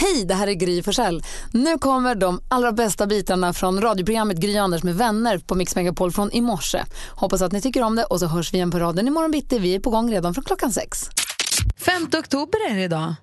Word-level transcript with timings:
Hej, 0.00 0.24
det 0.24 0.34
här 0.34 0.46
är 0.46 0.52
Gry 0.52 0.82
Forssell. 0.82 1.22
Nu 1.52 1.78
kommer 1.78 2.14
de 2.14 2.40
allra 2.48 2.72
bästa 2.72 3.06
bitarna 3.06 3.52
från 3.52 3.80
radioprogrammet 3.80 4.36
Gry 4.36 4.56
Anders 4.56 4.82
med 4.82 4.96
vänner 4.96 5.38
på 5.38 5.54
Mix 5.54 5.76
Megapol 5.76 6.12
från 6.12 6.32
i 6.32 6.40
morse. 6.40 6.84
Hoppas 7.10 7.42
att 7.42 7.52
ni 7.52 7.60
tycker 7.60 7.82
om 7.82 7.96
det 7.96 8.04
och 8.04 8.20
så 8.20 8.26
hörs 8.26 8.52
vi 8.52 8.56
igen 8.56 8.70
på 8.70 8.78
raden 8.78 9.08
imorgon 9.08 9.30
bitti. 9.30 9.58
Vi 9.58 9.74
är 9.74 9.80
på 9.80 9.90
gång 9.90 10.12
redan 10.12 10.34
från 10.34 10.44
klockan 10.44 10.72
sex. 10.72 11.10
5 11.76 12.02
oktober 12.18 12.70
är 12.70 12.74
det 12.74 12.82
idag. 12.82 13.14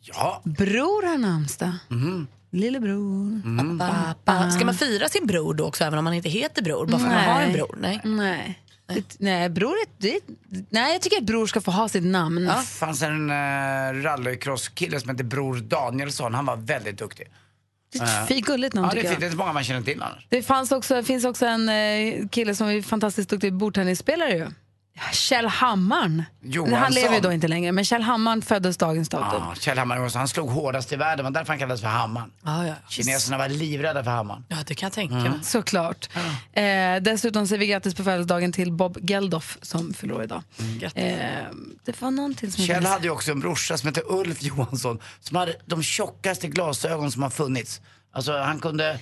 Ja. 0.00 0.42
Bror 0.44 1.06
har 1.06 1.18
namnsdag. 1.18 1.72
Lillebror. 2.50 3.78
Pappa. 3.78 4.50
Ska 4.50 4.64
man 4.64 4.74
fira 4.74 5.08
sin 5.08 5.26
bror 5.26 5.54
då 5.54 5.64
också, 5.64 5.84
även 5.84 5.98
om 5.98 6.04
man 6.04 6.14
inte 6.14 6.28
heter 6.28 6.62
bror? 6.62 6.86
Bara 6.86 6.98
för 6.98 7.06
att 7.06 7.12
man 7.12 7.24
har 7.24 7.42
en 7.42 7.52
bror? 7.52 7.78
Nej. 7.80 8.00
Nej. 8.04 8.62
Nej, 9.18 9.48
bror 9.48 9.70
är, 9.72 9.86
det, 9.98 10.20
nej, 10.70 10.92
jag 10.92 11.02
tycker 11.02 11.16
att 11.16 11.24
bror 11.24 11.46
ska 11.46 11.60
få 11.60 11.70
ha 11.70 11.88
sitt 11.88 12.04
namn. 12.04 12.44
Det 12.44 12.62
fanns 12.62 13.02
en 13.02 13.30
uh, 13.30 14.02
rallycross-kille 14.02 15.00
som 15.00 15.10
hette 15.10 15.24
Bror 15.24 15.56
Danielsson. 15.56 16.34
Han 16.34 16.46
var 16.46 16.56
väldigt 16.56 16.98
duktig. 16.98 17.26
Det 17.92 17.98
är 17.98 18.22
ett 18.22 18.28
fint 18.28 18.46
gulligt 18.46 18.74
namn 18.74 18.88
Ja, 18.88 18.94
det 18.94 19.00
är 19.00 19.10
fint. 19.10 19.20
Det 19.20 19.26
är 19.26 19.28
inte 19.28 19.38
många 19.38 19.52
man 19.52 19.64
känner 19.64 19.82
till 19.82 20.02
annars. 20.02 20.26
Det 20.28 20.42
fanns 20.42 20.72
också, 20.72 21.02
finns 21.02 21.24
också 21.24 21.46
en 21.46 21.68
eh, 21.68 22.28
kille 22.28 22.54
som 22.54 22.68
är 22.68 22.82
fantastiskt 22.82 23.30
duktig 23.30 23.54
bordtennisspelare 23.54 24.32
ju. 24.32 24.46
Kjell 25.12 25.46
Hammarn. 25.46 26.24
Johansson. 26.42 26.78
Han 26.78 26.92
lever 26.92 27.14
ju 27.14 27.20
då 27.20 27.32
inte 27.32 27.48
längre, 27.48 27.72
men 27.72 27.84
Kjell 27.84 28.02
Hammarn 28.02 28.42
föddes 28.42 28.76
dagens 28.76 29.08
datum. 29.08 29.42
Ja, 29.48 29.54
Kjell 29.54 29.78
Hammar 29.78 29.96
Johansson, 29.96 30.18
han 30.18 30.28
slog 30.28 30.50
hårdast 30.50 30.92
i 30.92 30.96
världen. 30.96 31.24
Var 31.24 31.30
därför 31.30 31.48
han 31.52 31.58
kallades 31.58 31.80
för 31.80 31.88
Hammaren. 31.88 32.30
Ja, 32.44 32.66
ja. 32.66 32.74
Kineserna 32.88 33.38
var 33.38 33.48
livrädda 33.48 34.04
för 34.04 34.10
Hammaren. 34.10 34.44
ja, 34.48 34.56
det 34.66 34.74
kan 34.74 34.86
jag 34.86 34.92
tänka 34.92 35.14
Mm. 35.14 35.32
mig. 35.32 35.40
Såklart. 35.44 36.08
Eh, 36.52 36.96
dessutom 37.00 37.46
säger 37.46 37.58
vi 37.60 37.66
grattis 37.66 37.94
på 37.94 38.04
födelsedagen 38.04 38.52
till 38.52 38.72
Bob 38.72 38.98
Geldof 39.10 39.58
som 39.62 39.94
fyller 39.94 40.22
idag. 40.22 40.42
Eh, 40.94 41.12
det 41.84 42.00
var 42.02 42.10
någonting 42.10 42.50
som 42.52 42.64
Mm. 42.64 42.74
Kjell 42.74 42.86
hade 42.86 43.04
ju 43.04 43.10
också 43.10 43.30
en 43.30 43.40
brorsa 43.40 43.78
som 43.78 43.86
hette 43.86 44.02
Ulf 44.08 44.42
Johansson 44.42 44.98
som 45.20 45.36
hade 45.36 45.54
de 45.66 45.82
tjockaste 45.82 46.48
glasögon 46.48 47.12
som 47.12 47.22
har 47.22 47.30
funnits. 47.30 47.80
Alltså 48.12 48.38
han 48.38 48.58
kunde, 48.58 48.98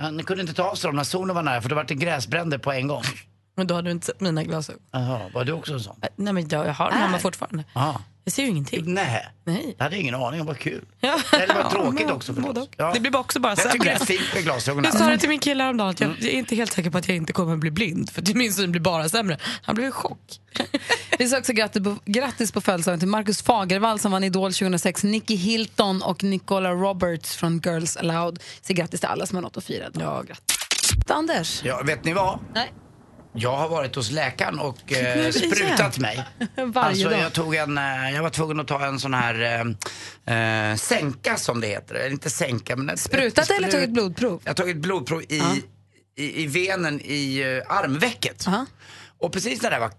han 0.00 0.24
kunde 0.24 0.40
inte 0.42 0.54
ta 0.54 0.62
av 0.62 0.74
sig 0.74 0.88
dem 0.88 0.96
när 0.96 1.04
solen 1.04 1.34
var 1.36 1.42
nära 1.42 1.62
för 1.62 1.68
det 1.68 1.74
var 1.74 1.84
det 1.84 1.94
gräsbränder 1.94 2.58
på 2.58 2.72
en 2.72 2.86
gång. 2.88 3.02
Men 3.60 3.66
då 3.66 3.74
har 3.74 3.82
du 3.82 3.90
inte 3.90 4.06
sett 4.06 4.20
mina 4.20 4.42
glasögon. 4.44 4.82
Jaha, 4.92 5.20
var 5.34 5.44
du 5.44 5.52
också 5.52 5.72
en 5.72 5.80
sån? 5.80 5.96
Äh, 6.02 6.08
Nej, 6.16 6.32
men 6.32 6.48
jag, 6.48 6.66
jag 6.66 6.72
har 6.74 6.90
dem 6.90 6.98
hemma 6.98 7.18
fortfarande. 7.18 7.64
Ja. 7.72 8.00
Jag 8.24 8.32
ser 8.32 8.42
ju 8.42 8.48
ingenting. 8.48 8.94
Nej. 8.94 9.26
Nej. 9.44 9.74
Jag 9.78 9.84
hade 9.84 9.98
ingen 9.98 10.14
aning, 10.14 10.44
vad 10.44 10.58
kul. 10.58 10.84
Ja. 11.00 11.18
Eller 11.32 11.54
vad 11.54 11.64
Ja, 11.64 11.70
tråkigt 11.70 12.06
men- 12.06 12.10
också 12.16 12.34
förstås. 12.34 12.68
Ja. 12.76 12.90
Det 12.94 13.00
blir 13.00 13.10
bara 13.10 13.18
också 13.18 13.40
bara 13.40 13.50
Jag 13.52 13.58
tycker 13.58 13.70
sämre. 13.72 13.90
det 13.90 14.02
är 14.02 14.18
fint 14.18 14.34
med 14.34 14.42
glasögon. 14.44 14.84
Jag 14.84 14.94
sa 14.98 15.08
det 15.08 15.18
till 15.18 15.28
min 15.28 15.38
kille 15.38 15.62
häromdagen 15.62 15.90
att 15.90 16.00
jag, 16.00 16.10
jag 16.10 16.22
är 16.24 16.30
inte 16.38 16.56
helt 16.56 16.72
säker 16.72 16.90
på 16.90 16.98
att 16.98 17.08
jag 17.08 17.16
inte 17.16 17.32
kommer 17.32 17.52
att 17.52 17.58
bli 17.58 17.70
blind 17.70 18.10
för 18.10 18.22
att 18.22 18.34
min 18.34 18.52
syn 18.52 18.70
blir 18.70 18.80
bara 18.80 19.08
sämre. 19.08 19.38
Han 19.62 19.74
blev 19.74 19.88
i 19.88 19.90
chock. 19.90 20.18
Vi 21.18 21.28
säger 21.28 21.38
också 21.40 21.52
grattis 21.52 21.82
på, 21.84 21.96
grattis 22.04 22.52
på 22.52 22.60
födelsedagen 22.60 22.98
till 23.00 23.08
Marcus 23.08 23.42
Fagervall 23.42 23.98
som 23.98 24.12
vann 24.12 24.24
Idol 24.24 24.52
2006, 24.52 25.04
Nicky 25.04 25.34
Hilton 25.36 26.02
och 26.02 26.22
Nicola 26.22 26.70
Roberts 26.72 27.36
från 27.36 27.60
Girls 27.64 27.96
Aloud. 27.96 28.42
Så 28.62 28.74
grattis 28.74 29.00
till 29.00 29.08
alla 29.08 29.26
som 29.26 29.36
har 29.36 29.42
något 29.42 29.56
att 29.56 29.64
fira. 29.64 29.84
Ja, 29.98 30.22
grattis. 30.22 30.56
Anders? 31.08 31.60
Ja, 31.64 31.82
vet 31.86 32.04
ni 32.04 32.12
vad? 32.12 32.38
Nej. 32.54 32.72
Jag 33.32 33.56
har 33.56 33.68
varit 33.68 33.94
hos 33.96 34.10
läkaren 34.10 34.58
och 34.58 34.92
eh, 34.92 35.30
sprutat 35.30 35.98
mig. 35.98 36.24
Varje 36.56 36.88
alltså, 36.88 37.08
dag. 37.08 37.18
Jag, 37.20 37.32
tog 37.32 37.54
en, 37.54 37.78
eh, 37.78 38.10
jag 38.14 38.22
var 38.22 38.30
tvungen 38.30 38.60
att 38.60 38.68
ta 38.68 38.86
en 38.86 39.00
sån 39.00 39.14
här 39.14 39.64
eh, 40.26 40.70
eh, 40.70 40.76
sänka 40.76 41.36
som 41.36 41.60
det 41.60 41.66
heter. 41.66 41.94
Eller 41.94 42.10
inte 42.10 42.30
sänka 42.30 42.76
men... 42.76 42.90
ett- 42.90 43.00
Sprutat 43.00 43.44
ett 43.44 43.50
eller 43.50 43.68
sprut- 43.68 43.72
tagit 43.72 43.90
blodprov? 43.90 44.40
Jag 44.44 44.50
har 44.50 44.54
tagit 44.54 44.76
blodprov 44.76 45.22
i, 45.22 45.42
i, 46.16 46.42
i 46.42 46.46
venen 46.46 47.00
i 47.04 47.38
eh, 47.66 47.76
armvecket. 47.76 48.46
Och 49.18 49.32
precis 49.32 49.62
när 49.62 49.70
det 49.70 49.78
var 49.78 49.92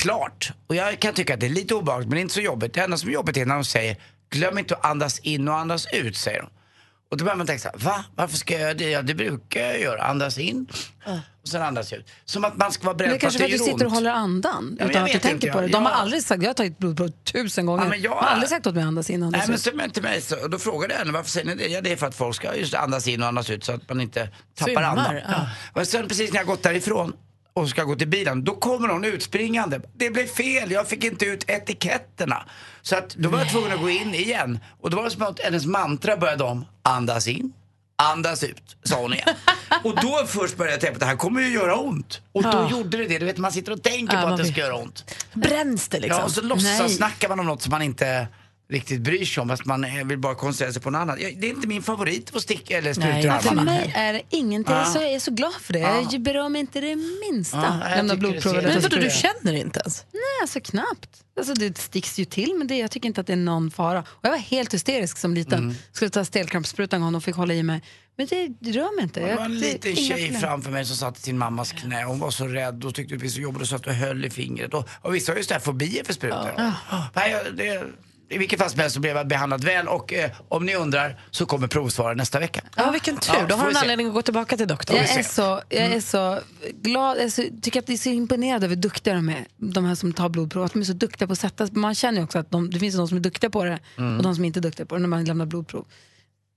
klart, 0.00 0.52
och 0.66 0.74
jag 0.74 0.98
kan 1.00 1.14
tycka 1.14 1.34
att 1.34 1.40
det 1.40 1.46
är 1.46 1.50
lite 1.50 1.74
obehagligt 1.74 2.10
men 2.10 2.18
inte 2.18 2.34
så 2.34 2.40
jobbigt. 2.40 2.74
Det 2.74 2.80
enda 2.80 2.96
som 2.96 3.08
är 3.08 3.12
jobbigt 3.14 3.36
är 3.36 3.46
när 3.46 3.54
de 3.54 3.64
säger 3.64 3.96
glöm 4.30 4.58
inte 4.58 4.76
att 4.76 4.84
andas 4.84 5.18
in 5.18 5.48
och 5.48 5.56
andas 5.58 5.86
ut, 5.92 6.16
säger 6.16 6.40
de. 6.40 6.48
Och 7.12 7.18
då 7.18 7.24
börjar 7.24 7.36
man 7.36 7.46
tänka 7.46 7.62
så 7.62 7.68
här, 7.68 7.78
va? 7.78 8.04
Varför 8.16 8.36
ska 8.36 8.54
jag 8.54 8.60
göra 8.62 8.74
det? 8.74 8.90
Ja, 8.90 9.02
det 9.02 9.14
brukar 9.14 9.60
jag 9.60 9.80
göra. 9.80 10.02
Andas 10.02 10.38
in 10.38 10.66
och 11.42 11.48
sen 11.48 11.62
andas 11.62 11.92
ut. 11.92 12.06
Som 12.24 12.44
att 12.44 12.56
man 12.56 12.72
ska 12.72 12.84
vara 12.84 12.92
Men 12.92 12.98
beredd 12.98 13.10
det 13.10 13.18
på 13.20 13.26
att 13.26 13.32
kanske 13.32 13.38
det 13.38 13.48
för 13.48 13.54
att 13.54 13.58
du 13.58 13.64
gör 13.66 13.72
sitter 13.72 13.86
och 13.86 13.90
ont. 13.92 13.94
håller 13.98 14.10
andan 14.10 14.76
Ja, 14.78 14.84
men 14.84 14.90
utan 14.90 15.04
att 15.04 15.12
du 15.12 15.18
tänker 15.18 15.52
på 15.52 15.60
det. 15.60 15.66
De 15.66 15.84
har 15.86 15.92
aldrig 15.92 16.22
sagt, 16.22 16.42
jag 16.42 16.48
har 16.48 16.54
tagit 16.54 16.78
blodprov 16.78 17.08
tusen 17.08 17.66
gånger. 17.66 17.82
Ja, 17.84 17.88
men 17.88 18.00
jag- 18.00 18.12
De 18.12 18.16
har 18.24 18.30
aldrig 18.30 18.48
sagt 18.48 18.66
åt 18.66 18.74
mig 18.74 18.82
att 18.82 18.88
andas 18.88 19.10
in 19.10 19.22
och 19.22 19.26
andas 19.26 19.38
Nej 19.38 19.48
men 19.48 19.54
ut. 19.54 19.60
så, 19.62 19.70
men 19.74 19.90
till 19.90 20.02
mig 20.02 20.20
så, 20.20 20.36
och 20.42 20.50
då 20.50 20.58
frågade 20.58 20.94
jag 20.94 20.98
henne 20.98 21.12
varför 21.12 21.30
säger 21.30 21.46
ni 21.46 21.54
det? 21.54 21.68
Ja 21.68 21.80
det 21.80 21.92
är 21.92 21.96
för 21.96 22.06
att 22.06 22.14
folk 22.14 22.36
ska 22.36 22.54
just 22.56 22.74
andas 22.74 23.08
in 23.08 23.22
och 23.22 23.28
andas 23.28 23.50
ut 23.50 23.64
så 23.64 23.72
att 23.72 23.88
man 23.88 24.00
inte 24.00 24.20
tappar 24.58 24.64
Svimmar, 24.64 24.82
andan. 24.82 25.16
ja. 25.16 25.46
Och 25.80 25.86
sen 25.88 26.08
precis 26.08 26.32
när 26.32 26.40
jag 26.40 26.46
gått 26.46 26.62
därifrån 26.62 27.12
och 27.54 27.68
ska 27.68 27.84
gå 27.84 27.94
till 27.96 28.08
bilen, 28.08 28.44
då 28.44 28.54
kommer 28.56 28.88
någon 28.88 29.04
utspringande. 29.04 29.80
Det 29.96 30.10
blev 30.10 30.26
fel, 30.26 30.70
jag 30.70 30.88
fick 30.88 31.04
inte 31.04 31.24
ut 31.24 31.44
etiketterna. 31.50 32.42
Så 32.82 32.96
att 32.96 33.14
då 33.14 33.28
var 33.28 33.38
jag 33.38 33.50
tvungen 33.50 33.72
att 33.72 33.80
gå 33.80 33.90
in 33.90 34.14
igen. 34.14 34.58
Och 34.80 34.90
då 34.90 34.96
var 34.96 35.04
det 35.04 35.10
som 35.10 35.22
att 35.22 35.40
hennes 35.40 35.66
mantra 35.66 36.16
började 36.16 36.44
om, 36.44 36.64
andas 36.82 37.28
in, 37.28 37.52
andas 38.02 38.44
ut, 38.44 38.76
sa 38.82 39.00
hon 39.00 39.12
igen. 39.14 39.28
och 39.84 39.94
då 40.02 40.24
först 40.26 40.56
började 40.56 40.72
jag 40.74 40.80
tänka 40.80 40.92
på 40.92 40.96
att 40.96 41.00
det 41.00 41.06
här 41.06 41.16
kommer 41.16 41.40
ju 41.42 41.48
göra 41.48 41.76
ont. 41.76 42.20
Och 42.32 42.42
då 42.42 42.48
Ja. 42.48 42.70
gjorde 42.70 42.96
det 42.96 43.06
det. 43.06 43.18
Du 43.18 43.26
vet 43.26 43.38
man 43.38 43.52
sitter 43.52 43.72
och 43.72 43.82
tänker 43.82 44.16
Ja, 44.16 44.22
på 44.22 44.28
att 44.28 44.36
det 44.38 44.44
ska 44.44 44.60
göra 44.60 44.74
ont. 44.76 45.14
Bränns 45.34 45.88
det 45.88 46.00
liksom? 46.00 46.18
Ja, 46.18 46.24
och 46.24 46.30
så 46.30 46.40
Nej. 46.40 46.48
låtsas 46.48 46.96
snackar 46.96 47.28
man 47.28 47.40
om 47.40 47.46
något 47.46 47.62
som 47.62 47.70
man 47.70 47.82
inte 47.82 48.28
riktigt 48.72 49.00
bryr 49.00 49.24
sig 49.24 49.40
om 49.40 49.48
fast 49.48 49.64
man 49.64 49.84
eh, 49.84 50.04
vill 50.04 50.18
bara 50.18 50.34
koncentrera 50.34 50.72
sig 50.72 50.82
på 50.82 50.90
något 50.90 50.98
annat. 50.98 51.20
Ja, 51.20 51.28
Det 51.36 51.46
är 51.46 51.50
inte 51.50 51.68
min 51.68 51.82
favorit 51.82 52.36
att 52.36 52.42
sticka 52.42 52.78
eller 52.78 52.92
spruta 52.92 53.08
Nej, 53.08 53.24
i 53.24 53.26
inte 53.28 53.38
För 53.42 53.50
armarna. 53.50 53.72
mig 53.72 53.92
är 53.96 54.12
det 54.12 54.22
ingenting. 54.30 54.74
Jag, 54.74 54.82
är 54.82 54.86
Ja. 54.86 54.92
så, 54.92 54.98
jag 54.98 55.12
är 55.12 55.18
så 55.20 55.30
glad 55.30 55.52
för 55.60 55.72
det. 55.72 55.78
Ja. 55.78 56.08
Jag 56.12 56.20
berör 56.22 56.48
mig 56.48 56.60
inte 56.60 56.80
det 56.80 56.96
minsta. 57.30 57.56
Ja, 57.56 57.88
jag 57.88 57.96
Lämna 57.96 58.14
tycker 58.14 58.26
det 58.26 58.30
blodprov 58.30 58.52
ser- 58.52 58.58
eller 58.58 58.68
Men 58.72 58.82
vadå, 58.82 58.96
du 58.96 59.10
känner 59.10 59.52
inte 59.58 59.80
ens? 59.80 60.04
Nej, 60.12 60.22
alltså 60.42 60.60
knappt. 60.60 61.08
Alltså, 61.36 61.54
det 61.54 61.78
sticks 61.78 62.18
ju 62.18 62.24
till, 62.24 62.54
men 62.58 62.66
det, 62.66 62.78
jag 62.78 62.90
tycker 62.90 63.06
inte 63.06 63.20
att 63.20 63.26
det 63.26 63.32
är 63.32 63.36
någon 63.36 63.70
fara. 63.70 64.00
Och 64.00 64.18
jag 64.24 64.30
var 64.30 64.38
helt 64.38 64.74
hysterisk 64.74 65.18
som 65.18 65.34
liten. 65.34 65.58
Mm. 65.58 65.74
Skulle 65.92 66.10
ta 66.10 66.24
stelkrampssprutan 66.24 66.96
en 67.00 67.04
gång 67.04 67.14
och 67.14 67.24
fick 67.24 67.36
hålla 67.36 67.54
i 67.54 67.62
mig. 67.62 67.82
Men 68.16 68.26
det, 68.26 68.70
rör 68.72 68.96
mig 68.96 69.02
inte. 69.02 69.20
Det 69.20 69.34
var 69.36 69.44
en 69.44 69.58
liten 69.58 69.96
tjej 69.96 70.32
framför 70.40 70.70
mig 70.70 70.84
som 70.84 70.96
satt 70.96 71.18
i 71.18 71.22
sin 71.22 71.38
mammas 71.38 71.72
knä. 71.72 72.04
Hon 72.04 72.18
var 72.18 72.30
så 72.30 72.46
rädd 72.46 72.84
och 72.84 72.94
tyckte 72.94 73.14
det 73.14 73.22
var 73.22 73.28
så 73.30 73.40
jobbigt 73.40 73.62
och 73.62 73.68
satt 73.68 73.86
och 73.86 73.92
höll 73.94 74.24
i 74.24 74.30
fingret. 74.30 74.74
Och, 74.74 74.88
och 75.00 75.14
vissa 75.14 75.32
har 75.32 75.36
ju 75.36 75.44
sådär 75.44 75.60
fobier 75.60 76.04
för 76.04 76.12
sprutor. 76.12 76.50
Nej, 77.14 77.30
jag- 77.30 77.56
det, 77.56 77.82
I 78.32 78.38
vilket 78.38 78.58
fall 78.58 78.70
som 78.70 78.80
helst 78.80 78.94
så 78.94 79.00
blev 79.00 79.16
jag 79.16 79.26
behandlad 79.28 79.64
väl 79.64 79.88
och 79.88 80.12
eh, 80.12 80.30
om 80.48 80.66
ni 80.66 80.74
undrar 80.74 81.20
så 81.30 81.46
kommer 81.46 81.66
provsvaren 81.68 82.16
nästa 82.16 82.38
vecka. 82.40 82.60
Ja, 82.76 82.90
vilken 82.90 83.16
tur. 83.16 83.34
Ja, 83.34 83.46
Då 83.48 83.54
har 83.54 83.64
du 83.64 83.70
en 83.70 83.76
anledning 83.76 84.06
att 84.06 84.14
gå 84.14 84.22
tillbaka 84.22 84.56
till 84.56 84.68
doktorn. 84.68 84.96
Jag 84.96 85.10
är, 85.18 85.22
så, 85.22 85.60
jag 85.68 85.80
Mm. 85.84 85.96
är 85.96 86.00
så 86.00 86.38
glad, 86.82 87.16
jag 87.16 87.24
är 87.24 87.28
så, 87.28 87.42
tycker 87.62 87.78
att 87.80 87.86
det 87.86 87.92
är 87.92 87.96
så 87.96 88.08
imponerad 88.08 88.64
över 88.64 88.74
hur 88.74 88.82
duktiga 88.82 89.14
de 89.14 89.28
är, 89.28 89.44
de 89.56 89.84
här 89.84 89.94
som 89.94 90.12
tar 90.12 90.28
blodprov. 90.28 90.64
Att 90.64 90.72
de 90.72 90.78
är 90.80 90.84
så 90.84 90.92
duktiga 90.92 91.26
på 91.28 91.32
att 91.32 91.38
sätta, 91.38 91.68
man 91.72 91.94
känner 91.94 92.18
ju 92.18 92.24
också 92.24 92.38
att 92.38 92.50
de, 92.50 92.70
det 92.70 92.78
finns 92.78 92.96
de 92.96 93.08
som 93.08 93.16
är 93.16 93.20
duktiga 93.20 93.50
på 93.50 93.64
det 93.64 93.78
Mm. 93.98 94.16
och 94.16 94.22
de 94.22 94.34
som 94.34 94.44
inte 94.44 94.58
är 94.58 94.62
duktiga 94.62 94.86
på 94.86 94.94
det 94.94 95.00
när 95.00 95.08
man 95.08 95.24
lämnar 95.24 95.46
blodprov. 95.46 95.84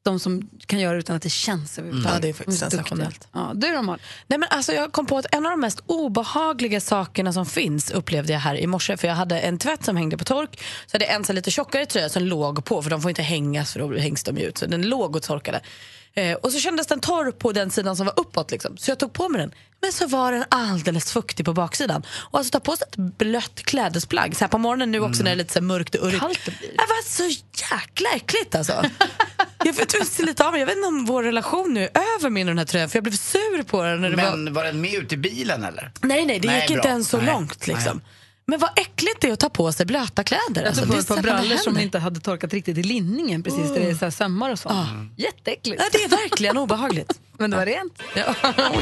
De 0.05 0.19
som 0.19 0.49
kan 0.65 0.79
göra 0.79 0.93
det 0.93 0.99
utan 0.99 1.15
att 1.15 1.21
det 1.21 1.29
känns 1.29 1.79
överhuvudtaget. 1.79 2.15
Ja, 2.15 2.21
det 2.21 2.29
är 2.29 2.33
faktiskt 2.33 2.59
duktiga. 2.61 2.77
sensationellt. 2.83 3.27
Ja, 3.31 3.51
du 3.55 3.71
då? 3.71 3.81
Nej, 3.81 4.39
men 4.39 4.43
alltså, 4.49 4.73
jag 4.73 4.91
kom 4.91 5.05
på 5.05 5.17
att 5.17 5.25
en 5.31 5.45
av 5.45 5.51
de 5.51 5.59
mest 5.59 5.79
obehagliga 5.85 6.81
sakerna 6.81 7.33
som 7.33 7.45
finns 7.45 7.91
upplevde 7.91 8.33
jag 8.33 8.39
här 8.39 8.55
i 8.55 8.67
morse. 8.67 8.97
För 8.97 9.07
Jag 9.07 9.15
hade 9.15 9.39
en 9.39 9.57
tvätt 9.57 9.85
som 9.85 9.97
hängde 9.97 10.17
på 10.17 10.23
tork. 10.23 10.63
Så 10.87 10.95
hade 10.95 11.05
jag 11.05 11.15
en 11.15 11.23
så 11.23 11.33
lite 11.33 11.51
tjockare 11.51 11.85
tröja 11.85 12.09
som 12.09 12.23
låg 12.23 12.65
på, 12.65 12.83
för 12.83 12.89
de 12.89 13.01
får 13.01 13.09
inte 13.09 13.21
hängas 13.21 13.73
för 13.73 13.79
då 13.79 13.97
hängs 13.97 14.23
de 14.23 14.37
ut. 14.37 14.57
Så 14.57 14.65
den 14.65 14.81
låg 14.81 15.15
och 15.15 15.23
torkade. 15.23 15.61
Eh, 16.13 16.33
och 16.33 16.51
så 16.51 16.59
kändes 16.59 16.87
den 16.87 16.99
torr 16.99 17.31
på 17.31 17.51
den 17.51 17.71
sidan 17.71 17.95
som 17.95 18.05
var 18.05 18.19
uppåt. 18.19 18.51
Liksom. 18.51 18.77
Så 18.77 18.91
jag 18.91 18.99
tog 18.99 19.13
på 19.13 19.29
mig 19.29 19.41
den. 19.41 19.51
Men 19.81 19.91
så 19.91 20.07
var 20.07 20.31
den 20.31 20.45
alldeles 20.49 21.11
fuktig 21.11 21.45
på 21.45 21.53
baksidan. 21.53 22.05
Och 22.09 22.39
alltså 22.39 22.51
ta 22.51 22.59
på 22.59 22.75
sig 22.77 22.87
ett 22.89 22.95
blött 22.95 23.61
klädesplagg 23.63 24.35
så 24.35 24.43
här 24.43 24.49
på 24.49 24.57
morgonen 24.57 24.91
nu 24.91 24.99
också 24.99 25.23
när 25.23 25.31
det 25.31 25.35
är 25.35 25.35
lite 25.35 25.53
så 25.53 25.61
mörkt 25.61 25.95
och 25.95 26.07
urrigt. 26.07 26.19
Kallt 26.19 26.39
det 26.45 26.57
blir. 26.57 26.69
Det 26.69 26.77
var 26.77 27.03
så 27.09 27.23
jäkla 27.73 28.09
äckligt 28.15 28.55
alltså. 28.55 28.73
jag 29.65 29.73
vet, 29.73 30.01
visste 30.01 30.23
lite 30.23 30.45
av 30.45 30.51
mig. 30.51 30.59
jag 30.59 30.67
vet 30.67 30.75
inte 30.75 30.87
om 30.87 31.05
vår 31.05 31.23
relation 31.23 31.73
nu 31.73 31.83
är 31.83 32.19
över 32.19 32.29
med 32.29 32.47
den 32.47 32.57
här 32.57 32.65
tröjan 32.65 32.89
för 32.89 32.97
jag 32.97 33.03
blev 33.03 33.13
sur 33.15 33.63
på 33.63 33.83
den. 33.83 34.01
När 34.01 34.09
det 34.09 34.15
var... 34.15 34.35
Men 34.37 34.53
var 34.53 34.63
den 34.63 34.81
med 34.81 34.93
ut 34.93 35.13
i 35.13 35.17
bilen 35.17 35.63
eller? 35.63 35.91
Nej, 36.01 36.25
nej, 36.25 36.39
det 36.39 36.47
Nej, 36.47 36.59
gick 36.59 36.67
bra. 36.67 36.75
inte 36.77 36.87
ens 36.87 37.09
så 37.09 37.17
Nej, 37.17 37.25
långt. 37.25 37.67
Liksom. 37.67 37.97
nej. 37.97 38.05
Men 38.47 38.59
vad 38.59 38.69
äckligt 38.79 39.21
det 39.21 39.27
är 39.27 39.33
att 39.33 39.39
ta 39.39 39.49
på 39.49 39.71
sig 39.71 39.85
blöta 39.85 40.23
kläder. 40.23 40.41
Jag 40.55 40.65
Alltså, 40.65 40.81
tog 40.81 40.89
på 40.89 40.93
det 40.95 40.99
är 40.99 41.01
ett 41.01 41.07
par 41.07 41.21
brallor 41.21 41.57
som 41.57 41.79
inte 41.79 41.99
hade 41.99 42.19
torkat 42.19 42.53
riktigt 42.53 42.77
i 42.77 42.83
linningen 42.83 43.43
precis 43.43 43.69
där 43.73 43.79
det 43.79 43.89
är 43.89 43.95
så 43.95 44.05
här 44.05 44.11
sömmar 44.11 44.51
och 44.51 44.59
sånt. 44.59 44.87
Jätteäckligt. 45.17 45.79
Nej, 45.81 45.89
det 45.91 46.03
är 46.03 46.09
verkligen 46.23 46.57
obehagligt. 46.57 47.19
Men 47.37 47.51
det 47.51 47.57
var 47.57 47.65
rent. 47.65 47.99
Ja. 48.15 48.23
oh. 48.43 48.81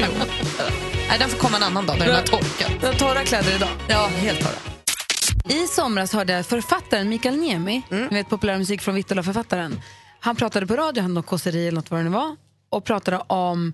Nej, 1.08 1.18
den 1.18 1.28
får 1.30 1.38
komma 1.38 1.56
en 1.56 1.62
annan 1.62 1.86
dag 1.86 1.98
när 1.98 2.06
den 2.06 2.14
har 2.14 2.22
torkat. 2.22 2.72
Jag 2.82 2.88
har 2.92 2.94
torra 2.98 3.24
kläder 3.24 3.56
idag. 3.56 3.68
Ja, 3.88 4.06
helt 4.06 4.40
torra. 4.40 5.54
I 5.54 5.66
somras 5.66 6.12
hörde 6.12 6.32
jag 6.32 6.46
författaren 6.46 7.08
Mikael 7.08 7.36
Niemi, 7.36 7.82
Mm. 7.90 8.06
ni 8.10 8.16
vet 8.16 8.28
populärmusik 8.28 8.82
från 8.82 8.94
Vittula-författaren. 8.94 9.80
Han 10.24 10.36
pratade 10.36 10.66
på 10.66 10.76
radio, 10.76 11.02
han 11.02 11.14
något 11.14 11.26
kåseri 11.26 11.68
eller 11.68 11.76
något 11.76 11.90
vad 11.90 12.00
det 12.00 12.04
nu 12.04 12.10
var, 12.10 12.36
och 12.68 12.84
pratade 12.84 13.18
om 13.18 13.72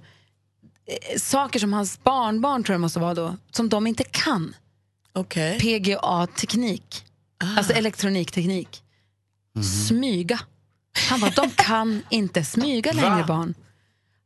eh, 0.86 1.18
saker 1.18 1.58
som 1.58 1.72
hans 1.72 2.02
barnbarn, 2.04 2.64
tror 2.64 2.74
jag 2.74 2.80
måste 2.80 2.98
vara 2.98 3.14
då, 3.14 3.36
som 3.50 3.68
de 3.68 3.86
inte 3.86 4.04
kan. 4.04 4.54
Okej. 5.12 5.58
PGA-teknik. 5.60 7.04
Alltså 7.56 7.72
elektronikteknik. 7.72 8.82
Smyga. 9.88 10.40
Han 11.10 11.20
bara, 11.20 11.30
de 11.30 11.50
kan 11.50 12.02
inte 12.10 12.44
smyga 12.44 12.92
längre 12.92 13.20
Va? 13.20 13.24
barn. 13.26 13.54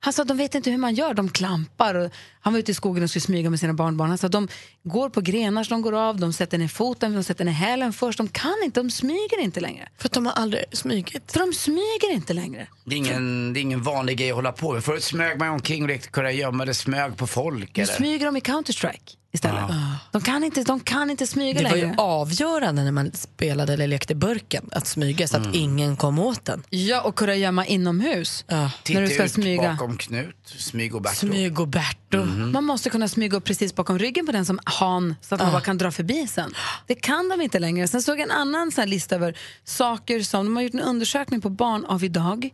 Han 0.05 0.13
sa 0.13 0.23
att 0.23 0.29
de 0.29 0.37
vet 0.37 0.55
inte 0.55 0.71
hur 0.71 0.79
man 0.79 0.95
gör, 0.95 1.15
de 1.15 1.29
klampar. 1.29 1.95
Och 1.95 2.11
han 2.41 2.53
var 2.53 2.61
ute 2.61 2.71
i 2.71 2.75
skogen 2.75 3.03
och 3.03 3.11
skulle 3.11 3.21
smyga 3.21 3.51
med 3.51 3.61
sina 3.61 3.73
barnbarn. 3.73 4.09
Han 4.09 4.19
sa 4.19 4.27
att 4.27 4.33
de 4.33 4.49
går 4.83 5.11
på 5.11 5.21
grenar 5.21 5.65
som 5.65 5.75
de 5.75 5.83
går 5.83 5.93
av, 5.93 6.21
de 6.21 6.33
sätter 6.33 6.59
ner 6.59 6.69
foten, 6.69 7.15
de 7.15 7.25
sätter 7.25 7.45
ner 7.45 7.53
hälen 7.53 7.93
först. 7.93 8.19
De 8.19 8.29
kan 8.29 8.55
inte, 8.65 8.81
de 8.81 8.91
smyger 8.91 9.41
inte 9.41 9.61
längre. 9.61 9.89
För 9.99 10.09
att 10.09 10.13
de 10.13 10.27
har 10.27 10.33
aldrig 10.33 10.65
smugit. 10.73 11.33
För 11.33 11.41
de 11.41 11.53
smyger 11.53 12.13
inte 12.13 12.33
längre. 12.33 12.67
Det 12.85 12.95
är, 12.95 12.99
ingen, 12.99 13.53
det 13.53 13.61
är 13.61 13.63
ingen 13.63 13.83
vanlig 13.83 14.19
grej 14.19 14.31
att 14.31 14.37
hålla 14.37 14.53
på 14.53 14.73
med. 14.73 14.85
Förut 14.85 15.05
smög 15.05 15.39
man 15.39 15.49
omkring 15.49 15.83
och 15.83 15.89
lekte 15.89 16.09
kunna 16.09 16.33
gömma 16.33 16.65
det 16.65 16.75
smög 16.75 17.17
på 17.17 17.27
folk. 17.27 17.77
Nu 17.77 17.83
Eller? 17.83 17.95
smyger 17.95 18.27
de 18.27 18.37
i 18.37 18.41
Counter-Strike 18.41 19.17
istället. 19.35 19.65
De, 20.13 20.21
kan 20.23 20.45
inte, 20.45 20.63
de 20.63 20.81
kan 20.81 21.11
inte 21.11 21.27
smyga 21.27 21.59
Det 21.59 21.65
var 21.65 21.77
längre. 21.77 21.87
ju 21.89 21.95
avgörande 21.99 22.85
när 22.85 22.93
man 22.93 23.13
spelade 23.13 23.73
eller 23.73 23.87
lekte 23.87 24.15
burken 24.15 24.69
att 24.73 24.87
smyga 24.87 25.29
så 25.29 25.37
att 25.37 25.55
ingen 25.55 25.97
kom 25.97 26.19
åt 26.19 26.45
den. 26.45 26.63
Ja, 26.71 27.01
och 27.03 27.15
kunna 27.15 27.35
gömma 27.35 27.67
inomhus. 27.67 28.45
Ja. 28.49 28.71
Titta 28.83 29.01
när 29.01 29.07
du 29.09 29.15
ska 29.15 29.25
ut 29.25 29.33
smyga. 29.33 29.71
bakom 29.73 29.97
Knut, 29.97 30.37
smyg 30.45 30.95
och 30.95 31.03
Berto. 31.03 31.17
Smyg 31.17 31.61
och 31.61 31.69
Berto. 31.69 32.25
Man 32.25 32.65
måste 32.65 32.91
kunna 32.91 33.09
smyga 33.09 33.37
upp 33.37 33.45
precis 33.45 33.75
bakom 33.75 33.99
ryggen 33.99 34.27
på 34.27 34.33
den 34.33 34.47
som 34.47 34.59
han 34.65 35.15
så 35.21 35.35
att 35.35 35.41
man 35.41 35.53
bara 35.53 35.61
kan 35.63 35.79
dra 35.79 35.91
förbi 35.91 36.27
sen. 36.27 36.55
Det 36.87 36.95
kan 36.95 37.29
de 37.29 37.41
inte 37.41 37.59
längre. 37.59 37.89
Sen 37.89 38.03
såg 38.03 38.19
jag 38.19 38.23
en 38.25 38.31
annan 38.31 38.73
här 38.77 38.87
lista 38.87 39.15
över 39.15 39.39
saker 39.65 40.21
som, 40.21 40.45
de 40.47 40.57
har 40.57 40.63
gjort 40.63 40.75
en 40.75 40.81
undersökning 40.81 41.41
på 41.41 41.51
barn 41.51 41.85
av 41.85 42.05
idag. 42.05 42.51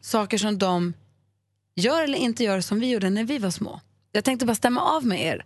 Saker 0.00 0.38
som 0.38 0.58
de 0.58 0.94
gör 1.76 2.02
eller 2.04 2.18
inte 2.18 2.44
gör 2.44 2.60
som 2.60 2.80
vi 2.80 2.90
gjorde 2.90 3.10
när 3.10 3.24
vi 3.24 3.38
var 3.38 3.50
små. 3.50 3.80
Jag 4.12 4.24
tänkte 4.24 4.46
bara 4.46 4.54
stämma 4.54 4.80
av 4.80 5.06
med 5.06 5.22
er. 5.22 5.44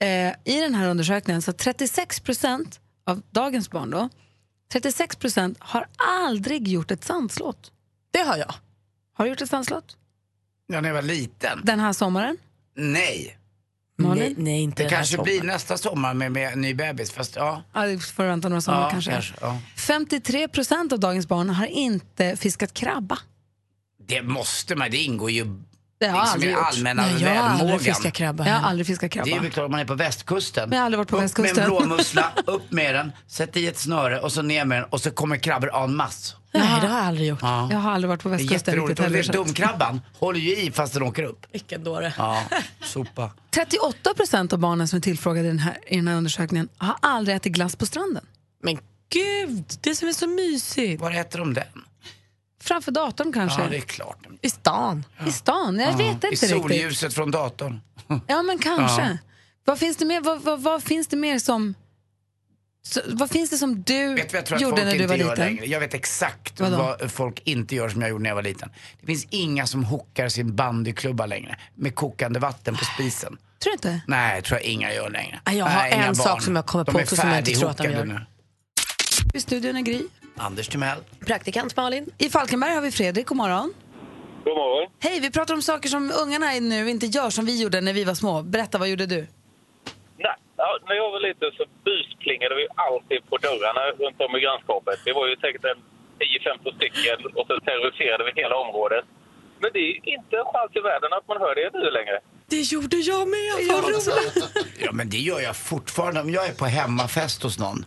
Eh, 0.00 0.32
I 0.44 0.60
den 0.60 0.74
här 0.74 0.88
undersökningen 0.88 1.42
så 1.42 1.52
36 1.52 2.20
procent 2.20 2.80
av 3.06 3.22
dagens 3.30 3.70
barn 3.70 3.90
då, 3.90 4.08
36 4.72 5.16
procent 5.16 5.56
har 5.60 5.86
aldrig 6.26 6.68
gjort 6.68 6.90
ett 6.90 7.04
sandslott. 7.04 7.72
Det 8.10 8.18
har 8.18 8.36
jag. 8.36 8.54
Har 9.14 9.24
du 9.24 9.30
gjort 9.30 9.40
ett 9.40 9.50
sandslott? 9.50 9.96
Ja, 10.66 10.80
när 10.80 10.88
jag 10.88 10.94
var 10.94 11.02
liten. 11.02 11.60
Den 11.64 11.80
här 11.80 11.92
sommaren? 11.92 12.36
Nej. 12.76 13.36
Malin? 13.98 14.22
Nej, 14.24 14.34
nej, 14.44 14.60
inte 14.62 14.82
Det 14.82 14.86
den 14.86 14.90
här 14.90 14.96
kanske 14.96 15.16
sommaren. 15.16 15.38
blir 15.38 15.42
nästa 15.52 15.78
sommar 15.78 16.14
med, 16.14 16.32
med 16.32 16.58
ny 16.58 16.74
bebis. 16.74 17.10
Fast 17.12 17.36
ja. 17.36 17.62
Ja, 17.72 17.86
det 17.86 17.98
får 17.98 18.24
vänta 18.24 18.48
några 18.48 18.60
somrar 18.60 18.80
ja, 18.82 18.90
kanske. 18.90 19.34
ja. 19.40 19.58
53 19.76 20.48
procent 20.48 20.92
av 20.92 21.00
dagens 21.00 21.28
barn 21.28 21.50
har 21.50 21.66
inte 21.66 22.36
fiskat 22.36 22.74
krabba. 22.74 23.18
Det 24.06 24.22
måste 24.22 24.76
man. 24.76 24.90
Det 24.90 24.96
ingår 24.96 25.30
ju 25.30 25.46
Det 26.00 26.06
har 26.06 26.16
jag 26.16 26.22
liksom 26.22 26.34
aldrig 26.34 26.52
gjort. 26.52 26.62
allmänna 26.66 27.02
Nej, 27.02 27.22
jag 27.22 27.28
har 27.30 27.36
aldrig 27.36 27.58
välmågan. 27.68 27.78
fiskat 27.94 28.12
krabba. 28.14 28.46
Jag 28.46 28.54
har 28.54 28.68
aldrig 28.68 28.86
fiskat 28.86 29.10
krabba. 29.10 29.24
Det 29.30 29.32
är 29.36 29.40
väl 29.40 29.50
klart 29.50 29.64
om 29.64 29.70
man 29.70 29.80
är 29.80 29.84
på 29.84 29.94
västkusten. 29.94 30.68
Men 30.68 30.76
jag 30.76 30.80
har 30.82 30.84
aldrig 30.86 30.98
varit 30.98 31.08
på 31.08 31.16
upp 31.16 31.22
västkusten. 31.22 31.56
med 31.56 31.64
en 31.64 31.70
blåmussla, 31.86 32.32
upp 32.46 32.72
med 32.72 32.94
den, 32.94 33.12
sätt 33.26 33.56
i 33.56 33.66
ett 33.66 33.78
snöre 33.78 34.20
och 34.20 34.32
så 34.32 34.42
ner 34.42 34.64
med 34.64 34.78
den 34.82 34.84
och 34.90 35.00
så 35.00 35.10
kommer 35.10 35.36
krabbor 35.36 35.84
en 35.84 35.96
masse. 35.96 36.36
Nej, 36.52 36.62
det 36.80 36.86
har 36.86 36.96
jag 36.98 37.06
aldrig 37.06 37.28
gjort. 37.28 37.38
Ja. 37.42 37.68
Jag 37.72 37.78
har 37.78 37.90
aldrig 37.92 38.08
varit 38.08 38.22
på 38.22 38.28
Det 38.28 38.34
är 38.34 38.38
västkusten 38.38 38.74
jätteroligt. 38.74 39.00
riktigt 39.00 39.06
Och 39.06 39.16
heller. 39.16 39.40
att- 39.40 39.46
Domkrabban 39.46 40.00
håller 40.18 40.40
ju 40.40 40.56
i 40.56 40.70
fast 40.70 40.92
den 40.94 41.02
åker 41.02 41.22
upp. 41.22 41.46
Vilken 41.52 41.84
dåre. 41.84 42.12
Ja, 42.18 42.42
sopa. 42.84 43.30
38 43.50 44.14
procent 44.14 44.52
av 44.52 44.58
barnen 44.58 44.88
som 44.88 44.96
är 44.96 45.00
tillfrågade 45.00 45.46
i 45.46 45.50
den, 45.50 45.58
här, 45.58 45.78
i 45.86 45.96
den 45.96 46.08
här 46.08 46.16
undersökningen 46.16 46.68
har 46.78 46.94
aldrig 47.02 47.36
ätit 47.36 47.52
glass 47.52 47.76
på 47.76 47.86
stranden. 47.86 48.24
Men 48.62 48.78
gud, 49.12 49.64
det 49.80 49.94
som 49.94 50.08
är 50.08 50.12
så 50.12 50.26
mysigt. 50.26 51.02
Var 51.02 51.10
äter 51.10 51.38
de 51.38 51.54
den? 51.54 51.64
Framför 52.62 52.92
datorn 52.92 53.32
kanske. 53.32 53.62
Ja, 53.62 53.68
det 53.70 53.76
är 53.76 53.80
klart. 53.80 54.18
I 54.42 54.50
stan. 54.50 55.04
I 55.26 55.32
stan, 55.32 55.78
jag 55.78 55.92
vet 55.96 56.00
I 56.06 56.08
inte 56.10 56.26
riktigt. 56.26 56.50
solljuset 56.50 57.14
från 57.14 57.30
datorn. 57.30 57.80
Ja, 58.26 58.42
men 58.42 58.58
kanske. 58.62 59.18
Vad 59.64 59.78
finns 59.78 59.96
det 59.96 60.04
mer, 60.04 60.20
vad, 60.20 60.42
vad, 60.42 60.60
vad 60.62 60.82
finns 60.82 61.06
det 61.08 61.16
mer 61.16 61.38
som... 61.38 61.74
Så, 62.82 63.00
vad 63.06 63.30
finns 63.30 63.50
det 63.50 63.58
som 63.58 63.82
du 63.82 64.14
Vet 64.14 64.32
jag 64.32 64.52
att 64.54 64.60
gjorde 64.60 64.84
när 64.84 64.98
du 64.98 65.06
var 65.06 65.16
gör 65.16 65.30
liten? 65.30 65.46
längre? 65.46 65.66
Jag 65.66 65.80
vet 65.80 65.94
exakt 65.94 66.60
Vadå? 66.60 66.76
vad 67.00 67.10
folk 67.12 67.40
inte 67.44 67.74
gör 67.74 67.88
som 67.88 68.00
jag 68.00 68.10
gjorde 68.10 68.22
när 68.22 68.30
jag 68.30 68.34
var 68.34 68.42
liten. 68.42 68.70
Det 69.00 69.06
finns 69.06 69.26
inga 69.30 69.66
som 69.66 69.84
hookar 69.84 70.28
sin 70.28 70.56
bandyklubba 70.56 71.26
längre 71.26 71.56
med 71.74 71.94
kokande 71.94 72.40
vatten 72.40 72.76
på 72.76 72.84
spisen. 72.84 73.36
Tror 73.62 73.70
du 73.70 73.72
inte? 73.72 74.00
Nej, 74.06 74.42
tror 74.42 74.60
jag 74.60 74.66
inga 74.68 74.92
gör 74.94 75.10
längre. 75.10 75.40
Ja, 75.44 75.52
jag 75.52 75.64
har 75.66 75.82
Nej, 75.82 75.92
en 75.92 76.00
barn. 76.04 76.14
sak 76.14 76.42
som 76.42 76.56
jag 76.56 76.66
kommer 76.66 76.84
på 76.84 76.98
också 76.98 77.16
som 77.16 77.28
jag 77.28 77.38
inte 77.38 77.50
tror 77.52 77.70
att 77.70 77.76
de 77.78 77.84
gör. 77.90 78.04
nu. 78.04 78.20
I 79.34 79.40
studion 79.40 79.76
är 79.76 79.80
Gry. 79.80 80.02
Anders 80.40 80.68
Timell. 80.68 80.98
Praktikant 81.26 81.76
Malin. 81.76 82.04
I 82.18 82.28
Falkenberg 82.30 82.74
har 82.74 82.80
vi 82.80 82.90
Fredrik, 82.90 83.26
god 83.26 83.36
morgon. 83.36 83.74
God 84.44 84.56
morgon. 84.56 84.90
Hej, 84.98 85.20
vi 85.20 85.30
pratar 85.30 85.54
om 85.54 85.62
saker 85.62 85.88
som 85.88 86.12
ungarna 86.22 86.46
nu 86.60 86.90
inte 86.90 87.06
gör 87.06 87.30
som 87.30 87.44
vi 87.46 87.62
gjorde 87.62 87.80
när 87.80 87.92
vi 87.92 88.04
var 88.04 88.14
små. 88.14 88.42
Berätta, 88.42 88.78
vad 88.78 88.88
gjorde 88.88 89.06
du? 89.06 89.20
Nej, 90.24 90.36
ja, 90.56 90.68
när 90.88 90.94
jag 90.94 91.10
var 91.14 91.20
liten 91.28 91.50
så 91.58 91.64
busplingade 91.88 92.54
vi 92.60 92.64
alltid 92.88 93.20
på 93.30 93.36
dörrarna 93.46 93.82
runt 94.02 94.18
om 94.26 94.30
i 94.36 94.40
grannskapet. 94.44 94.96
Vi 95.06 95.12
var 95.18 95.26
ju 95.30 95.36
säkert 95.44 95.64
en 95.72 95.78
10-15 96.20 96.76
stycken 96.78 97.18
och 97.38 97.44
så 97.48 97.54
terroriserade 97.68 98.22
vi 98.28 98.32
hela 98.42 98.56
området. 98.64 99.04
Men 99.62 99.70
det 99.76 99.82
är 99.88 99.94
inte 100.16 100.34
en 100.42 100.48
chans 100.52 100.70
i 100.78 100.80
världen 100.90 101.10
att 101.18 101.26
man 101.30 101.38
hör 101.44 101.54
det 101.60 101.68
nu 101.78 101.90
längre. 101.98 102.16
Det 102.54 102.62
gjorde 102.72 102.96
jag 102.96 103.22
med. 103.28 103.50
Roligt. 103.70 104.08
Ja, 104.84 104.92
men 104.92 105.10
det 105.10 105.18
gör 105.18 105.40
jag 105.40 105.56
fortfarande. 105.56 106.20
Om 106.20 106.30
jag 106.30 106.46
är 106.50 106.54
på 106.54 106.66
hemmafest 106.66 107.42
hos 107.42 107.58
någon 107.58 107.84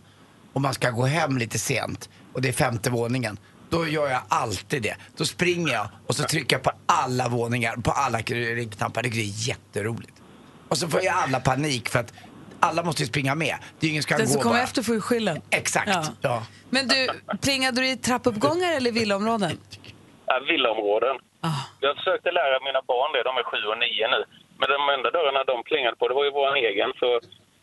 och 0.52 0.60
man 0.60 0.74
ska 0.74 0.90
gå 0.90 1.04
hem 1.04 1.38
lite 1.38 1.58
sent 1.58 2.08
och 2.34 2.42
det 2.42 2.48
är 2.48 2.52
femte 2.52 2.90
våningen. 2.90 3.38
Då 3.70 3.88
gör 3.88 4.08
jag 4.08 4.20
alltid 4.28 4.82
det. 4.82 4.96
Då 5.16 5.24
springer 5.24 5.72
jag 5.72 5.88
och 6.06 6.14
så 6.16 6.22
trycker 6.22 6.56
jag 6.56 6.62
på 6.62 6.72
alla 6.86 7.28
våningar, 7.28 7.76
på 7.76 7.90
alla 7.90 8.22
knappar. 8.22 9.02
Det 9.02 9.08
är 9.08 9.48
jätteroligt. 9.48 10.12
Och 10.68 10.78
så 10.78 10.88
får 10.88 11.02
jag 11.04 11.14
alla 11.14 11.40
panik 11.40 11.88
för 11.88 11.98
att 11.98 12.12
alla 12.60 12.82
måste 12.82 13.02
ju 13.02 13.06
springa 13.06 13.34
med. 13.34 13.56
Det 13.78 13.86
är 13.86 13.88
ju 13.88 13.90
ingen 13.90 14.02
som 14.02 14.08
kan 14.08 14.18
Den 14.18 14.26
gå 14.26 14.32
som 14.32 14.42
kommer 14.42 14.56
bara. 14.56 14.64
efter 14.64 14.82
får 14.82 14.94
ju 14.94 15.00
skyllen. 15.00 15.36
Exakt. 15.50 15.88
Ja. 15.88 16.04
Ja. 16.20 16.36
Men 16.70 16.88
du, 16.88 17.08
plingade 17.42 17.80
du 17.80 17.88
i 17.88 17.96
trappuppgångar 17.96 18.72
eller 18.76 18.92
villaområden? 18.92 19.58
Ja, 20.26 20.34
villaområden. 20.50 21.16
Ah. 21.40 21.60
Jag 21.84 21.96
försökte 21.98 22.28
lära 22.40 22.56
mina 22.68 22.82
barn 22.92 23.10
det, 23.14 23.22
de 23.30 23.34
är 23.42 23.44
sju 23.50 23.60
och 23.72 23.78
nio 23.84 24.06
nu. 24.14 24.20
Men 24.60 24.68
de 24.74 24.80
enda 24.96 25.08
dörrarna 25.16 25.40
de 25.52 25.56
plingade 25.70 25.96
på, 25.96 26.04
det 26.08 26.14
var 26.18 26.24
ju 26.28 26.32
vår 26.40 26.54
egen. 26.68 26.90
Så 27.00 27.08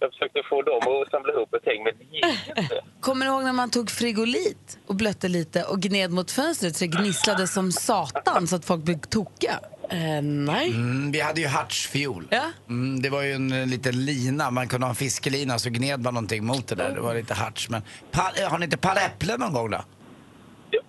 jag 0.02 0.12
försökte 0.12 0.42
få 0.50 0.62
dem 0.62 0.80
att 1.02 1.12
samla 1.12 1.34
ihop 1.34 1.54
ett 1.54 1.68
gäng, 1.68 1.84
men 1.84 1.94
det 1.98 2.04
gick 2.16 2.48
inte. 2.58 2.82
Kommer 3.00 3.26
du 3.26 3.32
ihåg 3.32 3.44
när 3.44 3.54
man 3.54 3.70
tog 3.70 3.92
frigolit 3.92 4.80
och 4.88 4.96
blötte 4.96 5.28
lite 5.28 5.64
och 5.64 5.80
gned 5.82 6.12
mot 6.12 6.32
fönstret 6.32 6.76
så 6.76 6.86
det 6.86 6.88
gnisslade 6.98 7.48
som 7.48 7.72
satan 7.72 8.48
så 8.48 8.56
att 8.56 8.66
folk 8.66 8.84
blev 8.84 9.00
tokiga? 9.00 9.60
Eh, 9.90 10.22
nej. 10.22 10.70
Mm, 10.70 11.12
vi 11.12 11.20
hade 11.20 11.42
ju 11.42 11.48
hartsfiol. 11.48 12.28
Ja. 12.32 12.44
Mm, 12.70 13.02
det 13.02 13.10
var 13.10 13.22
ju 13.22 13.32
en 13.34 13.52
eh, 13.52 13.68
liten 13.68 14.06
lina, 14.06 14.52
man 14.52 14.68
kunde 14.68 14.86
ha 14.86 14.90
en 14.90 14.96
fiskelina 14.96 15.60
så 15.60 15.70
gned 15.70 16.02
man 16.02 16.14
någonting 16.14 16.46
mot 16.46 16.68
det 16.68 16.76
där. 16.76 16.96
Det 16.96 17.02
var 17.02 17.16
lite 17.16 17.34
harts. 17.34 17.70
Men 17.70 17.82
pa- 18.12 18.32
har 18.50 18.58
ni 18.58 18.66
inte 18.66 18.78
paräpplen 18.78 19.40
någon 19.40 19.54
gång 19.54 19.70
då? 19.70 19.82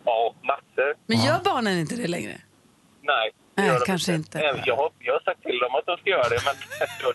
Ja, 0.05 0.35
massor. 0.43 0.95
Men 1.07 1.19
gör 1.21 1.41
barnen 1.45 1.79
inte 1.79 1.97
det 1.97 2.07
längre? 2.09 2.41
Nej. 3.03 3.31
Det 3.55 3.63
Nej, 3.63 3.71
de 3.79 3.87
kanske 3.87 4.15
inte. 4.15 4.39
Eh, 4.41 4.63
Jag 4.67 4.77
har, 4.77 4.91
jag 4.99 5.13
har 5.13 5.21
sagt 5.21 5.43
till 5.43 5.59
dem 5.59 5.75
att 5.75 5.87
de 5.87 5.97
ska 5.97 6.11
göra 6.11 6.29
det, 6.29 6.39
men 6.45 6.55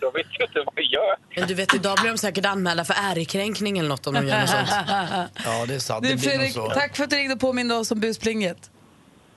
de 0.00 0.12
vet 0.18 0.26
ju 0.40 0.44
inte 0.44 0.58
vad 0.66 0.74
vi 0.76 0.82
gör. 0.92 1.16
Men 1.36 1.48
du 1.48 1.54
vet, 1.54 1.74
idag 1.74 1.96
blir 2.00 2.10
de 2.10 2.18
säkert 2.18 2.46
anmälda 2.46 2.84
för 2.84 2.94
ärekränkning 2.98 3.78
eller 3.78 3.88
något 3.88 4.06
om 4.06 4.14
de 4.14 4.26
gör 4.26 4.40
något 4.40 4.48
sånt. 4.50 4.68
Ja, 5.44 5.66
det 5.68 5.74
är 5.74 5.78
sant. 5.78 6.02
Du 6.04 6.08
det 6.08 6.16
blir 6.20 6.30
Fredrik, 6.30 6.52
så. 6.52 6.70
tack 6.70 6.96
för 6.96 7.04
att 7.04 7.10
du 7.10 7.16
ringde 7.16 7.34
och 7.34 7.40
påminde 7.40 7.74
oss 7.74 7.90
om 7.90 8.00
busplinget. 8.00 8.70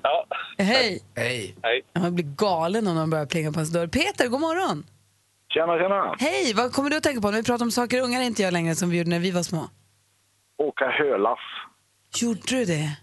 Ja. 0.01 0.25
Hej! 0.58 1.03
Hej. 1.15 1.55
Hej. 1.63 1.81
Man 2.00 2.15
blir 2.15 2.25
galen 2.25 2.88
om 2.88 2.96
någon 2.96 3.10
börjar 3.10 3.25
plinga 3.25 3.51
på 3.51 3.60
ens 3.60 3.70
dörr. 3.74 3.88
Peter, 3.88 4.27
god 4.27 4.41
morgon! 4.41 4.86
Tjena, 5.53 5.77
tjena. 5.79 6.15
Hej, 6.20 6.53
vad 6.53 6.74
kommer 6.74 6.89
du 6.89 6.98
att 6.98 7.03
tänka 7.03 7.22
på 7.22 7.31
när 7.31 7.38
vi 7.38 7.43
pratar 7.43 7.65
om 7.65 7.72
saker 7.72 8.01
ungar 8.01 8.22
inte 8.22 8.41
gör 8.41 8.51
längre 8.51 8.75
som 8.75 8.89
vi 8.89 8.98
gjorde 8.98 9.10
när 9.10 9.20
vi 9.20 9.31
var 9.31 9.43
små? 9.43 9.70
Åka 10.58 10.86
hölass. 10.89 11.39
Gjorde 12.22 12.41
du 12.48 12.65
det? 12.65 12.98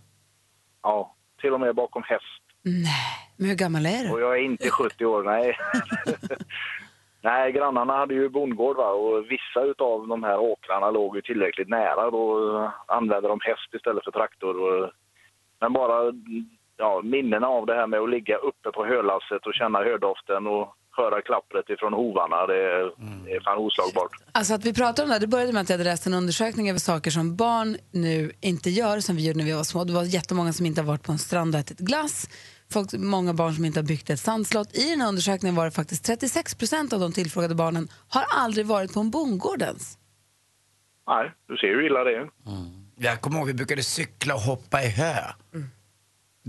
Ja, 0.82 1.14
till 1.40 1.52
och 1.54 1.60
med 1.60 1.74
bakom 1.74 2.02
häst. 2.02 2.24
Nej, 2.62 3.30
men 3.36 3.48
hur 3.48 3.56
gammal 3.56 3.86
är 3.86 4.04
du? 4.04 4.12
Och 4.12 4.20
jag 4.20 4.38
är 4.38 4.42
inte 4.42 4.70
70 4.70 5.04
år, 5.04 5.22
nej. 5.22 5.56
nej, 7.22 7.52
grannarna 7.52 7.96
hade 7.96 8.14
ju 8.14 8.28
bondgård 8.28 8.76
va? 8.76 8.90
och 8.90 9.24
vissa 9.30 9.62
utav 9.62 10.08
de 10.08 10.22
här 10.22 10.38
åkrarna 10.38 10.90
låg 10.90 11.16
ju 11.16 11.22
tillräckligt 11.22 11.68
nära. 11.68 12.10
Då 12.10 12.72
använde 12.86 13.28
de 13.28 13.40
häst 13.42 13.74
istället 13.74 14.04
för 14.04 14.10
traktor. 14.10 14.90
Men 15.60 15.72
bara 15.72 16.12
ja, 16.76 17.00
minnena 17.04 17.46
av 17.46 17.66
det 17.66 17.74
här 17.74 17.86
med 17.86 18.00
att 18.00 18.10
ligga 18.10 18.36
uppe 18.36 18.70
på 18.70 18.84
hölasset 18.84 19.46
och 19.46 19.54
känna 19.54 19.78
hördoften 19.78 20.46
och 20.46 20.74
höra 21.02 21.22
klappret 21.22 21.70
ifrån 21.70 21.92
hovarna, 21.92 22.46
det 22.46 22.54
är, 22.54 22.84
det 23.24 23.32
är 23.36 23.40
fan 23.40 23.58
oslagbart. 23.58 24.12
Alltså 24.32 24.54
att 24.54 24.64
vi 24.64 24.74
pratar 24.74 25.02
om 25.02 25.08
det 25.08 25.14
här, 25.14 25.20
det 25.20 25.26
började 25.26 25.52
med 25.52 25.62
att 25.62 25.68
jag 25.68 25.78
hade 25.78 25.90
läst 25.90 26.06
en 26.06 26.14
undersökning 26.14 26.70
över 26.70 26.78
saker 26.78 27.10
som 27.10 27.36
barn 27.36 27.76
nu 27.90 28.32
inte 28.40 28.70
gör 28.70 29.00
som 29.00 29.16
vi 29.16 29.26
gjorde 29.26 29.38
när 29.38 29.44
vi 29.44 29.52
var 29.52 29.64
små. 29.64 29.84
Det 29.84 29.92
var 29.92 30.04
jättemånga 30.04 30.52
som 30.52 30.66
inte 30.66 30.80
har 30.80 30.86
varit 30.86 31.02
på 31.02 31.12
en 31.12 31.18
strand 31.18 31.54
och 31.54 31.60
ätit 31.60 31.78
glass. 31.78 32.28
Folk, 32.72 32.92
många 32.92 33.34
barn 33.34 33.54
som 33.54 33.64
inte 33.64 33.78
har 33.80 33.86
byggt 33.86 34.10
ett 34.10 34.20
sandslott. 34.20 34.74
I 34.76 34.90
den 34.90 35.00
här 35.00 35.08
undersökningen 35.08 35.54
var 35.54 35.64
det 35.64 35.70
faktiskt 35.70 36.04
36 36.04 36.54
procent 36.54 36.92
av 36.92 37.00
de 37.00 37.12
tillfrågade 37.12 37.54
barnen 37.54 37.88
har 38.08 38.24
aldrig 38.36 38.66
varit 38.66 38.94
på 38.94 39.00
en 39.00 39.10
bondgård 39.10 39.62
ens. 39.62 39.98
Nej, 41.06 41.32
du 41.48 41.56
ser 41.56 41.66
hur 41.68 41.86
illa 41.86 42.04
det 42.04 42.16
är. 42.16 42.28
Jag 42.96 43.20
kommer 43.20 43.38
ihåg 43.38 43.46
vi 43.46 43.54
brukade 43.54 43.82
cykla 43.82 44.34
och 44.34 44.40
hoppa 44.40 44.82
i 44.82 44.88
hö. 44.88 45.14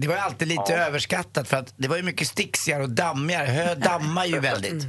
Det 0.02 0.08
var 0.08 0.16
ju 0.16 0.22
alltid 0.22 0.48
lite 0.48 0.74
överskattat 0.88 1.48
för 1.48 1.58
att 1.58 1.74
det 1.78 1.88
var 1.88 1.98
ju 1.98 2.04
mycket 2.04 2.28
sticksigare 2.28 2.84
och 2.84 2.90
dammigare. 2.90 3.46
Hö 3.46 3.76
dammar 3.76 4.26
ju 4.26 4.40
väldigt. 4.40 4.84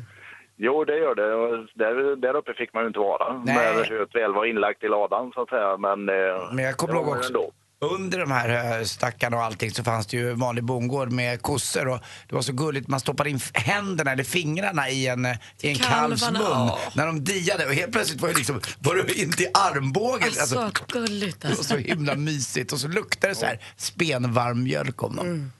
Jo, 0.56 0.84
det 0.84 0.96
gör 0.98 1.14
det. 1.14 1.34
Och 1.34 1.66
Där, 1.74 2.16
där 2.16 2.36
uppe 2.36 2.54
fick 2.54 2.74
man 2.74 2.82
ju 2.82 2.86
inte 2.86 2.98
vara. 2.98 3.42
Nej. 3.44 3.54
När 3.54 3.84
höet 3.84 4.14
väl 4.14 4.32
var 4.32 4.44
inlagt 4.44 4.84
i 4.84 4.88
ladan 4.88 5.32
så 5.34 5.42
att 5.42 5.48
säga. 5.48 5.76
Men, 5.76 6.08
eh, 6.08 6.52
Men 6.52 6.64
jag 6.64 6.76
kommer 6.76 6.94
ihåg 6.94 7.08
också, 7.08 7.26
ändå. 7.28 7.50
Under 7.84 8.18
de 8.18 8.30
här 8.30 8.78
eh, 8.78 8.84
stackarna 8.84 9.36
och 9.36 9.42
allting 9.42 9.70
så 9.70 9.84
fanns 9.84 10.06
det 10.06 10.16
ju 10.16 10.34
vanlig 10.34 10.64
bondgård 10.64 11.12
med 11.12 11.42
kossor 11.42 11.88
och 11.88 12.00
det 12.28 12.34
var 12.34 12.42
så 12.42 12.52
gulligt, 12.52 12.88
man 12.88 13.00
stoppade 13.00 13.30
in 13.30 13.40
händerna 13.54 14.12
eller 14.12 14.24
fingrarna 14.24 14.88
i 14.88 15.06
en, 15.06 15.24
eh, 15.24 15.36
i 15.60 15.68
en 15.68 15.74
kalvs 15.76 16.30
mun 16.30 16.42
ja. 16.42 16.78
när 16.94 17.06
de 17.06 17.24
diade 17.24 17.66
och 17.66 17.72
helt 17.72 17.92
plötsligt 17.92 18.20
var 18.20 18.28
det 18.28 18.34
liksom, 18.34 18.60
var 18.78 18.94
det 18.94 19.20
in 19.22 19.32
till 19.32 19.46
armbågen. 19.54 20.28
Alltså, 20.40 20.70
gulligt 20.88 21.40
det 21.40 21.48
var 21.48 21.56
alltså. 21.56 21.64
så 21.64 21.76
himla 21.76 22.14
mysigt 22.14 22.72
och 22.72 22.78
så 22.78 22.88
luktade 22.88 23.32
det 23.32 23.36
så 23.36 23.46
här 23.46 23.58
spenvarm 23.76 24.62
mjölk 24.62 25.02
om 25.02 25.16
dem. 25.16 25.52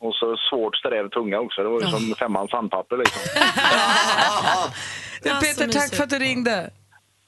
Och 0.00 0.14
så 0.14 0.36
svårt 0.50 0.76
sträv 0.76 1.08
tunga 1.08 1.38
också. 1.38 1.62
Det 1.62 1.68
var 1.68 1.80
ju 1.80 1.86
som 1.86 2.14
femmans 2.18 2.50
sandpapper 2.50 2.96
liksom. 2.96 3.20
Peter, 5.40 5.54
tack 5.56 5.66
mysigt. 5.66 5.96
för 5.96 6.04
att 6.04 6.10
du 6.10 6.18
ringde. 6.18 6.70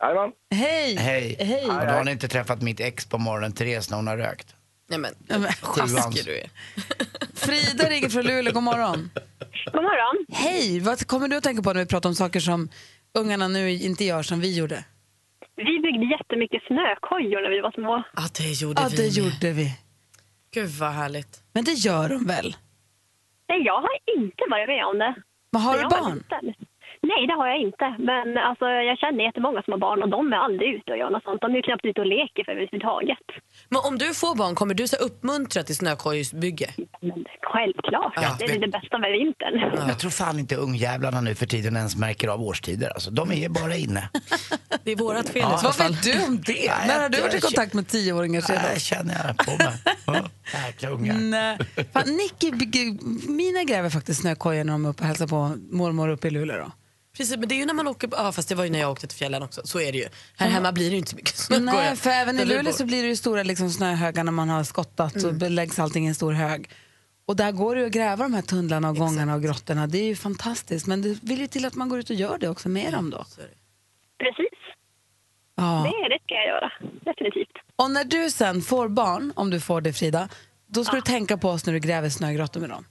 Jajamän. 0.02 0.32
Hej! 0.54 0.97
Hej. 0.97 1.37
Hej. 1.40 1.64
Och 1.64 1.87
då 1.87 1.92
har 1.92 2.04
ni 2.04 2.11
inte 2.11 2.28
träffat 2.28 2.62
mitt 2.62 2.80
ex 2.80 3.06
på 3.06 3.18
morgonen, 3.18 3.52
Therese, 3.52 3.90
när 3.90 3.97
hon 3.97 4.06
har 4.06 4.16
rökt. 4.16 4.54
Nej, 4.88 4.99
men, 4.99 5.14
taskig 5.76 6.25
du 6.25 6.38
är. 6.38 6.50
Frida 7.35 7.90
ringer 7.90 8.09
från 8.09 8.23
Luleå, 8.23 8.52
god 8.52 8.62
morgon. 8.62 9.11
God 9.73 9.82
morgon. 9.82 10.26
Hej! 10.32 10.80
Vad 10.80 11.06
kommer 11.06 11.28
du 11.28 11.37
att 11.37 11.42
tänka 11.44 11.62
på 11.62 11.73
när 11.73 11.80
vi 11.80 11.87
pratar 11.87 12.09
om 12.09 12.14
saker 12.14 12.40
som 12.40 12.68
ungarna 13.14 13.49
nu 13.49 13.71
inte 13.71 14.04
gör 14.04 14.23
som 14.23 14.40
vi 14.40 14.56
gjorde? 14.59 14.85
Vi 15.56 15.64
byggde 15.64 16.06
jättemycket 16.16 16.62
snökojor 16.66 17.42
när 17.42 17.50
vi 17.50 17.61
var 17.61 17.71
små. 17.73 18.02
Ja, 18.16 18.23
det 18.38 18.52
gjorde 18.62 18.82
Ja, 18.82 18.88
vi 18.90 18.97
det 18.97 19.02
med. 19.02 19.12
gjorde 19.12 19.52
vi. 19.52 19.78
Gud 20.54 20.68
vad 20.71 20.90
härligt. 20.92 21.42
Men 21.52 21.64
det 21.64 21.73
gör 21.73 22.09
de 22.09 22.26
väl? 22.26 22.56
Nej, 23.49 23.62
jag 23.64 23.80
har 23.80 23.99
inte 24.18 24.42
varit 24.50 24.68
med 24.68 24.85
om 24.85 24.99
det. 24.99 25.14
Men 25.52 25.62
har 25.62 25.75
du 25.75 25.80
jag 25.80 25.90
var 25.90 26.00
barn? 26.00 26.14
liten. 26.16 26.54
Nej, 27.11 27.26
det 27.26 27.32
har 27.40 27.49
jag 27.49 27.61
inte. 27.68 27.87
Men 27.99 28.26
alltså, 28.49 28.64
jag 28.90 28.99
känner 28.99 29.25
jättemånga 29.25 29.62
som 29.62 29.73
har 29.73 29.78
barn 29.78 30.02
och 30.02 30.09
de 30.09 30.32
är 30.32 30.37
aldrig 30.37 30.68
ute 30.75 30.90
och 30.92 30.99
gör 30.99 31.11
något 31.11 31.23
sånt. 31.25 31.40
De 31.40 31.50
är 31.52 31.56
ju 31.56 31.62
knappt 31.62 31.85
ute 31.85 32.00
och 32.00 32.06
leker 32.06 32.44
för 32.44 32.52
överhuvudtaget. 32.52 33.26
Men 33.68 33.80
om 33.88 33.99
du 33.99 34.14
får 34.14 34.35
barn, 34.37 34.54
kommer 34.54 34.75
du 34.75 34.88
så 34.88 34.97
uppmuntra 34.97 35.62
till 35.62 35.76
snökojsbygge? 35.76 36.71
Men 37.00 37.25
självklart, 37.52 38.12
Ja, 38.16 38.37
det 38.38 38.44
är 38.44 38.49
men- 38.49 38.61
det 38.61 38.68
bästa 38.68 38.99
med 38.99 39.12
vintern. 39.12 39.54
Jag 39.88 39.99
tror 39.99 40.11
fan 40.11 40.38
inte 40.38 40.56
ungjävlarna 40.56 41.21
nu 41.21 41.35
för 41.35 41.47
tiden 41.47 41.76
ens 41.76 41.97
märker 41.97 42.28
av 42.28 42.42
årstider. 42.42 42.88
Alltså, 42.90 43.11
de 43.11 43.30
är 43.30 43.35
ju 43.37 43.49
bara 43.49 43.76
inne. 43.76 44.09
Det 44.85 44.90
är 44.92 44.97
vårat 44.97 45.28
fel 45.28 45.42
Ja. 45.42 45.61
Vad 45.64 45.78
vet 45.78 46.02
du 46.02 46.25
om 46.26 46.40
det? 46.47 46.52
Nej, 46.78 46.87
När 46.88 47.00
har 47.02 47.09
du 47.09 47.21
varit 47.21 47.35
i 47.35 47.40
kontakt 47.40 47.75
med 47.75 47.88
tioåringar 47.88 48.40
sedan? 48.40 48.59
Det 48.75 48.80
känner 48.80 49.14
jag 49.26 49.37
på 49.47 49.50
mig. 49.50 49.73
Ja, 50.06 50.28
Jäkla 50.66 50.88
ungar. 50.88 51.14
Nej. 51.14 51.59
Fan, 51.92 52.16
Nicky, 52.16 52.52
mina 53.28 53.62
gräver 53.64 53.90
faktiskt 53.90 54.21
snökojor 54.21 54.64
när 54.64 54.73
de 54.73 54.85
är 54.85 54.88
uppe 54.90 55.00
och 55.02 55.06
hälsar 55.06 55.26
på 55.26 55.56
mormor 55.71 56.09
uppe 56.09 56.28
i 56.28 56.30
Luleå. 56.30 56.71
Precis, 57.16 57.37
men 57.37 57.49
det 57.49 57.54
är 57.54 57.57
ju 57.57 57.66
när 57.66 57.75
man 57.75 57.88
åker, 57.88 58.09
ja 58.12 58.33
fast 58.33 58.49
det 58.49 58.54
var 58.54 58.64
ju 58.64 58.71
när 58.71 58.78
jag 58.78 58.90
åkte 58.90 59.07
till 59.07 59.19
fjällen 59.19 59.42
också, 59.42 59.61
så 59.64 59.81
är 59.81 59.92
det 59.92 59.99
ju. 59.99 60.09
Här 60.37 60.49
hemma 60.49 60.73
blir 60.73 60.85
det 60.85 60.90
ju 60.92 60.99
inte 60.99 61.11
så 61.11 61.16
mycket 61.16 61.37
snökojor. 61.37 61.73
Nej, 61.73 61.97
för 61.97 62.11
även 62.11 62.38
i 62.38 62.45
Luleå 62.45 62.73
så 62.73 62.85
blir 62.85 63.02
det 63.02 63.09
ju 63.09 63.16
stora 63.16 63.42
liksom, 63.42 63.71
snöhögar 63.71 64.25
när 64.25 64.33
man 64.33 64.49
har 64.49 64.64
skottat 64.64 65.16
Mm. 65.16 65.40
så 65.40 65.49
läggs 65.49 65.78
allting 65.78 66.04
i 66.04 66.09
en 66.09 66.14
stor 66.14 66.33
hög. 66.33 66.71
Och 67.26 67.37
där 67.37 67.52
går 67.52 67.75
det 67.75 67.81
ju 67.81 67.87
att 67.87 67.92
gräva 67.92 68.23
de 68.25 68.35
här 68.35 68.42
tunnlarna 68.42 68.88
och 68.88 68.97
gångarna 68.97 69.35
och 69.35 69.42
grottorna. 69.42 69.87
Det 69.87 69.99
är 69.99 70.04
ju 70.04 70.16
fantastiskt. 70.16 70.87
Men 70.87 71.02
det 71.02 71.19
vill 71.23 71.38
ju 71.40 71.47
till 71.47 71.64
att 71.64 71.75
man 71.75 71.88
går 71.88 71.99
ut 71.99 72.11
och 72.11 72.16
gör 72.16 72.38
det 72.38 72.49
också 72.49 72.69
med 72.69 72.92
dem 72.92 73.11
då. 73.11 73.25
Precis, 74.19 74.59
Ja. 75.57 75.64
det, 75.85 76.09
det 76.14 76.19
ska 76.25 76.35
jag 76.35 76.47
göra. 76.47 76.73
Definitivt. 77.04 77.57
Och 77.76 77.90
när 77.90 78.04
du 78.04 78.31
sen 78.31 78.62
får 78.62 78.88
barn, 78.88 79.33
om 79.37 79.50
du 79.50 79.61
får 79.61 79.81
det 79.81 79.92
Frida, 79.92 80.28
då 80.66 80.85
ska 80.85 80.97
du 80.97 81.02
tänka 81.02 81.37
på 81.37 81.49
oss 81.50 81.66
när 81.66 81.73
du 81.73 81.78
gräver 81.81 82.09
snögrottor 82.09 82.61
med 82.61 82.71
dem. 82.71 82.85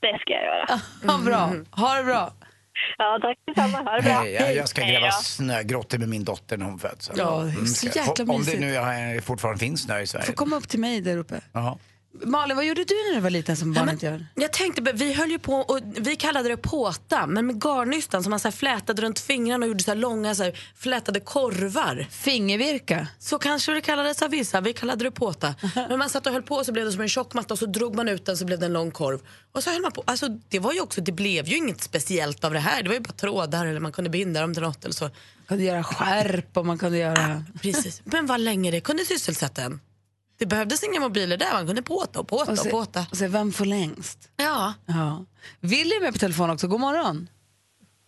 Det 0.00 0.18
ska 0.20 0.32
jag 0.32 0.44
göra. 0.44 0.80
Ha 1.12 1.18
bra, 1.24 1.52
ha 1.70 1.94
det 1.94 2.04
bra. 2.04 2.32
Ja, 2.98 3.18
tack 3.22 3.38
detsamma. 3.46 3.90
Ha 3.90 3.96
det 3.96 4.02
bra. 4.02 4.12
Hej, 4.12 4.32
jag, 4.32 4.54
jag 4.54 4.68
ska 4.68 4.82
gräva 4.82 5.10
snögrottor 5.10 5.98
med 5.98 6.08
min 6.08 6.24
dotter 6.24 6.56
när 6.56 6.66
hon 6.66 6.78
föds. 6.78 7.10
Ja, 7.16 7.40
det 7.40 7.60
är 7.60 7.64
så 7.64 7.86
jäkla 7.86 8.02
Om 8.12 8.14
det 8.26 8.38
mysigt. 8.38 8.60
nu 8.60 8.76
eh, 8.76 9.20
fortfarande 9.20 9.58
finns 9.58 9.82
snö 9.82 10.00
i 10.00 10.06
Sverige. 10.06 10.26
Får 10.26 10.32
komma 10.32 10.56
upp 10.56 10.68
till 10.68 10.80
mig 10.80 11.00
där 11.00 11.16
uppe. 11.18 11.40
Ja. 11.52 11.78
Malin, 12.24 12.56
vad 12.56 12.66
gjorde 12.66 12.84
du 12.84 12.94
när 12.94 13.14
du 13.14 13.20
var 13.20 13.30
liten 13.30 13.56
som 13.56 13.72
barn 13.72 13.88
inte 13.88 14.06
gör? 14.06 14.26
Jag 14.34 14.52
tänkte, 14.52 14.92
vi 14.92 15.12
höll 15.12 15.30
ju 15.30 15.38
på 15.38 15.54
och 15.54 15.80
vi 15.96 16.16
kallade 16.16 16.48
det 16.48 16.56
påta, 16.56 17.26
men 17.26 17.46
med 17.46 17.64
garnnystan 17.64 18.22
som 18.22 18.30
man 18.30 18.40
så 18.40 18.50
flätade 18.50 19.02
runt 19.02 19.20
fingrarna 19.20 19.66
och 19.66 19.68
gjorde 19.68 19.84
så 19.84 19.94
långa 19.94 20.34
så 20.34 20.52
flätade 20.76 21.20
korvar. 21.20 22.06
Fingervirka. 22.10 23.08
Så 23.18 23.38
kanske 23.38 23.72
det 23.72 23.80
kallades 23.80 24.22
av 24.22 24.30
vissa, 24.30 24.60
vi 24.60 24.72
kallade 24.72 25.04
det 25.04 25.10
påta. 25.10 25.54
Men 25.88 25.98
man 25.98 26.10
satt 26.10 26.26
och 26.26 26.32
höll 26.32 26.42
på 26.42 26.64
så 26.64 26.72
blev 26.72 26.84
det 26.84 26.92
som 26.92 27.00
en 27.00 27.08
tjock 27.08 27.34
matta 27.34 27.54
och 27.54 27.58
så 27.58 27.66
drog 27.66 27.94
man 27.94 28.08
ut 28.08 28.26
den 28.26 28.36
så 28.36 28.44
blev 28.44 28.58
det 28.58 28.66
en 28.66 28.72
lång 28.72 28.90
korv. 28.90 29.20
Och 29.52 29.62
så 29.62 29.70
höll 29.70 29.82
man 29.82 29.92
på. 29.92 30.02
Alltså, 30.06 30.28
det, 30.28 30.58
var 30.58 30.72
ju 30.72 30.80
också, 30.80 31.00
det 31.00 31.12
blev 31.12 31.48
ju 31.48 31.56
inget 31.56 31.82
speciellt 31.82 32.44
av 32.44 32.52
det 32.52 32.58
här, 32.58 32.82
det 32.82 32.88
var 32.88 32.94
ju 32.94 33.00
bara 33.00 33.12
trådar 33.12 33.66
eller 33.66 33.80
man 33.80 33.92
kunde 33.92 34.10
binda 34.10 34.40
dem 34.40 34.54
till 34.54 34.62
något 34.62 34.84
eller 34.84 34.94
så. 34.94 35.04
Man 35.04 35.46
kunde 35.46 35.64
göra 35.64 35.84
skärp 35.84 36.56
och 36.56 36.66
man 36.66 36.78
kunde 36.78 36.98
göra... 36.98 37.44
Precis. 37.62 38.02
Men 38.04 38.26
vad 38.26 38.40
länge 38.40 38.70
det 38.70 38.80
kunde 38.80 39.04
sysselsätta 39.04 39.62
en. 39.62 39.80
Det 40.38 40.46
behövdes 40.46 40.82
inga 40.84 41.00
mobiler 41.00 41.36
där, 41.36 41.52
man 41.52 41.66
kunde 41.66 41.82
påta 41.82 42.20
och 42.20 42.28
påta 42.28 42.42
Och 42.44 42.48
och, 42.52 42.58
se, 42.58 42.70
påta. 42.70 43.06
och 43.10 43.16
se 43.16 43.28
vem 43.28 43.52
får 43.52 43.64
längst. 43.64 44.30
Ja. 44.36 44.74
Ja. 44.86 45.24
Willy 45.60 45.90
är 45.96 46.00
med 46.00 46.12
på 46.12 46.18
telefon 46.18 46.50
också. 46.50 46.68
God 46.68 46.80
morgon. 46.80 47.28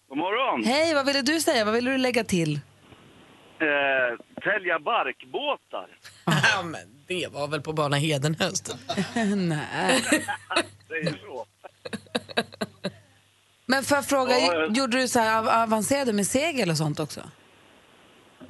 God 0.08 0.18
morgon! 0.18 0.64
Hej, 0.64 0.94
vad 0.94 1.06
ville 1.06 1.23
du 1.23 1.40
säga? 1.40 1.64
Vad 1.64 1.75
ville 1.75 1.90
du 1.90 1.99
lägga 1.99 2.25
till? 2.25 2.54
Eh, 2.54 4.18
sälja 4.44 4.78
barkbåtar. 4.78 5.88
ja, 6.54 6.62
men 6.62 6.80
det 7.06 7.28
var 7.32 7.49
väl 7.49 7.61
på 7.62 7.73
bana 7.73 7.97
Hedenhöst. 7.97 8.76
Nej. 9.37 10.04
Det 10.88 10.94
är 10.94 11.04
ju 11.04 11.18
så. 11.18 11.47
Men 13.66 13.82
för 13.85 13.97
att 13.97 14.06
fråga, 14.08 14.38
Ja, 14.38 14.54
jag- 14.54 14.76
gjorde 14.76 14.97
du 15.00 15.08
så 15.08 15.18
här 15.18 15.38
av- 15.38 15.49
avancerade 15.49 16.12
med 16.12 16.26
segel 16.26 16.70
och 16.70 16.76
sånt 16.76 17.00
också? 17.00 17.20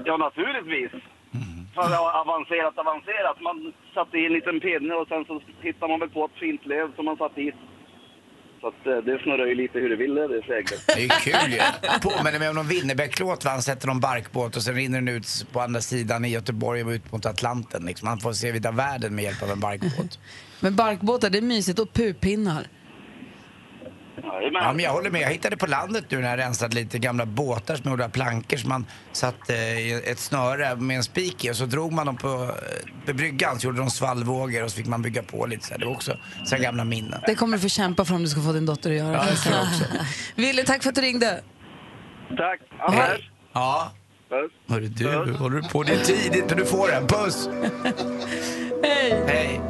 Ja, 0.04 0.16
naturligtvis. 0.16 1.02
För 1.74 1.82
det 1.92 1.98
var 2.06 2.12
avancerat, 2.22 2.78
avancerat. 2.78 3.38
Man 3.48 3.72
satte 3.94 4.18
i 4.18 4.26
en 4.26 4.32
liten 4.32 4.60
pinne 4.60 4.94
och 4.94 5.08
sen 5.08 5.24
så 5.24 5.40
hittade 5.66 5.90
man 5.92 6.00
väl 6.00 6.08
på 6.08 6.24
ett 6.24 6.40
fint 6.40 6.66
löv 6.66 6.94
som 6.96 7.04
man 7.04 7.16
satt 7.16 7.34
dit. 7.34 7.54
Så 8.60 8.66
att 8.68 8.86
eh, 8.86 8.96
det 8.96 9.18
snurrar 9.22 9.46
ju 9.46 9.54
lite 9.54 9.78
hur 9.78 9.90
det 9.90 9.96
ville, 9.96 10.20
det 10.20 10.42
seglet. 10.42 10.86
Det 10.86 11.04
är 11.04 11.08
kul 11.08 11.52
ju. 11.52 11.60
Påminner 12.02 12.38
mig 12.38 12.48
om 12.48 12.54
någon 12.54 12.68
Winnerbäcklåt 12.68 13.44
va? 13.44 13.50
Han 13.50 13.62
sätter 13.62 13.86
någon 13.86 14.00
barkbåt 14.00 14.56
och 14.56 14.62
sen 14.62 14.74
rinner 14.74 14.98
den 15.00 15.08
ut 15.08 15.46
på 15.52 15.60
andra 15.60 15.80
sidan 15.80 16.24
i 16.24 16.28
Göteborg 16.28 16.84
och 16.84 16.90
ut 16.90 17.12
mot 17.12 17.26
Atlanten. 17.26 17.86
Liksom. 17.86 18.08
Han 18.08 18.18
får 18.18 18.32
se 18.32 18.52
vida 18.52 18.70
världen 18.70 19.14
med 19.14 19.24
hjälp 19.24 19.42
av 19.42 19.50
en 19.50 19.60
barkbåt. 19.60 20.18
Men 20.60 20.76
barkbåtar, 20.76 21.30
det 21.30 21.38
är 21.38 21.42
mysigt. 21.42 21.78
Och 21.78 21.92
pupinnar. 21.92 22.66
Ja, 24.52 24.72
men 24.72 24.84
jag 24.84 24.92
håller 24.92 25.10
med. 25.10 25.20
Jag 25.20 25.28
hittade 25.30 25.56
på 25.56 25.66
landet 25.66 26.04
nu 26.08 26.18
när 26.18 26.30
jag 26.30 26.38
rensade 26.38 26.74
lite 26.74 26.98
gamla 26.98 27.26
båtar 27.26 27.76
som 27.76 27.90
gjorde 27.90 28.04
av 28.04 28.08
plankor 28.08 28.56
som 28.56 28.68
man 28.68 28.86
satte 29.12 29.52
i 29.54 30.02
ett 30.06 30.18
snöre 30.18 30.76
med 30.76 30.96
en 30.96 31.02
spik 31.04 31.44
i 31.44 31.50
och 31.50 31.56
så 31.56 31.66
drog 31.66 31.92
man 31.92 32.06
dem 32.06 32.16
på, 32.16 32.28
eh, 32.28 33.06
på 33.06 33.12
bryggan 33.12 33.60
så 33.60 33.66
gjorde 33.66 33.78
de 33.78 33.90
svallvågor 33.90 34.64
och 34.64 34.70
så 34.70 34.76
fick 34.76 34.86
man 34.86 35.02
bygga 35.02 35.22
på 35.22 35.46
lite 35.46 35.66
så 35.66 35.72
här. 35.72 35.78
Det 35.78 35.86
var 35.86 35.92
också 35.92 36.16
så 36.44 36.54
här 36.56 36.62
gamla 36.62 36.84
minnen. 36.84 37.20
Det 37.26 37.34
kommer 37.34 37.56
du 37.56 37.62
få 37.62 37.68
kämpa 37.68 38.04
för 38.04 38.14
om 38.14 38.22
du 38.22 38.28
ska 38.28 38.40
få 38.40 38.52
din 38.52 38.66
dotter 38.66 38.90
att 38.90 38.96
göra. 38.96 39.12
Ja, 39.12 39.24
det 39.30 39.36
tror 39.36 39.54
jag 39.54 39.64
också. 39.64 39.84
Ville, 40.34 40.62
tack 40.64 40.82
för 40.82 40.88
att 40.88 40.94
du 40.94 41.00
ringde. 41.00 41.40
Tack! 42.36 42.60
Anders! 42.80 43.30
Ja. 43.52 43.92
Puss. 44.28 44.52
Hörru 44.68 44.88
du, 44.88 45.32
håller 45.32 45.60
du 45.60 45.68
på? 45.68 45.82
Det 45.82 45.92
är 45.92 46.04
tidigt 46.04 46.44
men 46.48 46.58
du 46.58 46.64
får 46.64 46.92
en. 46.92 47.06
Puss! 47.06 47.48
Hej! 48.82 49.24
Hej! 49.26 49.60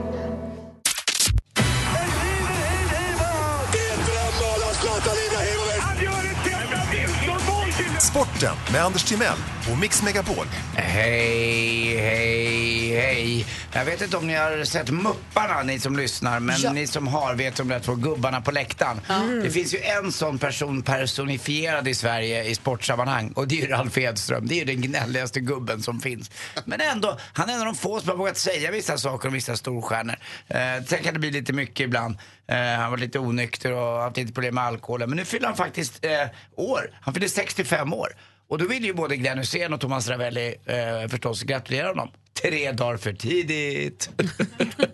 Sporten 8.09 8.57
med 8.73 8.85
Anders 8.85 9.05
Timell 9.05 9.58
och 9.73 9.79
Mix 9.79 10.03
Megapol. 10.03 10.47
Hej, 10.75 11.97
hej, 11.97 12.97
hej. 13.01 13.47
Jag 13.73 13.85
vet 13.85 14.03
inte 14.03 14.17
om 14.17 14.27
ni 14.27 14.35
har 14.35 14.65
sett 14.65 14.91
Mupparna, 14.91 15.63
ni 15.63 15.79
som 15.81 15.97
lyssnar, 15.97 16.41
men 16.41 16.57
Ja. 16.61 16.73
ni 16.73 16.87
som 16.87 17.07
har 17.09 17.35
vet 17.35 17.61
om 17.61 17.69
de 17.69 17.75
där 17.75 17.81
två 17.81 17.95
gubbarna 17.95 18.41
på 18.41 18.51
läktaren. 18.51 19.01
Det 19.43 19.51
finns 19.51 19.75
ju 19.75 19.79
en 19.79 20.13
sån 20.13 20.39
person 20.39 20.83
personifierad 20.83 21.89
i 21.89 21.95
Sverige 21.95 22.45
i 22.45 22.55
sportsammanhang 22.55 23.33
och 23.33 23.49
det 23.49 23.59
är 23.59 23.63
ju 23.63 23.69
Ralf 23.69 23.99
Edström. 23.99 24.47
Det 24.49 24.55
är 24.55 24.59
ju 24.59 24.65
den 24.65 24.81
gnälligaste 24.83 25.41
gubben 25.41 25.83
som 25.83 26.01
finns. 26.01 26.31
Men 26.65 26.81
ändå, 26.81 27.19
han 27.33 27.49
är 27.51 27.55
en 27.55 27.61
av 27.61 27.67
de 27.67 27.75
få 27.75 28.01
som 28.01 28.09
har 28.09 28.17
vågat 28.17 28.37
säga 28.37 28.71
vissa 28.71 28.99
saker 28.99 29.29
om 29.29 29.35
vissa 29.35 29.57
storstjärnor. 29.57 30.17
Eh, 30.49 30.85
sen 30.87 31.03
kan 31.03 31.15
det 31.15 31.21
bli 31.21 31.31
lite 31.31 31.53
mycket 31.53 31.81
ibland. 31.81 32.19
Eh, 32.49 32.57
han 32.59 32.91
var 32.91 32.99
lite 32.99 33.19
onykter 33.19 33.73
och 33.73 34.01
haft 34.03 34.17
lite 34.17 34.33
problem 34.33 34.55
med 34.55 34.65
alkoholen. 34.65 35.09
Men 35.11 35.17
nu 35.17 35.25
fyller 35.25 35.47
han 35.47 35.57
faktiskt 35.57 36.05
eh, 36.05 36.11
år. 36.57 36.91
Han 37.01 37.15
fyller 37.15 37.29
65 37.29 37.93
år. 37.93 38.09
Och 38.49 38.59
då 38.59 38.67
vill 38.67 38.85
ju 38.85 38.93
både 38.95 39.17
Glenn 39.17 39.39
Hysén 39.39 39.73
och 39.73 39.81
Thomas 39.81 40.09
Ravelli 40.09 40.55
eh, 40.67 41.09
förstås 41.09 41.43
gratulera 41.43 41.89
honom. 41.89 42.11
Tre 42.43 42.73
dagar 42.73 42.97
för 42.97 43.13
tidigt. 43.13 44.11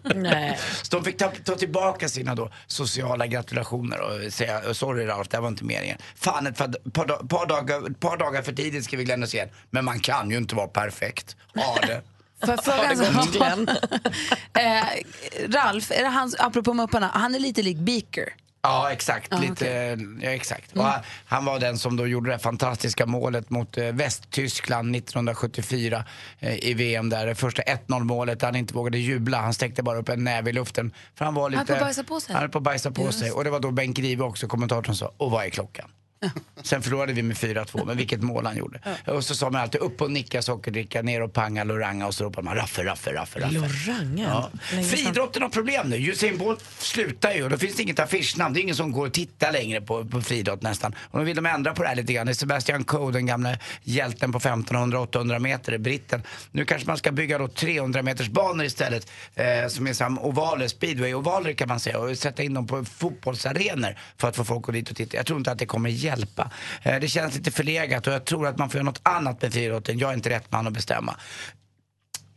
Nej. 0.14 0.58
Så 0.82 0.96
de 0.96 1.04
fick 1.04 1.18
ta, 1.18 1.32
ta 1.44 1.56
tillbaka 1.56 2.08
sina 2.08 2.34
då 2.34 2.50
sociala 2.66 3.26
gratulationer 3.26 4.00
och 4.00 4.32
säga 4.32 4.74
sorry 4.74 5.06
Ralf, 5.06 5.28
det 5.28 5.38
var 5.40 5.48
inte 5.48 5.64
meningen. 5.64 5.98
Fan, 6.16 6.46
ett 6.46 6.56
par, 6.56 6.90
par, 6.90 7.06
da- 7.06 7.26
par, 7.28 7.46
dagar, 7.46 7.94
par 8.00 8.16
dagar 8.16 8.42
för 8.42 8.52
tidigt 8.52 8.84
skriver 8.84 9.04
Glenn 9.04 9.22
Hysén. 9.22 9.48
Men 9.70 9.84
man 9.84 10.00
kan 10.00 10.30
ju 10.30 10.36
inte 10.36 10.54
vara 10.54 10.68
perfekt. 10.68 11.36
Ha 11.54 11.78
det. 11.86 12.02
Får 12.40 12.50
jag 12.50 12.64
fråga 12.64 12.90
en 12.90 12.96
sak? 12.96 13.36
eh, 14.58 14.84
Ralf, 15.48 15.90
är 15.90 16.02
det 16.02 16.08
hans, 16.08 16.36
apropå 16.38 16.74
Mupparna, 16.74 17.10
han 17.14 17.34
är 17.34 17.38
lite 17.38 17.62
lik 17.62 17.76
Beaker. 17.76 18.34
Ja, 18.64 18.92
exakt. 18.92 19.32
Ah, 19.32 19.38
lite, 19.38 19.98
ja, 20.20 20.30
exakt. 20.30 20.72
Och 20.72 20.84
han, 20.84 21.00
han 21.26 21.44
var 21.44 21.58
den 21.58 21.78
som 21.78 21.96
då 21.96 22.06
gjorde 22.06 22.30
det 22.30 22.38
fantastiska 22.38 23.06
målet 23.06 23.50
mot 23.50 23.78
eh, 23.78 23.84
Västtyskland 23.84 24.96
1974 24.96 26.04
eh, 26.38 26.68
i 26.68 26.74
VM 26.74 27.10
där. 27.10 27.26
Det 27.26 27.34
första 27.34 27.62
1-0 27.62 28.04
målet 28.04 28.40
där 28.40 28.46
han 28.46 28.56
inte 28.56 28.74
vågade 28.74 28.98
jubla. 28.98 29.40
Han 29.40 29.54
sträckte 29.54 29.82
bara 29.82 29.98
upp 29.98 30.08
en 30.08 30.24
näve 30.24 30.50
i 30.50 30.52
luften. 30.52 30.94
För 31.14 31.24
han 31.24 31.34
var 31.34 31.50
lite... 31.50 31.58
höll 31.58 31.66
på 31.66 31.74
att 31.74 31.80
bajsa 31.80 32.04
på 32.04 32.20
sig. 32.20 32.32
Han 32.32 32.42
höll 32.42 32.50
på 32.50 32.58
att 32.58 32.64
bajsa 32.64 32.90
på 32.90 33.12
sig. 33.12 33.30
Och 33.30 33.44
det 33.44 33.50
var 33.50 33.60
då 33.60 33.70
Bengt 33.70 33.96
Grive 33.96 34.24
också, 34.24 34.46
kommentatorn, 34.46 34.94
sa 34.94 35.12
och 35.16 35.30
vad 35.30 35.44
är 35.44 35.50
klockan? 35.50 35.90
Sen 36.62 36.82
förlorade 36.82 37.12
vi 37.12 37.22
med 37.22 37.36
4-2, 37.36 37.86
men 37.86 37.96
vilket 37.96 38.22
mål 38.22 38.46
han 38.46 38.56
gjorde. 38.56 38.80
Och 39.06 39.24
så 39.24 39.34
sa 39.34 39.50
man 39.50 39.60
alltid 39.60 39.80
upp 39.80 40.00
och 40.00 40.10
nicka 40.10 40.42
sockerdricka, 40.42 41.02
ner 41.02 41.22
och 41.22 41.32
panga 41.32 41.64
Loranga 41.64 42.06
och 42.06 42.14
så 42.14 42.24
ropade 42.24 42.44
man 42.44 42.54
raffe, 42.54 42.84
raffe, 42.84 43.12
raffe, 43.12 43.40
raffe. 43.40 43.54
Loranga? 43.54 44.50
Ja. 44.72 44.82
Friidrotten 44.82 45.42
har 45.42 45.48
problem 45.48 45.88
nu. 45.88 45.96
Usain 45.96 46.38
Bolt 46.38 46.64
slutar 46.78 47.32
ju 47.32 47.44
och 47.44 47.50
då 47.50 47.58
finns 47.58 47.76
det 47.76 47.82
inget 47.82 47.98
affischnamn. 47.98 48.54
Det 48.54 48.60
är 48.60 48.62
ingen 48.62 48.76
som 48.76 48.92
går 48.92 49.06
och 49.06 49.12
tittar 49.12 49.52
längre 49.52 49.80
på, 49.80 50.04
på 50.04 50.22
friidrott 50.22 50.62
nästan. 50.62 50.94
Och 51.00 51.18
då 51.18 51.24
vill 51.24 51.36
de 51.36 51.46
ändra 51.46 51.74
på 51.74 51.82
det 51.82 51.88
här 51.88 51.96
lite 51.96 52.12
grann. 52.12 52.26
Det 52.26 52.32
är 52.32 52.34
Sebastian 52.34 52.84
Coe, 52.84 53.12
den 53.12 53.26
gamla 53.26 53.56
hjälten 53.82 54.32
på 54.32 54.38
1500-800 54.38 55.38
meter, 55.38 55.78
britten. 55.78 56.22
Nu 56.50 56.64
kanske 56.64 56.88
man 56.88 56.96
ska 56.96 57.12
bygga 57.12 57.38
då 57.38 57.48
300 57.48 58.02
meters 58.02 58.28
banor 58.28 58.64
istället. 58.64 59.10
Eh, 59.34 59.68
som 59.68 59.86
är 59.86 59.92
som 59.92 60.18
ovaler, 60.18 60.68
speedway-ovaler 60.68 61.52
kan 61.52 61.68
man 61.68 61.80
säga. 61.80 61.98
Och 61.98 62.18
sätta 62.18 62.42
in 62.42 62.54
dem 62.54 62.66
på 62.66 62.84
fotbollsarenor 62.84 63.98
för 64.16 64.28
att 64.28 64.36
få 64.36 64.44
folk 64.44 64.58
att 64.58 64.66
gå 64.66 64.72
dit 64.72 64.90
och 64.90 64.96
titta. 64.96 65.16
Jag 65.16 65.26
tror 65.26 65.38
inte 65.38 65.50
att 65.50 65.58
det 65.58 65.66
kommer 65.66 65.90
hjälpa 65.90 66.13
hjälpa. 66.18 66.50
Eh, 66.82 67.00
det 67.00 67.08
känns 67.08 67.34
lite 67.34 67.50
förlegat 67.50 68.06
och 68.06 68.12
jag 68.12 68.24
tror 68.24 68.46
att 68.46 68.58
man 68.58 68.70
får 68.70 68.78
göra 68.78 68.84
något 68.84 69.00
annat 69.02 69.42
med 69.42 69.52
friidrotten. 69.52 69.98
Jag 69.98 70.10
är 70.10 70.14
inte 70.14 70.30
rätt 70.30 70.52
man 70.52 70.66
att 70.66 70.72
bestämma. 70.72 71.16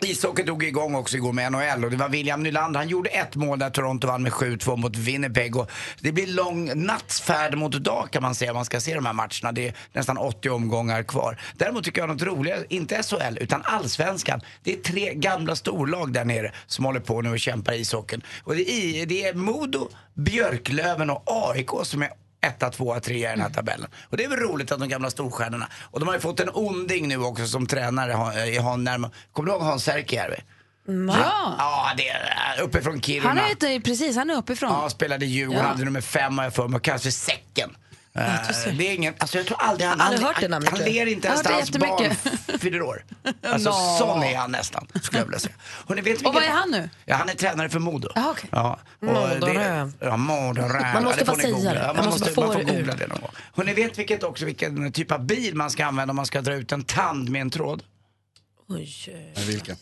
Ishockey 0.06 0.44
drog 0.44 0.64
igång 0.64 0.96
också 0.96 1.18
igår 1.18 1.34
med 1.34 1.52
NHL 1.52 1.86
och 1.86 1.92
det 1.92 1.98
var 1.98 2.10
William 2.10 2.44
Nylander. 2.44 2.80
Han 2.80 2.90
gjorde 2.90 3.10
ett 3.10 3.36
mål 3.36 3.60
där 3.60 3.70
Toronto 3.70 4.08
vann 4.08 4.24
med 4.24 4.32
7-2 4.32 4.78
mot 4.78 4.96
Winnipeg. 4.96 5.56
Och 5.56 5.72
det 6.00 6.12
blir 6.12 6.28
lång 6.28 6.86
nattsfärd 6.86 7.58
mot 7.58 7.72
dag 7.72 8.08
kan 8.12 8.22
man 8.22 8.36
säga 8.36 8.52
om 8.52 8.56
man 8.56 8.66
ska 8.66 8.80
se 8.80 8.96
de 8.96 9.06
här 9.06 9.14
matcherna. 9.14 9.52
Det 9.52 9.68
är 9.68 9.74
nästan 9.94 10.18
80 10.18 10.50
omgångar 10.50 11.04
kvar. 11.04 11.38
Däremot 11.56 11.84
tycker 11.84 12.02
jag 12.02 12.10
något 12.10 12.22
roligare, 12.22 12.66
inte 12.70 13.04
SHL 13.04 13.38
utan 13.42 13.62
Allsvenskan. 13.66 14.42
Det 14.64 14.74
är 14.74 14.78
tre 14.78 15.14
gamla 15.14 15.56
storlag 15.56 16.14
där 16.14 16.26
nere 16.26 16.52
som 16.68 16.86
håller 16.86 17.00
på 17.00 17.22
nu 17.22 17.30
och 17.30 17.40
kämpar 17.40 17.74
i 17.74 17.80
ishockeyn. 17.80 18.24
Och 18.44 18.56
det 18.56 18.72
är, 18.72 19.06
det 19.06 19.24
är 19.24 19.34
Modo, 19.34 19.90
Björklöven 20.14 21.10
och 21.10 21.24
AIK 21.26 21.70
som 21.84 22.02
är 22.02 22.10
etta, 22.48 22.70
tvåa, 22.70 23.00
trea 23.00 23.30
i 23.34 23.36
den 23.36 23.42
här 23.42 23.50
tabellen. 23.50 23.90
Och 24.10 24.18
det 24.18 24.24
är 24.24 24.30
väl 24.30 24.40
roligt 24.40 24.72
att 24.72 24.80
de 24.80 24.90
gamla 24.90 25.10
storstjärnorna. 25.10 25.68
Och 25.92 26.00
de 26.00 26.08
har 26.08 26.16
ju 26.16 26.22
fått 26.22 26.40
en 26.40 26.50
onding 26.54 27.08
nu 27.08 27.18
också 27.18 27.48
som 27.48 27.68
tränare. 27.68 28.12
Han- 28.12 28.38
i 28.38 28.58
Han, 28.58 28.84
närmare. 28.84 29.12
Kommer 29.34 29.48
du 29.50 29.54
ihåg 29.54 29.62
Hans 29.64 29.84
Särkijärvi? 29.84 30.38
Ja. 31.08 31.56
Ja, 31.58 31.92
det 31.98 32.10
är 32.10 32.62
uppifrån 32.62 33.02
Kiruna. 33.02 33.30
Han 33.30 33.38
är 33.38 33.50
inte, 33.50 33.80
precis, 33.90 34.16
han 34.16 34.30
är 34.30 34.36
uppifrån. 34.38 34.70
Ja, 34.72 34.90
spelade 34.90 35.26
i 35.26 35.30
Djurgården, 35.30 35.62
Ja. 35.64 35.68
hade 35.70 35.86
nummer 35.86 36.02
fem 36.02 36.38
har 36.38 36.46
jag 36.46 36.54
för 36.54 36.68
mig, 36.68 36.78
och 36.78 36.84
kallas 36.84 37.04
för 37.04 37.10
Säcken. 37.12 37.78
Eh, 38.18 38.74
det 38.78 38.88
är 38.90 38.94
ingen, 38.96 39.14
alltså 39.18 39.38
jag 39.38 39.48
tror 39.48 39.62
aldrig 39.62 39.90
han, 39.90 40.00
han, 40.00 40.24
hört 40.24 40.40
det 40.40 40.48
namnet, 40.48 40.70
han 40.72 40.80
ler 40.80 41.06
inte 41.06 41.28
ens 41.28 41.40
har 41.40 41.44
när 41.44 41.52
hört 41.52 41.60
hans 41.60 41.70
det 41.70 41.80
barn 41.80 42.60
fyller 42.60 42.82
år. 42.82 43.06
Alltså 43.48 43.70
Nå. 43.70 43.98
sån 44.00 44.24
är 44.24 44.38
han 44.38 44.52
nästan, 44.52 44.88
skulle 45.02 45.20
jag 45.20 45.26
vilja 45.26 45.40
säga. 45.40 45.56
Hörrni, 45.88 46.02
vet 46.02 46.18
Och 46.18 46.24
vad 46.24 46.34
vilken- 46.34 46.52
är 46.52 46.60
han 46.60 46.72
nu? 46.72 46.90
Ja, 47.06 47.16
han 47.16 47.30
är 47.30 47.34
tränare 47.34 47.70
för 47.70 47.80
Modo. 47.80 48.10
Jaha, 48.16 48.30
okej. 48.32 48.50
Ja. 48.52 48.80
Modorö. 49.00 49.86
det- 50.00 50.06
Ja, 50.06 50.18
Modorö. 50.18 50.94
Man 50.94 51.04
måste 51.04 51.20
Ja, 51.22 51.26
får 51.26 51.32
få 51.34 51.38
ni 51.38 51.44
säga 51.44 51.54
googla. 51.56 51.74
det. 51.74 51.80
Ja, 51.80 51.86
Jag 51.88 51.96
Man 51.96 52.06
måste 52.06 52.30
få 52.32 52.42
man 52.42 52.54
får 52.54 52.64
det 52.64 52.72
ur. 52.72 52.78
googla 52.78 52.96
det 52.96 53.08
någon 53.08 53.22
gång. 53.22 53.32
Hörni, 53.56 53.74
vet 53.74 53.98
vilket 54.00 54.24
också 54.24 54.46
vilken 54.46 54.92
typ 54.92 55.12
av 55.12 55.26
bil 55.26 55.56
man 55.56 55.70
ska 55.72 55.86
använda 55.86 56.12
om 56.12 56.16
man 56.16 56.26
ska 56.26 56.42
dra 56.42 56.54
ut 56.54 56.72
en 56.72 56.84
tand 56.84 57.30
med 57.30 57.42
en 57.42 57.50
tråd? 57.50 57.84
Oj. 58.70 58.96
Vilka? 59.48 59.76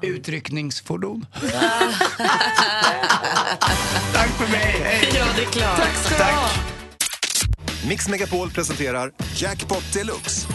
Utryckningsfordon. 0.00 1.26
Tack 4.12 4.28
för 4.38 4.50
mig, 4.50 4.76
hej! 4.84 5.10
Ja, 5.14 5.24
det 5.36 5.42
är 5.42 5.46
klart. 5.46 5.76
Tack 5.76 5.94
ska 5.96 6.16
du 6.16 6.22
ha. 6.24 6.48
Mix 7.88 8.08
Megapol 8.08 8.50
presenterar 8.50 9.12
Jackpot 9.36 9.92
Deluxe. 9.92 10.48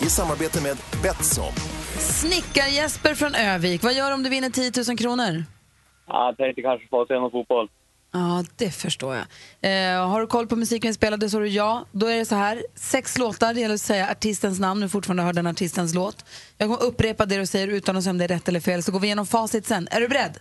I 0.00 0.04
samarbete 0.04 0.62
med 0.62 0.76
Betsson. 1.02 1.52
Snickar-Jesper 1.98 3.14
från 3.14 3.34
Övik, 3.34 3.82
vad 3.82 3.94
gör 3.94 4.08
du 4.08 4.14
om 4.14 4.22
du 4.22 4.30
vinner 4.30 4.50
10 4.50 4.72
000 4.88 4.98
kronor? 4.98 5.44
Jag 6.06 6.36
tänkte 6.36 6.62
kanske 6.62 6.88
få 6.88 7.06
se 7.06 7.14
någon 7.14 7.30
fotboll. 7.30 7.68
Ja, 8.12 8.44
det 8.56 8.70
förstår 8.70 9.14
jag. 9.14 9.24
Eh, 9.94 10.08
har 10.08 10.20
du 10.20 10.26
koll 10.26 10.46
på 10.46 10.56
musiken 10.56 10.88
vi 10.88 10.94
spelade 10.94 11.30
så 11.30 11.38
du 11.38 11.48
ja. 11.48 11.86
Då 11.92 12.06
är 12.06 12.18
det 12.18 12.24
så 12.24 12.34
här, 12.34 12.62
sex 12.74 13.18
låtar, 13.18 13.54
det 13.54 13.60
gäller 13.60 13.74
att 13.74 13.80
säga 13.80 14.10
artistens 14.10 14.60
namn, 14.60 14.80
du 14.80 14.88
fortfarande 14.88 15.22
hör 15.22 15.32
den 15.32 15.46
artistens 15.46 15.94
låt. 15.94 16.24
Jag 16.58 16.68
kommer 16.68 16.82
upprepa 16.82 17.26
det 17.26 17.36
du 17.36 17.46
säger 17.46 17.68
utan 17.68 17.96
att 17.96 18.02
säga 18.02 18.10
om 18.10 18.18
det 18.18 18.24
är 18.24 18.28
rätt 18.28 18.48
eller 18.48 18.60
fel, 18.60 18.82
så 18.82 18.92
går 18.92 19.00
vi 19.00 19.06
igenom 19.06 19.26
facit 19.26 19.66
sen. 19.66 19.88
Är 19.90 20.00
du 20.00 20.08
beredd? 20.08 20.38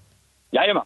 Jajamän. 0.51 0.83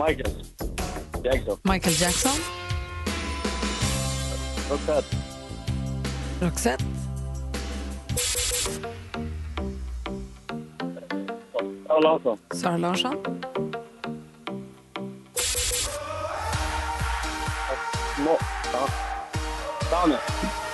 Michael. 0.00 0.32
Jackson. 1.22 1.56
Michael 1.62 1.92
Jackson, 1.92 2.36
Roxette. 4.70 5.04
Roxette, 6.40 6.84
Sara 11.86 12.00
Larsson. 12.00 12.38
Sara 12.54 12.78
Larsson, 12.78 13.14
Mo... 18.24 18.38
Ja. 18.72 18.86
Danny, 19.90 20.16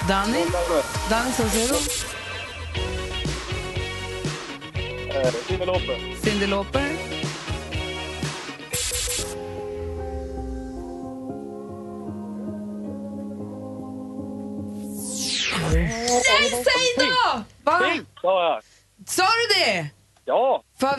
Danne. 0.07 0.41
Danny 1.11 1.33
Saucedo, 1.33 1.79
Simon 5.49 5.67
Lope. 5.67 5.95
Cyndi 6.23 6.47
Lauper, 6.47 7.16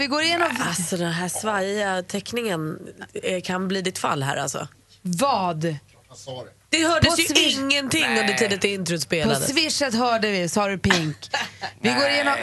vi 0.07 0.11
går 0.11 0.21
igenom... 0.21 0.47
Alltså 0.59 0.97
den 0.97 1.11
här 1.11 1.27
svajiga 1.29 2.03
teckningen 2.03 2.77
eh, 3.23 3.41
kan 3.41 3.67
bli 3.67 3.81
ditt 3.81 3.97
fall 3.99 4.23
här 4.23 4.37
alltså. 4.37 4.67
Vad? 5.01 5.75
Det 6.69 6.83
hördes 6.87 7.15
På 7.15 7.21
ju 7.21 7.27
Swish- 7.27 7.59
ingenting 7.59 8.05
under 8.19 8.33
tiden 8.33 8.59
till 8.59 8.69
introt 8.69 8.99
På 8.99 9.01
spelades. 9.05 9.47
swishet 9.47 9.93
hörde 9.93 10.31
vi, 10.31 10.49
sa 10.49 10.67
du 10.67 10.77
pink. 10.77 11.17
Vi 11.81 11.89
går 11.89 12.09
igenom... 12.09 12.33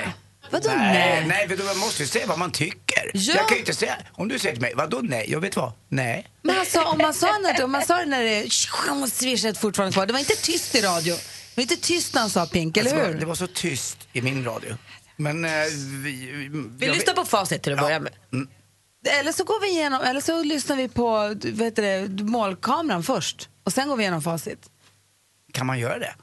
Vadå 0.50 0.68
Nej, 0.76 1.24
nej? 1.28 1.46
nej, 1.48 1.58
man 1.66 1.78
måste 1.78 2.02
ju 2.02 2.08
säga 2.08 2.26
vad 2.26 2.38
man 2.38 2.52
tycker. 2.52 3.10
Ja. 3.14 3.34
Jag 3.34 3.48
kan 3.48 3.54
ju 3.56 3.60
inte 3.60 3.74
säga, 3.74 3.96
om 4.12 4.28
du 4.28 4.38
säger 4.38 4.54
till 4.54 4.62
mig, 4.62 4.72
vadå 4.76 5.00
nej? 5.02 5.24
Jag 5.28 5.40
vet 5.40 5.56
vad, 5.56 5.72
nej. 5.88 6.26
Men 6.42 6.58
alltså, 6.58 6.82
om 6.82 6.98
man 6.98 7.14
sa, 7.14 7.38
när, 7.38 7.64
om 7.64 7.72
man 7.72 7.82
sa 7.86 7.96
det 7.96 8.06
när 8.06 8.22
det 8.24 9.10
swishet 9.10 9.58
fortfarande 9.58 9.92
kvar, 9.92 10.06
det 10.06 10.12
var 10.12 10.20
inte 10.20 10.34
tyst 10.36 10.74
i 10.74 10.80
radio. 10.80 11.14
Det 11.14 11.56
var 11.56 11.62
inte 11.62 11.76
tyst 11.76 12.14
när 12.14 12.20
han 12.20 12.30
sa 12.30 12.46
pink, 12.46 12.76
eller 12.76 12.90
Alltså, 12.90 13.06
hur? 13.06 13.20
Det 13.20 13.26
var 13.26 13.34
så 13.34 13.46
tyst 13.46 13.98
i 14.12 14.22
min 14.22 14.44
radio. 14.44 14.76
Men 15.16 15.44
eh, 15.44 15.50
vi... 16.02 16.48
Vi 16.78 16.88
lyssnar 16.88 17.14
på 17.14 17.24
facit 17.24 17.62
till 17.62 17.72
att 17.72 17.80
börja 17.80 18.00
med. 18.00 18.12
Eller 19.20 19.32
så 19.32 19.44
går 19.44 19.60
vi 19.60 19.68
igenom, 19.70 20.02
eller 20.02 20.20
så 20.20 20.42
lyssnar 20.42 20.76
vi 20.76 20.88
på 20.88 21.10
vad 21.44 21.44
heter 21.44 21.82
det, 21.82 22.22
målkameran 22.24 23.02
först. 23.02 23.48
Och 23.64 23.72
sen 23.72 23.88
går 23.88 23.96
vi 23.96 24.02
igenom 24.02 24.22
facit. 24.22 24.70
Kan 25.52 25.66
man 25.66 25.78
göra 25.78 25.98
det? 25.98 26.14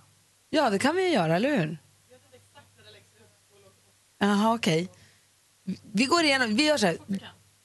Ja, 0.49 0.69
det 0.69 0.80
kan 0.80 0.95
vi 0.95 1.04
ju 1.04 1.13
göra, 1.13 1.36
eller 1.36 1.58
hur? 1.58 1.77
Jaha, 4.19 4.54
okej. 4.54 4.89
Vi 5.93 6.06
går 6.06 6.23
igenom, 6.23 6.56
vi 6.56 6.65
gör 6.65 6.77
så 6.77 6.86
här. 6.86 6.97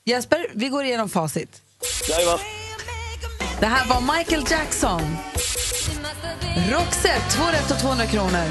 Jesper, 0.04 0.46
vi 0.54 0.68
går 0.68 0.84
igenom 0.84 1.08
facit. 1.08 1.62
Jajamän. 2.08 2.38
Det 3.60 3.66
här 3.66 3.86
var 3.88 4.16
Michael 4.16 4.44
Jackson. 4.50 5.16
Roxette, 6.70 7.30
2 7.30 7.44
rätt 7.44 7.70
och 7.70 7.78
200 7.78 8.06
kronor. 8.06 8.46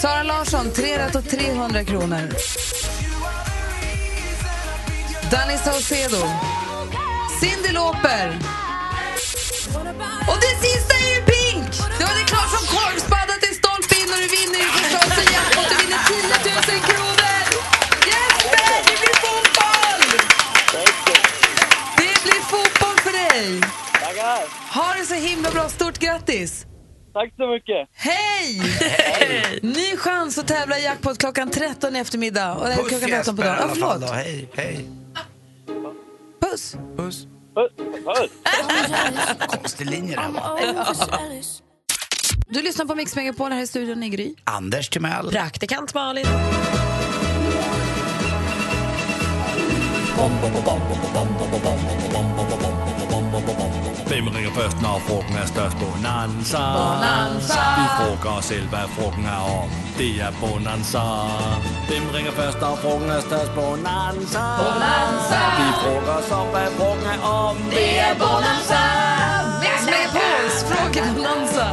Sara 0.00 0.22
Larsson, 0.22 0.70
3 0.72 0.98
rätt 0.98 1.14
och 1.14 1.28
300 1.28 1.84
kronor. 1.84 2.28
Danny 5.30 5.58
Saucedo. 5.64 6.22
Cyndi 7.40 7.72
Lauper. 7.72 8.38
Och 10.28 10.38
det 10.40 10.68
sista 10.68 10.94
är 10.94 11.14
ju 11.14 11.20
Pink! 11.22 11.70
Det 11.98 12.04
var 12.04 12.14
det 12.20 12.26
klart 12.32 12.50
som 12.56 12.66
korvspadda 12.76 13.34
till 13.42 13.54
stolpe 13.56 13.94
in 14.00 14.08
och 14.12 14.20
du 14.24 14.28
vinner 14.36 14.58
ju 14.64 14.68
förstås 14.78 15.18
en 15.18 15.32
jackpot. 15.34 15.66
Du 15.70 15.76
vinner 15.84 16.00
10 16.08 16.76
000 16.76 16.80
kronor! 16.90 17.40
Jesper, 18.10 18.76
det 18.88 18.96
blir 19.02 19.16
fotboll! 19.24 20.02
Det 21.96 22.22
blir 22.24 22.42
fotboll 22.52 22.96
för 23.04 23.12
dig! 23.12 23.60
Tackar. 23.92 24.42
Ha 24.74 24.94
det 24.98 25.06
så 25.06 25.14
himla 25.14 25.50
bra. 25.50 25.68
Stort 25.68 25.98
grattis! 25.98 26.66
Tack 27.12 27.32
så 27.36 27.46
mycket. 27.46 27.88
Hej! 27.92 28.60
Ny 29.62 29.96
chans 29.96 30.38
att 30.38 30.48
tävla 30.48 30.78
i 30.78 30.84
jackpot 30.84 31.18
klockan 31.18 31.50
13 31.50 31.96
i 31.96 31.98
eftermiddag. 31.98 32.54
Och, 32.54 32.66
Puss 32.66 32.88
klockan 32.88 33.08
13 33.10 33.36
på 33.36 33.42
dagen. 33.42 33.58
Fall 33.58 33.70
förlåt. 33.74 34.00
då. 34.00 34.06
Hej, 34.06 34.48
hej. 34.54 34.84
Puss! 36.40 36.76
Puss. 36.96 37.26
Puss. 37.54 37.72
Puss. 38.04 38.30
Konstig 39.48 39.90
linje 39.90 40.16
det 40.16 40.22
här 40.22 40.30
var. 40.30 40.60
Du 42.48 42.62
lyssnar 42.62 42.84
på 42.86 42.94
Mix 42.94 43.16
Megapol 43.16 43.52
här 43.52 43.62
i 43.62 43.66
studion 43.66 44.02
i 44.02 44.08
Gry. 44.08 44.34
Anders 44.44 44.88
Timell. 44.88 45.30
Praktikant 45.30 45.94
Malin. 45.94 46.26
Hvem 54.10 54.24
ringer 54.36 54.52
først, 54.60 54.76
når 54.82 54.96
frugten 55.06 55.36
er 55.42 55.46
størst? 55.54 55.76
Bonanza. 55.82 56.62
Bonanza. 56.78 57.62
Vi 57.78 57.86
frugger 57.98 58.30
os 58.38 58.44
selv, 58.44 58.66
hvad 58.72 58.86
frugten 58.96 59.24
er 59.36 59.42
om. 59.60 59.68
Det 59.98 60.10
er 60.26 60.32
Bonanza. 60.40 61.04
Hvem 61.88 62.04
ringer 62.14 62.32
først, 62.40 62.58
når 62.64 62.74
frugten 62.82 63.10
er 63.10 63.22
størst? 63.30 63.52
Bonanza. 63.58 64.44
Bonanza. 64.62 65.40
Vi 65.58 65.68
frugger 65.82 66.14
os 66.20 66.30
om, 66.40 66.46
hvad 66.54 66.68
frugten 66.78 67.06
er 67.14 67.20
om. 67.42 67.56
Det 67.76 67.90
är 68.06 68.14
Bonanza! 68.22 68.82
Mix 69.62 69.78
Megapols 69.92 70.56
frågebonanza. 70.70 71.66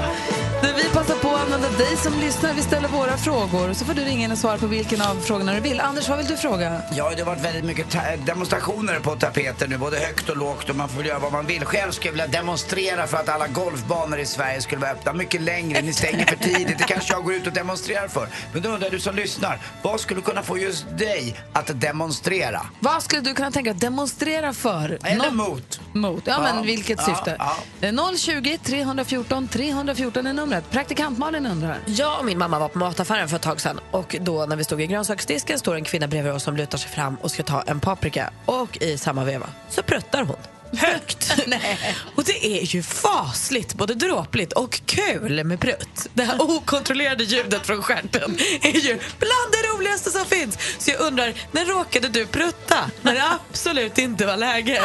Vi 0.78 0.90
passar 0.90 1.16
på 1.16 1.30
att 1.36 1.42
använda 1.42 1.70
dig 1.78 1.98
som 1.98 2.20
lyssnar. 2.20 2.54
Vi 2.54 2.62
ställer 2.62 2.88
våra 2.88 3.18
frågor 3.18 3.74
så 3.74 3.86
får 3.86 3.94
du 3.94 4.02
ringa 4.02 4.26
in 4.26 4.32
och 4.32 4.38
svara 4.38 4.58
på 4.58 4.68
vilken 4.68 5.02
av 5.02 5.16
frågorna 5.16 5.54
du 5.54 5.60
vill. 5.60 5.80
Anders, 5.80 6.10
vad 6.10 6.18
vill 6.18 6.28
du 6.28 6.38
fråga? 6.38 6.82
Ja, 6.92 7.12
det 7.16 7.22
har 7.22 7.26
varit 7.26 7.46
väldigt 7.46 7.64
mycket 7.66 7.86
demonstrationer 8.26 9.00
på 9.00 9.16
tapeten 9.16 9.70
nu, 9.70 9.78
både 9.78 9.98
högt 10.00 10.30
och 10.30 10.38
lågt 10.38 10.70
och 10.70 10.76
man 10.76 10.90
får 10.90 11.06
göra 11.06 11.20
vad 11.20 11.32
man 11.32 11.46
vill. 11.46 11.66
Själv 11.66 11.92
skulle 11.92 12.08
jag 12.08 12.12
vilja 12.26 12.40
demonstrera 12.40 13.08
för 13.08 13.18
att 13.18 13.30
alla 13.30 13.48
golfbanor 13.48 14.20
i 14.20 14.26
Sverige 14.26 14.62
skulle 14.62 14.82
vara 14.82 14.92
öppna 14.92 15.14
mycket 15.14 15.42
längre. 15.42 15.82
Ni 15.82 15.94
stänger 15.94 16.26
för 16.26 16.36
tidigt, 16.36 16.78
det 16.78 16.84
kanske 16.84 17.14
jag 17.14 17.24
går 17.24 17.34
ut 17.34 17.48
och 17.48 17.54
demonstrerar 17.54 18.08
för. 18.08 18.28
Men 18.54 18.62
då 18.62 18.70
undrar 18.70 18.90
du 18.90 19.00
som 19.00 19.16
lyssnar, 19.16 19.60
vad 19.82 20.00
skulle 20.00 20.22
kunna 20.22 20.44
få 20.44 20.58
just 20.58 20.86
dig 20.98 21.36
att 21.54 21.82
demonstrera? 21.82 22.62
Vad 22.80 23.04
skulle 23.04 23.22
du 23.22 23.34
kunna 23.34 23.52
tänka 23.52 23.72
att 23.72 23.80
demonstrera 23.80 24.54
för? 24.54 24.98
Eller 25.04 25.32
Nå- 25.32 25.50
mot? 25.50 25.80
Mot, 25.94 26.24
ja, 26.28 26.34
Ja, 26.34 26.42
men 26.56 26.66
vilket 26.66 27.00
ja, 27.00 27.06
syfte? 27.06 27.36
ja. 27.40 27.88
Eh, 27.88 28.16
020 28.18 28.58
314 28.64 29.48
314 29.48 30.28
är 30.28 30.34
numret. 30.34 30.64
Praktikant 30.72 31.18
Malin 31.18 31.46
undrar. 31.46 31.80
Jag 31.86 32.20
och 32.20 32.26
min 32.26 32.38
mamma 32.38 32.60
var 32.60 32.70
på 32.70 32.80
mataffären 32.80 33.30
för 33.30 33.36
ett 33.36 33.42
tag 33.42 33.62
sedan 33.62 33.80
och 33.92 34.16
då 34.22 34.46
när 34.46 34.56
vi 34.56 34.64
stod 34.64 34.82
i 34.82 34.88
grönsaksdisken 34.88 35.60
står 35.60 35.76
en 35.76 35.84
kvinna 35.84 36.08
bredvid 36.08 36.34
oss 36.34 36.44
som 36.44 36.58
lutar 36.58 36.78
sig 36.78 36.92
fram 36.92 37.16
och 37.16 37.32
ska 37.32 37.44
ta 37.44 37.62
en 37.62 37.80
paprika 37.80 38.30
och 38.46 38.78
i 38.82 38.98
samma 38.98 39.24
veva 39.24 39.50
så 39.70 39.84
pruttar 39.84 40.24
hon. 40.24 40.57
Högt! 40.74 41.34
Och 42.16 42.24
det 42.24 42.46
är 42.46 42.76
ju 42.76 42.84
fasligt, 42.84 43.74
både 43.74 43.94
dråpligt 43.94 44.54
och 44.54 44.82
kul 44.86 45.44
med 45.44 45.60
prutt. 45.60 46.08
Det 46.14 46.24
här 46.24 46.42
okontrollerade 46.42 47.24
ljudet 47.24 47.66
från 47.66 47.82
stjärten 47.82 48.38
är 48.62 48.80
ju 48.80 49.00
bland 49.20 49.52
det 49.52 49.74
roligaste 49.74 50.12
som 50.12 50.26
finns. 50.26 50.58
Så 50.78 50.92
jag 50.92 51.02
undrar, 51.02 51.34
när 51.52 51.66
råkade 51.66 52.08
du 52.08 52.26
prutta? 52.26 52.92
När 53.02 53.14
det 53.14 53.24
absolut 53.50 53.98
inte 53.98 54.26
var 54.26 54.38
läge. 54.38 54.82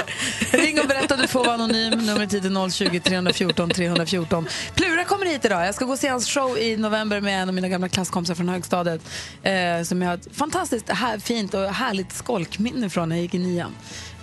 Ring 0.51 0.81
och 0.81 0.87
berätta, 0.87 1.17
du 1.17 1.29
får 1.29 1.45
vara 1.45 1.55
anonym. 1.55 2.07
Numret 2.07 2.35
hit 2.35 2.45
är 2.45 2.71
020 2.71 3.01
314 3.01 3.71
314. 3.71 4.49
Plura 4.75 5.05
kommer 5.05 5.27
hit 5.27 5.45
idag. 5.45 5.67
Jag 5.67 5.75
ska 5.75 5.85
gå 5.85 5.93
och 5.93 5.99
se 5.99 6.09
hans 6.09 6.29
show 6.29 6.59
i 6.59 6.77
november 6.77 7.21
med 7.21 7.43
en 7.43 7.49
av 7.49 7.55
mina 7.55 7.69
gamla 7.69 7.89
klasskompisar 7.89 8.35
från 8.35 8.49
högstadiet. 8.49 9.01
Eh, 9.43 9.83
som 9.85 10.03
jag 10.03 10.09
har 10.09 10.15
ett 10.15 10.29
fantastiskt 10.33 10.89
här, 10.89 11.19
fint 11.19 11.55
och 11.55 11.75
härligt 11.75 12.13
skolkminne 12.13 12.91
från 12.91 13.09
när 13.09 13.17
jag 13.17 13.23
gick 13.23 13.35
i 13.35 13.39
nian. 13.39 13.75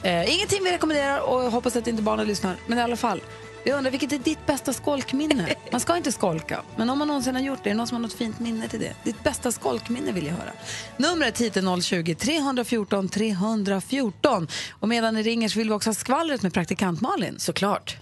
Eh, 0.04 0.36
ingenting 0.36 0.64
vi 0.64 0.72
rekommenderar 0.72 1.20
och 1.20 1.44
jag 1.44 1.52
hoppas 1.52 1.76
att 1.76 1.88
inte 1.88 2.02
barnen 2.02 2.28
lyssnar. 2.28 2.56
Men 2.68 2.78
i 2.78 2.82
alla 2.82 2.96
fall. 2.96 3.22
Jag 3.64 3.78
undrar, 3.78 3.92
vilket 3.92 4.12
är 4.12 4.18
ditt 4.18 4.46
bästa 4.46 4.74
skolkminne? 4.74 5.56
Man 5.72 5.80
ska 5.80 5.98
inte 5.98 6.12
skolka, 6.12 6.62
men 6.76 6.90
om 6.90 7.00
man 7.00 7.08
någonsin 7.08 7.36
har 7.36 7.42
gjort 7.42 7.60
det, 7.64 7.70
är 7.70 7.74
det 7.74 7.78
någon 7.78 7.88
som 7.88 7.96
har 7.96 8.02
något 8.02 8.14
fint 8.14 8.40
minne 8.40 8.68
till 8.68 8.80
det? 8.80 8.94
Ditt 9.04 9.24
bästa 9.24 9.52
skolkminne 9.52 10.12
vill 10.12 10.26
jag 10.26 10.34
höra. 10.34 10.52
Numret 10.98 11.42
hit 11.42 11.58
är 11.58 11.82
020 11.82 12.16
314 12.16 13.10
314. 13.10 14.48
Och 14.80 14.88
medan 14.90 15.14
ni 15.14 15.24
ringer 15.24 15.50
så 15.50 15.60
vill 15.60 15.68
vi 15.68 15.74
också 15.74 15.90
ha 15.90 15.96
skvallret 15.96 16.42
med 16.42 16.54
praktikant 16.54 17.02
Malin. 17.02 17.40
Såklart. 17.40 17.98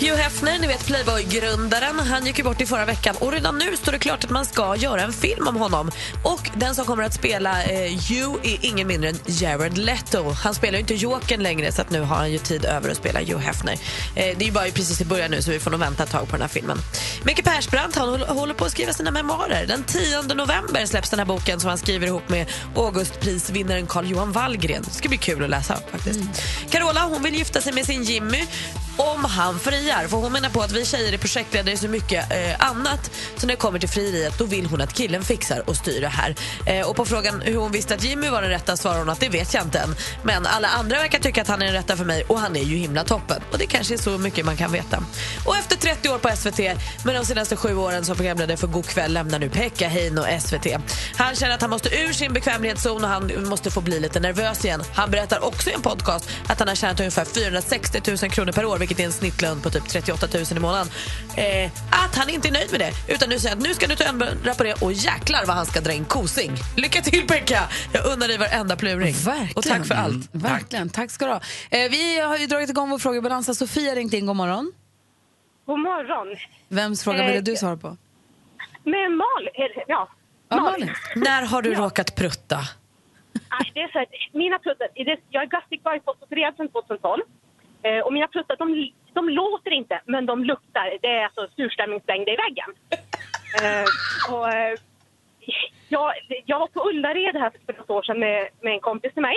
Hugh 0.00 0.14
Hefner, 0.16 0.58
ni 0.58 0.66
vet 0.66 0.86
Playboy-grundaren, 0.86 1.98
han 2.00 2.26
gick 2.26 2.38
ju 2.38 2.44
bort 2.44 2.60
i 2.60 2.66
förra 2.66 2.84
veckan 2.84 3.16
och 3.18 3.32
redan 3.32 3.58
nu 3.58 3.76
står 3.76 3.92
det 3.92 3.98
klart 3.98 4.24
att 4.24 4.30
man 4.30 4.44
ska 4.44 4.76
göra 4.76 5.02
en 5.02 5.12
film 5.12 5.48
om 5.48 5.56
honom. 5.56 5.90
Och 6.24 6.50
den 6.56 6.74
som 6.74 6.84
kommer 6.84 7.02
att 7.04 7.14
spela 7.14 7.64
eh, 7.64 7.92
Hugh 7.92 8.36
är 8.42 8.58
ingen 8.66 8.88
mindre 8.88 9.08
än 9.10 9.18
Jared 9.26 9.78
Leto. 9.78 10.30
Han 10.30 10.54
spelar 10.54 10.72
ju 10.72 10.80
inte 10.80 10.94
Jokern 10.94 11.42
längre 11.42 11.72
så 11.72 11.82
att 11.82 11.90
nu 11.90 12.00
har 12.00 12.16
han 12.16 12.32
ju 12.32 12.38
tid 12.38 12.64
över 12.64 12.90
att 12.90 12.96
spela 12.96 13.20
Hugh 13.20 13.38
Hefner. 13.38 13.72
Eh, 13.72 13.78
det 14.14 14.40
är 14.40 14.46
ju 14.46 14.52
bara 14.52 14.64
precis 14.70 15.00
i 15.00 15.04
början 15.04 15.30
nu 15.30 15.42
så 15.42 15.50
vi 15.50 15.58
får 15.58 15.70
nog 15.70 15.80
vänta 15.80 16.02
ett 16.02 16.10
tag 16.10 16.26
på 16.28 16.32
den 16.32 16.40
här 16.40 16.48
filmen. 16.48 16.78
Micke 17.22 17.44
Persbrandt 17.44 17.96
han 17.96 18.08
håller- 18.08 18.54
på 18.54 18.64
att 18.64 18.72
skriva 18.72 18.92
sina 18.92 19.10
memoarer. 19.10 19.66
Den 19.66 19.84
10 19.84 20.22
november 20.22 20.86
släpps 20.86 21.10
den 21.10 21.18
här 21.18 21.26
boken 21.26 21.60
som 21.60 21.68
han 21.68 21.78
skriver 21.78 22.06
ihop 22.06 22.28
med 22.28 22.46
Augustprisvinnaren 22.76 23.86
Carl-Johan 23.86 24.32
Wallgren. 24.32 24.82
Det 24.82 24.90
ska 24.94 25.08
bli 25.08 25.18
kul 25.18 25.44
att 25.44 25.50
läsa 25.50 25.78
faktiskt. 25.92 26.20
Carola 26.70 27.00
hon 27.04 27.22
vill 27.22 27.34
gifta 27.34 27.60
sig 27.60 27.72
med 27.72 27.86
sin 27.86 28.02
Jimmy 28.02 28.46
om 29.00 29.24
han 29.24 29.58
friar. 29.58 30.06
För 30.08 30.16
hon 30.16 30.32
menar 30.32 30.48
på 30.48 30.60
att 30.60 30.72
vi 30.72 30.84
tjejer 30.84 31.12
är 31.12 31.18
projektledare 31.18 31.74
i 31.74 31.76
så 31.76 31.88
mycket 31.88 32.32
eh, 32.32 32.70
annat. 32.70 33.10
Så 33.36 33.46
när 33.46 33.54
det 33.54 33.60
kommer 33.60 33.78
till 33.78 33.88
frieriet 33.88 34.38
då 34.38 34.44
vill 34.44 34.66
hon 34.66 34.80
att 34.80 34.92
killen 34.92 35.24
fixar 35.24 35.68
och 35.68 35.76
styr 35.76 36.00
det 36.00 36.08
här. 36.08 36.34
Eh, 36.66 36.88
och 36.88 36.96
på 36.96 37.04
frågan 37.04 37.40
hur 37.40 37.56
hon 37.56 37.72
visste 37.72 37.94
att 37.94 38.04
Jimmy 38.04 38.28
var 38.28 38.42
den 38.42 38.50
rätta 38.50 38.76
svarar 38.76 38.98
hon 38.98 39.08
att 39.08 39.20
det 39.20 39.28
vet 39.28 39.54
jag 39.54 39.62
inte 39.62 39.78
än. 39.78 39.94
Men 40.22 40.46
alla 40.46 40.68
andra 40.68 40.96
verkar 40.96 41.18
tycka 41.18 41.42
att 41.42 41.48
han 41.48 41.62
är 41.62 41.66
den 41.66 41.74
rätta 41.74 41.96
för 41.96 42.04
mig 42.04 42.24
och 42.28 42.38
han 42.38 42.56
är 42.56 42.62
ju 42.62 42.76
himla 42.76 43.04
toppen. 43.04 43.42
Och 43.52 43.58
det 43.58 43.66
kanske 43.66 43.94
är 43.94 43.98
så 43.98 44.18
mycket 44.18 44.46
man 44.46 44.56
kan 44.56 44.72
veta. 44.72 45.02
Och 45.46 45.56
efter 45.56 45.76
30 45.76 46.08
år 46.08 46.18
på 46.18 46.36
SVT 46.36 46.58
med 47.04 47.14
de 47.14 47.24
senaste 47.24 47.56
sju 47.56 47.76
åren 47.76 48.04
som 48.04 48.16
programledare 48.16 48.56
för 48.56 48.66
God 48.66 48.86
kväll 48.86 49.12
lämnar 49.12 49.38
nu 49.38 49.48
Pekka 49.48 49.88
Heino 49.88 50.22
SVT. 50.40 50.66
Han 51.16 51.34
känner 51.34 51.54
att 51.54 51.60
han 51.60 51.70
måste 51.70 51.88
ur 51.88 52.12
sin 52.12 52.32
bekvämlighetszon 52.32 53.04
och 53.04 53.10
han 53.10 53.48
måste 53.48 53.70
få 53.70 53.80
bli 53.80 54.00
lite 54.00 54.20
nervös 54.20 54.64
igen. 54.64 54.82
Han 54.94 55.10
berättar 55.10 55.44
också 55.44 55.70
i 55.70 55.72
en 55.72 55.82
podcast 55.82 56.28
att 56.46 56.58
han 56.58 56.68
har 56.68 56.74
tjänat 56.74 57.00
ungefär 57.00 57.24
460 57.24 58.00
000 58.22 58.30
kronor 58.30 58.52
per 58.52 58.64
år 58.64 58.78
vilket 58.90 59.04
är 59.04 59.06
en 59.06 59.12
snittlön 59.12 59.62
på 59.62 59.70
typ 59.70 59.88
38 59.88 60.26
000 60.34 60.44
i 60.56 60.60
månaden. 60.60 60.86
Eh, 61.36 61.70
att 62.04 62.16
han 62.16 62.28
inte 62.28 62.48
är 62.48 62.52
nöjd 62.52 62.70
med 62.70 62.80
det 62.80 62.92
utan 63.14 63.28
nu 63.28 63.38
säger 63.38 63.56
att 63.56 63.62
nu 63.62 63.74
ska 63.74 63.86
du 63.86 63.96
ta 63.96 64.04
ändra 64.04 64.54
på 64.54 64.62
det 64.62 64.82
och 64.82 64.92
jäklar 64.92 65.42
vad 65.46 65.56
han 65.56 65.66
ska 65.66 65.80
dra 65.80 65.92
in 65.92 66.04
kosing. 66.04 66.52
Lycka 66.76 67.00
till 67.02 67.26
Pekka! 67.26 67.60
Jag 67.92 68.06
undrar 68.12 68.28
dig 68.28 68.38
varenda 68.38 68.76
pluring. 68.76 69.14
Verkligen. 69.14 69.56
Och 69.56 69.62
tack 69.62 69.86
för 69.86 69.94
allt. 69.94 70.28
Verkligen. 70.32 70.88
Tack 70.88 71.10
ska 71.10 71.24
du 71.26 71.32
ha. 71.32 71.40
Eh, 71.70 71.90
vi 71.90 72.20
har 72.20 72.36
ju 72.36 72.46
dragit 72.46 72.70
igång 72.70 72.90
vår 72.90 72.98
frågebalans. 72.98 73.58
Sofia 73.58 73.94
ringt 73.94 74.12
in. 74.12 74.26
God 74.26 74.36
morgon. 74.36 74.72
God 75.66 75.78
morgon. 75.78 76.36
Vems 76.68 77.04
fråga 77.04 77.26
ville 77.26 77.40
du 77.40 77.56
svara 77.56 77.76
på? 77.76 77.96
Med 78.84 79.10
Malin, 79.10 79.50
eh, 79.54 79.82
ja. 79.86 80.08
Ja, 80.48 80.56
Malin. 80.56 80.90
När 81.16 81.42
har 81.42 81.62
du 81.62 81.74
råkat 81.74 82.14
prutta? 82.14 82.58
Nej, 83.32 83.70
det 83.74 83.80
är 83.80 83.88
så 83.92 83.98
här, 83.98 84.06
mina 84.32 84.58
pruttar, 84.58 84.88
jag 85.30 85.42
är 85.42 85.46
gastric 85.46 85.82
bypass-opererad 85.82 86.56
sedan 86.56 86.68
2012. 86.68 87.22
Eh, 87.82 88.00
och 88.04 88.12
mina 88.12 88.26
pruttar, 88.26 88.56
de, 88.56 88.92
de 89.12 89.28
låter 89.28 89.70
inte, 89.70 90.00
men 90.04 90.26
de 90.26 90.44
luktar. 90.44 90.98
Det 91.02 91.08
är 91.08 91.24
alltså 91.24 91.48
surströmmingslängd 91.56 92.28
i 92.28 92.36
väggen. 92.36 92.70
Eh, 93.62 94.34
och, 94.34 94.52
eh, 94.52 94.74
jag, 95.88 96.12
jag 96.46 96.58
var 96.58 96.66
på 96.66 96.88
Ullared 96.88 97.36
här 97.36 97.52
för 97.66 97.72
något 97.72 97.90
år 97.90 98.02
sedan 98.02 98.18
med, 98.18 98.48
med 98.60 98.72
en 98.72 98.80
kompis 98.80 99.12
till 99.12 99.22
mig. 99.22 99.36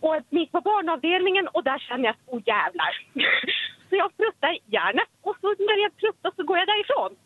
Och 0.00 0.16
mitt 0.30 0.52
på 0.52 0.60
barnavdelningen 0.60 1.48
och 1.48 1.64
där 1.64 1.78
känner 1.78 2.04
jag 2.04 2.10
att 2.10 2.34
oh 2.34 2.42
jävlar. 2.46 2.92
så 3.88 3.96
jag 3.96 4.16
pruttar 4.16 4.58
järnet 4.66 5.08
och 5.22 5.36
så 5.40 5.46
när 5.46 5.82
jag 5.82 5.96
pruttar 5.96 6.32
så 6.36 6.42
går 6.42 6.58
jag 6.58 6.66
därifrån. 6.66 7.16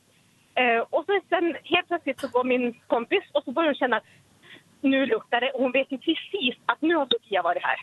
Eh, 0.54 0.80
och 0.90 1.04
så 1.06 1.20
sen 1.28 1.56
helt 1.64 1.88
plötsligt 1.88 2.20
så 2.20 2.28
går 2.28 2.44
min 2.44 2.80
kompis 2.86 3.24
och 3.32 3.44
så 3.44 3.52
börjar 3.52 3.68
hon 3.68 3.74
känna 3.74 3.96
att 3.96 4.04
nu 4.80 5.06
luktar 5.06 5.40
det 5.40 5.50
och 5.50 5.60
hon 5.62 5.72
vet 5.72 5.92
ju 5.92 5.98
precis 5.98 6.54
att 6.66 6.82
nu 6.82 6.94
har 6.94 7.06
Sofia 7.06 7.42
varit 7.42 7.62
här 7.62 7.78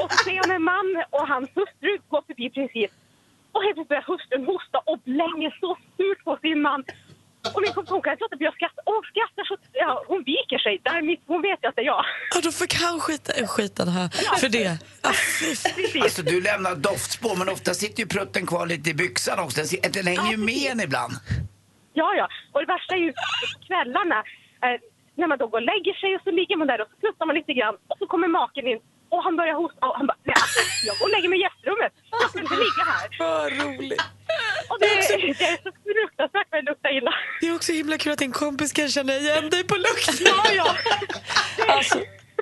och 0.00 0.12
så 0.12 0.18
ser 0.24 0.38
hon 0.42 0.50
en 0.56 0.62
man 0.62 0.88
och 1.10 1.28
hans 1.28 1.48
hustru 1.56 1.92
går 2.08 2.22
förbi 2.26 2.50
precis. 2.50 2.90
Och 3.52 3.62
helt 3.62 3.74
plötsligt 3.74 3.88
börjar 3.88 4.06
hustrun 4.12 4.44
hosta 4.52 4.78
och 4.90 4.98
blänger 5.04 5.50
så 5.60 5.70
surt 5.96 6.24
på 6.24 6.38
sin 6.42 6.62
man. 6.62 6.80
Och 7.54 7.60
min 7.62 7.72
kompis 7.72 7.90
hon 7.90 8.02
kan 8.02 8.12
inte 8.12 8.24
låta 8.24 8.36
bli 8.36 8.46
att 8.46 8.54
skratta. 8.54 8.80
Och 8.86 8.94
hon 8.98 9.04
skrattar 9.12 9.44
så 9.50 9.54
ja, 9.72 10.04
hon 10.10 10.20
viker 10.32 10.58
sig. 10.58 10.80
Där 10.82 11.02
mitt, 11.02 11.22
hon 11.26 11.42
vet 11.42 11.58
ju 11.62 11.68
att 11.68 11.76
det 11.76 11.82
är 11.82 11.90
jag. 11.94 12.04
Ja, 12.34 12.40
då 12.44 12.50
fick 12.52 12.74
han 12.74 13.00
skita, 13.00 13.32
skiten 13.46 13.88
här 13.88 14.08
för 14.42 14.48
det. 14.48 14.78
Alltså 16.02 16.22
du 16.22 16.40
lämnar 16.40 16.74
doftspår 16.74 17.36
men 17.36 17.48
ofta 17.48 17.74
sitter 17.74 18.00
ju 18.02 18.06
prutten 18.08 18.46
kvar 18.46 18.66
lite 18.66 18.90
i 18.90 18.94
byxan 18.94 19.38
också. 19.38 19.60
Den, 19.60 19.92
den 19.92 20.06
hänger 20.06 20.30
ju 20.30 20.36
med 20.36 20.72
en 20.72 20.80
ibland. 20.80 21.12
Ja, 21.92 22.14
ja. 22.20 22.28
Och 22.52 22.60
det 22.60 22.66
värsta 22.66 22.94
är 22.94 22.98
ju 22.98 23.12
kvällarna. 23.66 24.18
Eh, 24.64 24.80
när 25.14 25.26
man 25.26 25.38
då 25.38 25.46
går 25.46 25.58
och 25.58 25.70
lägger 25.72 25.94
sig 25.94 26.16
och 26.16 26.22
så 26.24 26.30
ligger 26.30 26.56
man 26.56 26.66
där 26.66 26.80
och 26.80 26.88
så 26.90 26.96
pruttar 27.00 27.26
man 27.26 27.34
lite 27.36 27.52
grann. 27.52 27.74
Och 27.88 27.98
så 27.98 28.06
kommer 28.06 28.28
maken 28.28 28.66
in 28.66 28.80
och 29.14 29.22
han 29.26 29.36
börjar 29.40 29.54
hosta 29.62 29.82
och 29.88 29.96
han 29.98 30.06
bara, 30.10 30.18
nej, 30.28 30.34
alltså, 30.44 30.60
jag 30.88 30.94
går 30.98 31.06
och 31.06 31.14
lägger 31.14 31.28
mig 31.28 31.38
i 31.40 31.42
gästrummet. 31.46 31.92
Jag 32.22 32.30
ska 32.30 32.38
inte 32.44 32.58
ligga 32.64 32.82
här. 32.92 33.06
Vad 33.24 33.46
roligt. 33.62 34.02
Och 34.70 34.78
det, 34.80 34.86
det 35.38 35.44
är 35.52 35.58
så 35.66 35.70
fruktansvärt 35.84 36.48
vad 36.50 36.58
det 36.64 36.70
luktar 36.70 36.90
illa. 36.98 37.12
Det 37.40 37.46
är 37.48 37.54
också 37.54 37.72
himla 37.72 37.98
kul 37.98 38.12
att 38.12 38.18
din 38.18 38.32
kompis 38.32 38.72
kan 38.72 38.88
känna 38.88 39.12
igen 39.16 39.50
dig 39.50 39.64
på 39.64 39.76
lukten. 39.76 40.14
Ja, 40.26 40.44
ja. 40.60 40.76
Alltså, 41.68 41.98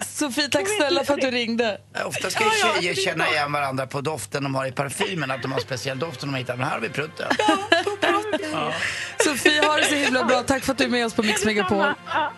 Sofie, 0.07 0.49
tack 0.49 0.69
snälla 0.69 1.05
för 1.05 1.15
att 1.15 1.21
du 1.21 1.31
ringde. 1.31 1.81
Ofta 2.05 2.31
ska 2.31 2.45
ju 2.45 2.51
tjejer 2.51 2.95
känna 2.95 3.29
igen 3.29 3.53
varandra 3.53 3.87
på 3.87 4.01
doften 4.01 4.43
de 4.43 4.55
har 4.55 4.67
i 4.67 4.73
parfymen, 4.73 5.31
att 5.31 5.43
de 5.43 5.53
har 5.53 5.61
speciell 5.61 5.99
doft 5.99 6.21
som 6.21 6.33
de 6.33 6.39
hittar. 6.39 6.57
Men 6.57 6.67
här 6.67 6.73
har 6.73 6.81
vi 6.81 6.89
prutten. 6.89 7.29
Sofie, 9.25 9.63
har 9.67 9.79
det 9.79 9.85
så 9.85 9.95
himla 9.95 10.25
bra. 10.25 10.43
Tack 10.43 10.65
för 10.65 10.73
att 10.73 10.79
du 10.79 10.85
är 10.85 10.89
med 10.89 11.07
oss 11.07 11.15
på 11.15 11.23
Mix 11.23 11.45
Megapol. 11.45 11.87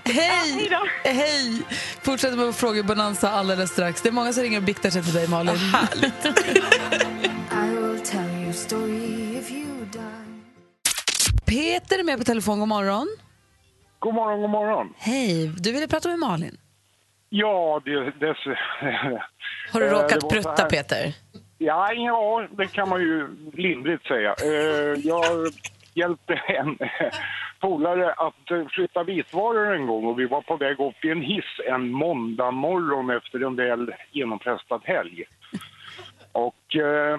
Ja. 0.04 0.12
Hej! 0.12 0.70
Hej! 1.04 1.62
Fortsätter 2.02 2.36
med 2.36 2.54
frågebonanza 2.54 3.30
alldeles 3.30 3.70
strax. 3.70 4.02
Det 4.02 4.08
är 4.08 4.12
många 4.12 4.32
som 4.32 4.42
ringer 4.42 4.58
och 4.58 4.64
biktar 4.64 4.90
sig 4.90 5.02
till 5.02 5.12
dig, 5.14 5.28
Malin. 5.28 5.56
Peter 11.46 11.98
är 11.98 12.04
med 12.04 12.18
på 12.18 12.24
telefon. 12.24 12.58
God 12.58 12.68
morgon. 12.68 13.08
God 13.98 14.14
morgon, 14.14 14.40
god 14.40 14.50
morgon. 14.50 14.94
Hej, 14.98 15.52
du 15.58 15.72
ville 15.72 15.88
prata 15.88 16.08
med 16.08 16.18
Malin. 16.18 16.56
Ja, 17.28 17.82
det... 17.84 18.10
det 18.20 18.34
Har 19.72 19.80
du 19.80 19.86
Eh, 19.86 19.92
råkat 19.92 20.30
prutta. 20.30 20.64
Peter? 20.64 21.12
Ja, 21.58 21.92
ja, 21.92 22.48
det 22.56 22.66
kan 22.66 22.88
man 22.88 23.00
ju 23.00 23.28
lindrigt 23.52 24.06
säga. 24.06 24.34
Eh, 24.42 25.00
Jag 25.04 25.24
hjälpte 25.94 26.34
en 26.34 26.78
polare 27.60 28.12
att 28.12 28.50
eh, 28.50 28.66
flytta 28.70 29.02
vitvaror 29.02 29.74
en 29.74 29.86
gång 29.86 30.04
och 30.04 30.18
vi 30.18 30.26
var 30.26 30.42
på 30.42 30.56
väg 30.56 30.80
upp 30.80 31.04
i 31.04 31.10
en 31.10 31.22
hiss 31.22 31.60
en 31.66 31.90
måndag 31.90 32.50
morgon 32.50 33.10
efter 33.10 33.46
en 33.46 33.56
väl 33.56 33.94
genomprestad 34.12 34.80
helg. 34.84 35.24
Och 36.32 36.76
eh, 36.76 37.18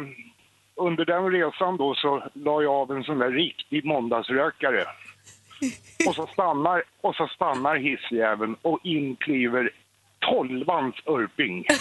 under 0.76 1.06
den 1.06 1.32
resan 1.32 1.78
då 1.78 1.96
så 1.96 2.24
la 2.34 2.62
jag 2.62 2.74
av 2.74 2.92
en 2.92 3.04
sån 3.04 3.20
där 3.20 3.32
riktig 3.32 3.86
måndagsrökare. 3.86 4.86
Och 6.08 6.16
så 6.16 6.28
stannar, 6.28 6.84
och 7.02 7.16
så 7.16 7.28
stannar 7.28 7.76
hissjäveln 7.76 8.56
och 8.62 8.80
in 8.84 9.16
kliver 9.16 9.70
tolvans 10.20 10.96
Örping. 11.06 11.66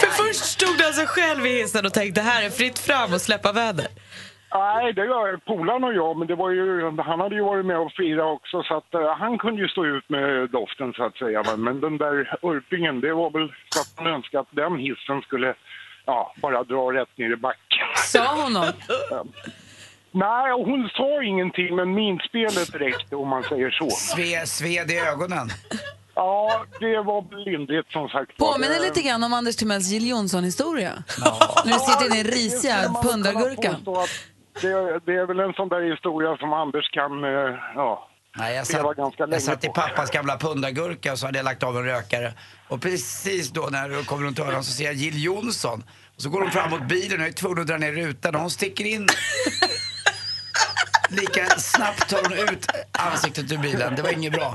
För 0.00 0.06
först 0.06 0.44
stod 0.44 0.78
du 0.78 0.86
alltså 0.86 1.04
själv 1.06 1.46
i 1.46 1.48
hissen 1.48 1.86
och 1.86 1.92
tänkte 1.92 2.20
här 2.20 2.46
är 2.46 2.50
fritt 2.50 2.78
fram 2.78 3.12
och 3.14 3.20
släppa 3.20 3.52
väder. 3.52 3.86
Nej, 4.54 4.92
det 4.92 5.06
var 5.06 5.36
polaren 5.36 5.84
och 5.84 5.94
jag, 5.94 6.16
men 6.18 6.28
det 6.28 6.34
var 6.34 6.50
ju, 6.50 6.90
han 7.02 7.20
hade 7.20 7.34
ju 7.34 7.42
varit 7.42 7.66
med 7.66 7.78
och 7.78 7.92
firat 7.92 8.36
också 8.36 8.62
så 8.62 8.76
att 8.76 8.94
eh, 8.94 9.14
han 9.18 9.38
kunde 9.38 9.62
ju 9.62 9.68
stå 9.68 9.86
ut 9.86 10.08
med 10.08 10.50
doften 10.50 10.92
så 10.92 11.04
att 11.04 11.16
säga. 11.16 11.42
va. 11.42 11.56
Men 11.56 11.80
den 11.80 11.98
där 11.98 12.38
Örpingen, 12.42 13.00
det 13.00 13.12
var 13.14 13.30
väl 13.30 13.48
så 13.68 13.80
att 13.80 14.04
man 14.04 14.14
önskade 14.14 14.40
att 14.40 14.56
den 14.56 14.78
hissen 14.78 15.22
skulle 15.22 15.54
ja, 16.06 16.34
bara 16.42 16.64
dra 16.64 16.92
rätt 16.92 17.18
ner 17.18 17.32
i 17.32 17.36
backen. 17.36 17.86
Sa 17.96 18.42
hon 18.42 18.52
något? 18.52 18.76
Nej, 20.10 20.52
hon 20.52 20.88
sa 20.94 21.22
ingenting, 21.22 21.76
men 21.76 21.94
minspelet 21.94 22.74
räckte 22.74 23.16
om 23.16 23.28
man 23.28 23.42
säger 23.42 23.70
så. 23.70 23.90
Sve, 23.90 24.46
sved 24.46 24.90
i 24.90 24.98
ögonen. 24.98 25.48
Ja, 26.16 26.64
det 26.80 26.96
var 27.02 27.44
lindrigt 27.44 27.92
som 27.92 28.08
sagt. 28.08 28.36
Påminner 28.36 28.80
lite 28.80 29.02
grann 29.02 29.24
om 29.24 29.32
Anders 29.32 29.56
Timells 29.56 29.88
Jill 29.88 30.08
Johnson-historia. 30.08 30.92
När 31.64 31.72
du 31.72 31.78
sitter 31.78 32.06
i 32.06 32.22
din 32.22 32.32
risiga 32.32 32.94
pundargurka. 33.02 33.76
Det, 34.62 35.00
det 35.06 35.12
är 35.12 35.26
väl 35.26 35.40
en 35.40 35.52
sån 35.52 35.68
där 35.68 35.90
historia 35.90 36.36
som 36.36 36.52
Anders 36.52 36.90
kan, 36.90 37.24
eh, 37.24 37.30
ja, 37.74 38.08
Nej, 38.38 38.54
jag 38.54 38.66
satt, 38.66 38.96
jag 39.18 39.42
satt 39.42 39.64
i 39.64 39.68
pappas 39.68 40.10
gamla 40.10 40.38
pundargurka 40.38 41.12
och 41.12 41.18
så 41.18 41.26
hade 41.26 41.38
jag 41.38 41.44
lagt 41.44 41.62
av 41.62 41.76
en 41.76 41.84
rökare. 41.84 42.32
Och 42.68 42.82
precis 42.82 43.50
då 43.50 43.68
när 43.70 43.90
jag 43.90 44.06
kommer 44.06 44.26
runt 44.26 44.38
hörnan 44.38 44.64
så 44.64 44.72
ser 44.72 44.84
jag 44.84 44.94
Jill 44.94 45.24
Johnson. 45.24 45.84
Och 46.16 46.22
så 46.22 46.28
går 46.28 46.40
hon 46.40 46.50
fram 46.50 46.70
mot 46.70 46.88
bilen 46.88 47.18
och 47.18 47.22
jag 47.22 47.28
är 47.28 47.32
tvungen 47.32 47.60
att 47.60 47.66
dra 47.66 47.76
ner 47.76 47.92
rutan 47.92 48.34
och 48.34 48.40
hon 48.40 48.50
sticker 48.50 48.84
in. 48.84 49.06
Lika 51.10 51.46
snabbt 51.58 52.08
tar 52.10 52.22
hon 52.22 52.32
ut 52.54 52.66
ansiktet 52.98 53.52
ur 53.52 53.58
bilen. 53.58 53.94
Det 53.96 54.02
var 54.02 54.12
inget 54.12 54.32
bra. 54.32 54.54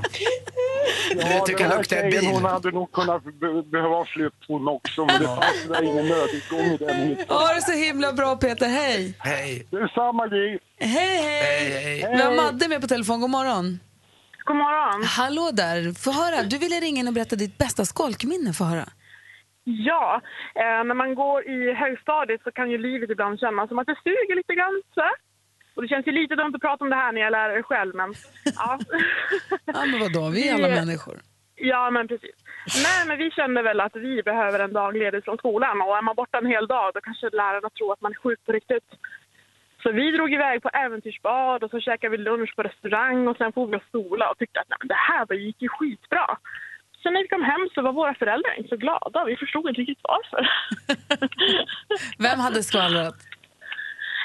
Du 1.10 1.16
vet 1.16 1.48
hur 1.48 1.54
kan 1.54 1.70
lukta 1.76 1.96
en 1.96 2.10
tjejen, 2.10 2.24
bil. 2.24 2.30
Hon 2.30 2.44
hade 2.44 2.70
nog 2.70 2.92
kunnat 2.92 3.24
be 3.24 3.62
behöva 3.62 4.04
flytt 4.04 4.32
hon 4.48 4.68
också, 4.68 5.04
men 5.06 5.20
det 5.20 5.26
fanns 5.26 5.64
där 5.68 5.82
ingen 5.82 6.08
nödutgång 6.08 6.60
i 6.60 6.76
den 6.76 6.96
hytten. 6.96 7.26
Ha 7.28 7.54
det 7.54 7.62
så 7.62 7.72
himla 7.72 8.12
bra 8.12 8.36
Peter, 8.36 8.68
hej! 8.68 9.14
Hej! 9.18 9.66
Detsamma 9.70 10.26
Gry! 10.28 10.58
Hej, 10.78 11.22
hej! 11.22 12.08
Vi 12.16 12.22
har 12.22 12.34
Madde 12.36 12.68
med 12.68 12.80
på 12.80 12.86
telefon, 12.86 13.20
god 13.20 13.30
morgon. 13.30 13.80
God 14.44 14.56
morgon. 14.56 15.04
Hallå 15.04 15.50
där, 15.52 15.94
få 16.04 16.10
höra. 16.10 16.42
Du 16.42 16.58
ville 16.58 16.76
ringa 16.80 17.00
in 17.00 17.08
och 17.08 17.14
berätta 17.14 17.36
ditt 17.36 17.58
bästa 17.58 17.84
skolkminne, 17.84 18.52
få 18.52 18.64
höra. 18.64 18.88
Ja, 19.64 20.20
eh, 20.54 20.84
när 20.88 20.94
man 20.94 21.14
går 21.14 21.48
i 21.48 21.74
högstadiet 21.74 22.40
så 22.44 22.50
kan 22.52 22.70
ju 22.70 22.78
livet 22.78 23.10
ibland 23.10 23.40
kännas 23.40 23.68
som 23.68 23.78
att 23.78 23.86
det 23.86 23.96
suger 24.04 24.36
lite 24.36 24.54
grann. 24.54 24.82
Så. 24.94 25.02
Och 25.74 25.82
det 25.82 25.88
känns 25.88 26.06
ju 26.06 26.12
lite 26.12 26.36
dumt 26.36 26.54
att 26.54 26.60
prata 26.60 26.84
om 26.84 26.90
det 26.90 26.96
här 26.96 27.12
när 27.12 27.20
jag 27.20 27.26
är 27.26 27.30
lärare 27.30 27.62
själv, 27.62 27.94
men 27.94 28.14
ja. 28.56 28.78
Ja, 29.64 29.84
men 29.86 30.00
vadå, 30.00 30.30
vi 30.30 30.48
är 30.48 30.54
alla 30.54 30.68
människor. 30.68 31.16
Ja, 31.54 31.90
men 31.90 32.08
precis. 32.08 32.36
Nej, 32.86 33.06
men 33.06 33.18
vi 33.18 33.30
kände 33.30 33.62
väl 33.62 33.80
att 33.80 33.96
vi 33.96 34.22
behöver 34.22 34.58
en 34.58 34.72
dag 34.72 34.96
ledigt 34.96 35.24
från 35.24 35.38
skolan 35.38 35.80
och 35.82 35.96
är 35.96 36.02
man 36.02 36.16
borta 36.16 36.38
en 36.38 36.46
hel 36.46 36.66
dag 36.66 36.90
då 36.94 37.00
kanske 37.00 37.30
lärarna 37.30 37.70
tror 37.70 37.92
att 37.92 38.00
man 38.00 38.12
är 38.12 38.16
sjuk 38.16 38.44
på 38.46 38.52
riktigt. 38.52 38.88
Så 39.82 39.92
vi 39.92 40.10
drog 40.10 40.32
iväg 40.32 40.62
på 40.62 40.68
äventyrsbad 40.68 41.64
och 41.64 41.70
så 41.70 41.80
käkade 41.80 42.16
vi 42.16 42.22
lunch 42.22 42.56
på 42.56 42.62
restaurang 42.62 43.28
och 43.28 43.36
sen 43.36 43.52
får 43.52 43.66
vi 43.66 43.78
sola 43.92 44.30
och 44.30 44.38
tyckte 44.38 44.60
att 44.60 44.68
Nej, 44.68 44.76
men 44.80 44.88
det 44.88 45.02
här 45.08 45.34
gick 45.34 45.62
ju 45.62 45.68
skitbra. 45.68 46.26
Sen 47.02 47.12
när 47.12 47.22
vi 47.22 47.28
kom 47.28 47.42
hem 47.42 47.68
så 47.74 47.82
var 47.82 47.92
våra 47.92 48.14
föräldrar 48.14 48.58
inte 48.58 48.68
så 48.68 48.76
glada. 48.76 49.24
Vi 49.24 49.36
förstod 49.36 49.68
inte 49.68 49.80
riktigt 49.80 50.04
varför. 50.12 50.48
Vem 52.26 52.38
hade 52.38 52.62
skvallrat? 52.62 53.14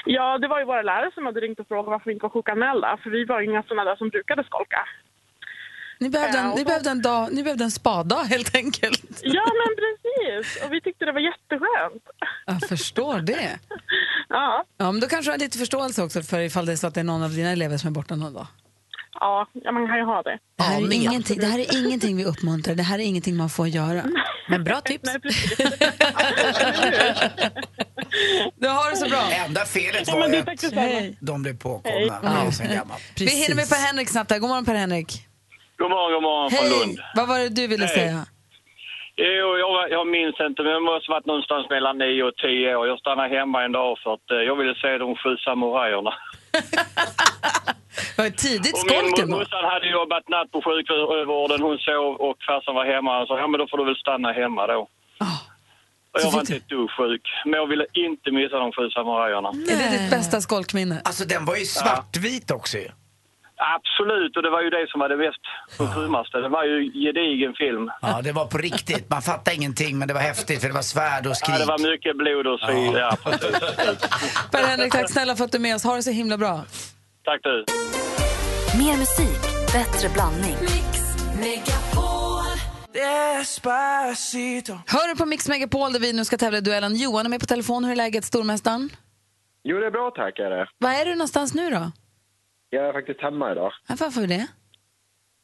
Ja, 0.04 0.38
det 0.38 0.48
var 0.48 0.58
ju 0.58 0.64
våra 0.64 0.82
lärare 0.82 1.10
som 1.14 1.26
hade 1.26 1.40
ringt 1.40 1.60
och 1.60 1.68
frågat 1.68 1.90
varför 1.90 2.04
vi 2.10 2.12
inte 2.12 2.22
var 2.22 2.30
sjukanmälda. 2.30 2.98
För 3.02 3.10
vi 3.10 3.24
var 3.24 3.40
inga 3.40 3.62
sådana 3.62 3.84
där 3.84 3.96
som 3.96 4.08
brukade 4.08 4.44
skolka. 4.44 4.80
Ni 6.00 6.10
behövde, 6.10 6.38
en, 6.38 6.50
ni, 6.50 6.64
behövde 6.64 6.90
en 6.90 7.02
dag, 7.02 7.28
ni 7.32 7.42
behövde 7.42 7.64
en 7.64 7.70
spadag 7.70 8.24
helt 8.34 8.54
enkelt. 8.54 9.20
Ja, 9.22 9.44
men 9.60 9.76
precis. 9.76 10.64
Och 10.64 10.72
vi 10.72 10.80
tyckte 10.80 11.04
det 11.04 11.12
var 11.12 11.20
jätteskönt. 11.20 12.02
Jag 12.46 12.68
förstår 12.68 13.18
det. 13.18 13.58
Ja. 14.30 14.64
Ja, 14.76 14.92
men 14.92 15.00
då 15.00 15.06
kanske 15.06 15.30
du 15.30 15.32
har 15.32 15.38
lite 15.38 15.58
förståelse 15.58 16.02
också 16.02 16.22
för 16.22 16.40
ifall 16.40 16.66
det 16.66 16.72
är 16.72 16.76
så 16.76 16.86
att 16.86 16.94
det 16.94 17.00
är 17.00 17.04
någon 17.04 17.22
av 17.22 17.30
dina 17.30 17.50
elever 17.50 17.76
som 17.76 17.88
är 17.88 17.92
borta 17.92 18.16
någon 18.16 18.34
dag. 18.34 18.46
Ja, 19.20 19.48
ja 19.52 19.72
man 19.72 19.88
kan 19.88 19.96
ju 19.96 20.04
ha 20.04 20.22
det. 20.22 20.38
Det 20.56 20.62
här, 20.62 20.80
är 20.82 20.92
ingenting, 20.92 21.38
det 21.40 21.46
här 21.46 21.58
är 21.58 21.86
ingenting 21.86 22.16
vi 22.16 22.24
uppmuntrar, 22.24 22.74
det 22.74 22.82
här 22.82 22.98
är 22.98 23.02
ingenting 23.02 23.36
man 23.36 23.48
får 23.48 23.68
göra. 23.68 24.04
Men 24.48 24.64
bra 24.64 24.80
tips. 24.80 25.04
Nej, 25.04 25.20
precis. 25.20 25.68
Du 28.56 28.68
har 28.68 28.90
det 28.90 28.96
så 28.96 29.08
bra. 29.08 29.22
Enda 29.46 29.64
felet 29.64 30.02
Ja, 30.08 30.12
var 30.14 30.20
men 30.20 30.32
ju 30.32 30.38
att 30.40 31.14
de 31.20 31.42
blev 31.42 31.58
påkomna. 31.58 32.18
Det 32.22 32.46
är 32.46 32.50
sen 32.50 32.72
gammalt. 32.74 33.02
Vi 33.16 33.30
hinner 33.42 33.56
med 33.56 33.68
Per-Henrik 33.68 34.08
snabbt 34.08 34.30
här. 34.30 34.38
God 34.38 34.48
morgon 34.50 34.64
Per-Henrik. 34.64 35.10
God 35.78 35.90
morgon, 35.90 36.12
god 36.14 36.22
morgon 36.22 36.50
från 36.50 36.66
Hej! 36.66 36.70
Lund. 36.86 36.98
Vad 37.16 37.28
var 37.28 37.38
det 37.38 37.48
du 37.48 37.66
ville 37.66 37.86
Hej. 37.86 37.94
säga? 37.94 38.26
Jo, 39.16 39.48
jag, 39.64 39.90
jag 39.96 40.06
minns 40.16 40.36
inte, 40.48 40.62
men 40.62 40.72
det 40.72 40.80
måste 40.80 41.10
varit 41.10 41.26
någonstans 41.26 41.64
mellan 41.70 41.98
9 41.98 42.22
och 42.22 42.36
10 42.36 42.76
år. 42.76 42.86
Jag 42.92 42.98
stannade 42.98 43.28
hemma 43.38 43.64
en 43.64 43.72
dag 43.72 43.98
för 44.02 44.14
att 44.14 44.30
eh, 44.30 44.36
jag 44.48 44.56
ville 44.60 44.74
se 44.82 44.98
de 44.98 45.16
sju 45.16 45.36
samurajerna. 45.36 46.12
Det 48.16 48.22
var 48.22 48.26
ett 48.26 48.38
tidigt 48.38 48.74
Och 48.74 48.86
min 48.90 48.98
skolk 49.00 49.18
ändå. 49.18 49.36
morsan 49.36 49.64
hade 49.72 49.88
jobbat 49.98 50.28
natt 50.28 50.48
på 50.52 50.58
sjukhusvården. 50.66 51.60
Hon 51.66 51.78
sov 51.78 52.14
och 52.26 52.36
farsan 52.48 52.74
var 52.74 52.84
hemma. 52.94 53.10
Han 53.18 53.26
sa, 53.26 53.38
ja 53.38 53.46
men 53.46 53.58
då 53.60 53.66
får 53.70 53.78
du 53.78 53.84
väl 53.84 53.96
stanna 54.04 54.32
hemma 54.32 54.66
då. 54.66 54.88
Och 56.12 56.20
jag 56.22 56.30
var 56.30 56.40
inte 56.40 56.56
ett 56.56 56.68
dugg 56.68 56.90
sjuk. 56.90 57.22
Men 57.44 57.54
jag 57.60 57.66
ville 57.66 57.86
inte 57.92 58.30
missa 58.30 58.56
de 58.58 58.72
sju 58.72 58.90
samurajerna. 58.90 59.48
Är 59.48 59.76
det 59.82 59.98
ditt 59.98 60.10
bästa 60.10 60.40
skolkminne? 60.40 61.00
Alltså 61.04 61.24
den 61.24 61.44
var 61.44 61.56
ju 61.56 61.64
svartvit 61.64 62.50
också 62.50 62.78
ju. 62.78 62.88
Absolut, 63.76 64.36
och 64.36 64.42
det 64.42 64.50
var 64.50 64.62
ju 64.62 64.70
det 64.70 64.86
som 64.90 65.00
var 65.00 65.08
det 65.08 65.16
mest 65.16 65.44
skymmaste. 65.94 66.38
Det 66.38 66.48
var 66.48 66.64
ju 66.64 66.92
gedigen 67.04 67.54
film. 67.54 67.90
Ja, 68.02 68.20
det 68.22 68.32
var 68.32 68.46
på 68.46 68.58
riktigt. 68.58 69.10
Man 69.10 69.22
fattade 69.22 69.56
ingenting, 69.56 69.98
men 69.98 70.08
det 70.08 70.14
var 70.14 70.20
häftigt 70.20 70.60
för 70.60 70.68
det 70.68 70.74
var 70.74 70.82
svärd 70.82 71.26
och 71.26 71.36
skrik. 71.36 71.54
Ja, 71.54 71.58
det 71.58 71.66
var 71.66 71.90
mycket 71.92 72.16
blod 72.16 72.46
och 72.46 72.60
svin. 72.60 72.92
Ja. 72.92 73.16
precis. 73.24 74.50
Per-Henrik, 74.52 74.92
tack 74.92 75.10
snälla 75.10 75.36
för 75.36 75.44
att 75.44 75.52
du 75.52 75.58
är 75.58 75.62
med 75.62 75.74
oss. 75.74 75.84
Ha 75.84 75.96
det 75.96 76.02
så 76.02 76.10
himla 76.10 76.38
bra. 76.38 76.64
Tack 77.24 77.40
du. 77.42 77.64
Mer 78.78 78.96
musik, 78.96 79.40
bättre 79.72 80.08
blandning. 80.08 80.56
Hör 84.86 85.08
du 85.08 85.16
på 85.16 85.26
Mix 85.26 85.48
Megapol 85.48 85.92
där 85.92 86.00
vi 86.00 86.12
nu 86.12 86.24
ska 86.24 86.36
tävla 86.36 86.58
i 86.58 86.60
duellen. 86.60 86.96
Johan 86.96 87.26
är 87.26 87.30
med 87.30 87.40
på 87.40 87.46
telefon. 87.46 87.84
Hur 87.84 87.92
är 87.92 87.96
läget, 87.96 88.24
stormästaren? 88.24 88.90
Jo, 89.62 89.78
det 89.78 89.86
är 89.86 89.90
bra 89.90 90.10
tack. 90.16 90.38
Är 90.38 90.50
det. 90.50 90.68
Var 90.78 90.90
är 90.90 91.04
du 91.04 91.14
någonstans 91.14 91.54
nu 91.54 91.70
då? 91.70 91.90
Jag 92.70 92.88
är 92.88 92.92
faktiskt 92.92 93.20
hemma 93.20 93.52
idag. 93.52 93.72
Varför 94.00 94.26
det? 94.26 94.46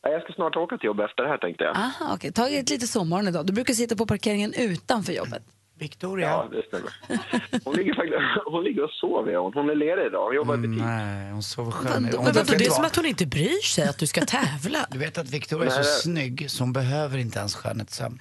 Ja, 0.03 0.11
Jag 0.11 0.23
ska 0.23 0.33
snart 0.33 0.57
åka 0.57 0.79
till 0.79 0.87
jobb 0.87 1.01
efter 1.01 1.23
det 1.23 1.29
här 1.29 1.39
tänkte 1.39 1.65
jag. 1.65 1.77
Aha, 1.77 2.15
okej. 2.15 2.33
Tagit 2.33 2.71
lite 2.71 2.87
sovmorgon 2.87 3.29
idag. 3.29 3.47
Du 3.47 3.53
brukar 3.53 3.75
sitta 3.75 3.97
på 3.97 4.07
parkeringen 4.07 4.53
utanför 4.59 5.13
jobbet. 5.13 5.43
Victoria. 5.89 6.29
Ja, 6.29 6.49
det 6.53 6.63
stämmer. 6.69 6.91
Hon 7.65 7.75
ligger, 7.77 7.95
faktiskt, 7.95 8.17
hon 8.53 8.65
ligger 8.65 8.83
och 8.85 8.91
sover. 8.91 9.33
ja. 9.33 9.51
Hon 9.55 9.71
är 9.71 9.75
ledig 9.75 10.07
idag. 10.07 10.25
Hon 10.27 10.35
jobbar 10.41 10.55
i 10.55 10.59
butik. 10.59 10.83
Nej, 10.85 11.33
hon 11.33 11.43
sover 11.43 11.71
skön. 11.73 12.03
Men 12.03 12.15
Hon- 12.15 12.25
vadå, 12.25 12.39
vet 12.43 12.59
det 12.59 12.65
är 12.67 12.71
som 12.71 12.85
att 12.85 12.97
hon 12.97 13.07
inte 13.07 13.27
bryr 13.27 13.63
sig 13.75 13.85
att 13.89 13.99
du 13.99 14.07
ska 14.07 14.21
tävla. 14.25 14.87
Du 14.91 14.99
vet 14.99 15.19
att 15.19 15.31
Victoria 15.31 15.67
är 15.67 15.71
så 15.71 15.77
Nej, 15.77 15.85
det- 15.85 16.03
snygg 16.03 16.51
så 16.51 16.63
hon 16.63 16.73
behöver 16.73 17.19
inte 17.19 17.39
ens 17.39 17.55
skönhetssömn. 17.55 18.21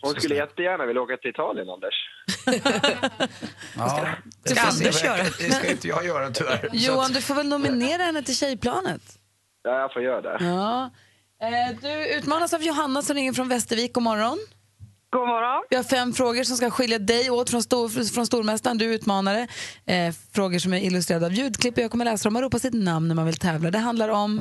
Hon 0.00 0.14
skulle 0.14 0.34
jättegärna 0.34 0.86
vilja 0.86 1.02
åka 1.02 1.16
till 1.16 1.30
Italien, 1.30 1.66
Anders. 1.70 1.94
Ja, 3.76 4.08
Det 4.44 4.54
får 4.54 4.68
Anders 4.68 5.04
göra. 5.04 5.16
Det 5.38 5.50
ska 5.52 5.70
inte 5.70 5.88
jag 5.88 6.06
göra 6.06 6.30
tyvärr. 6.30 6.68
Så 6.72 6.76
Johan, 6.76 7.04
att- 7.04 7.14
du 7.14 7.20
får 7.20 7.34
väl 7.34 7.48
nominera 7.48 8.02
henne 8.02 8.22
till 8.22 8.36
Tjejplanet? 8.36 9.02
Ja, 9.62 9.80
jag 9.80 9.92
får 9.92 10.02
göra 10.02 10.20
det. 10.20 10.44
Ja. 10.44 10.90
Eh, 11.42 11.76
Du 11.82 12.06
utmanas 12.18 12.54
av 12.54 12.62
Johanna 12.62 13.02
som 13.02 13.16
ringer 13.16 13.32
från 13.32 13.48
Västervik. 13.48 13.92
God 13.92 14.02
morgon. 14.02 14.38
God 15.10 15.28
morgon. 15.28 15.64
Vi 15.70 15.76
har 15.76 15.82
fem 15.82 16.12
frågor 16.12 16.44
som 16.44 16.56
ska 16.56 16.70
skilja 16.70 16.98
dig 16.98 17.30
åt 17.30 17.50
från, 17.50 17.62
stor, 17.62 18.12
från 18.14 18.26
stormästaren. 18.26 18.78
Du 18.78 18.84
är 18.90 18.94
utmanare. 18.94 19.48
Eh, 19.86 20.14
frågor 20.32 20.58
som 20.58 20.72
är 20.72 20.80
illustrerade 20.80 21.26
av 21.26 21.32
ljudklipp. 21.32 21.78
Jag 21.78 21.90
kommer 21.90 22.04
läsa 22.04 22.28
dem 22.28 22.36
och 22.36 22.42
ropa 22.42 22.58
sitt 22.58 22.74
namn 22.74 23.08
när 23.08 23.14
man 23.14 23.26
vill 23.26 23.36
tävla. 23.36 23.70
Det 23.70 23.78
handlar 23.78 24.08
om... 24.08 24.40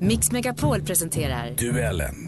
Mix 0.00 0.32
Megapol 0.32 0.82
presenterar 0.82 1.50
Duellen. 1.50 2.26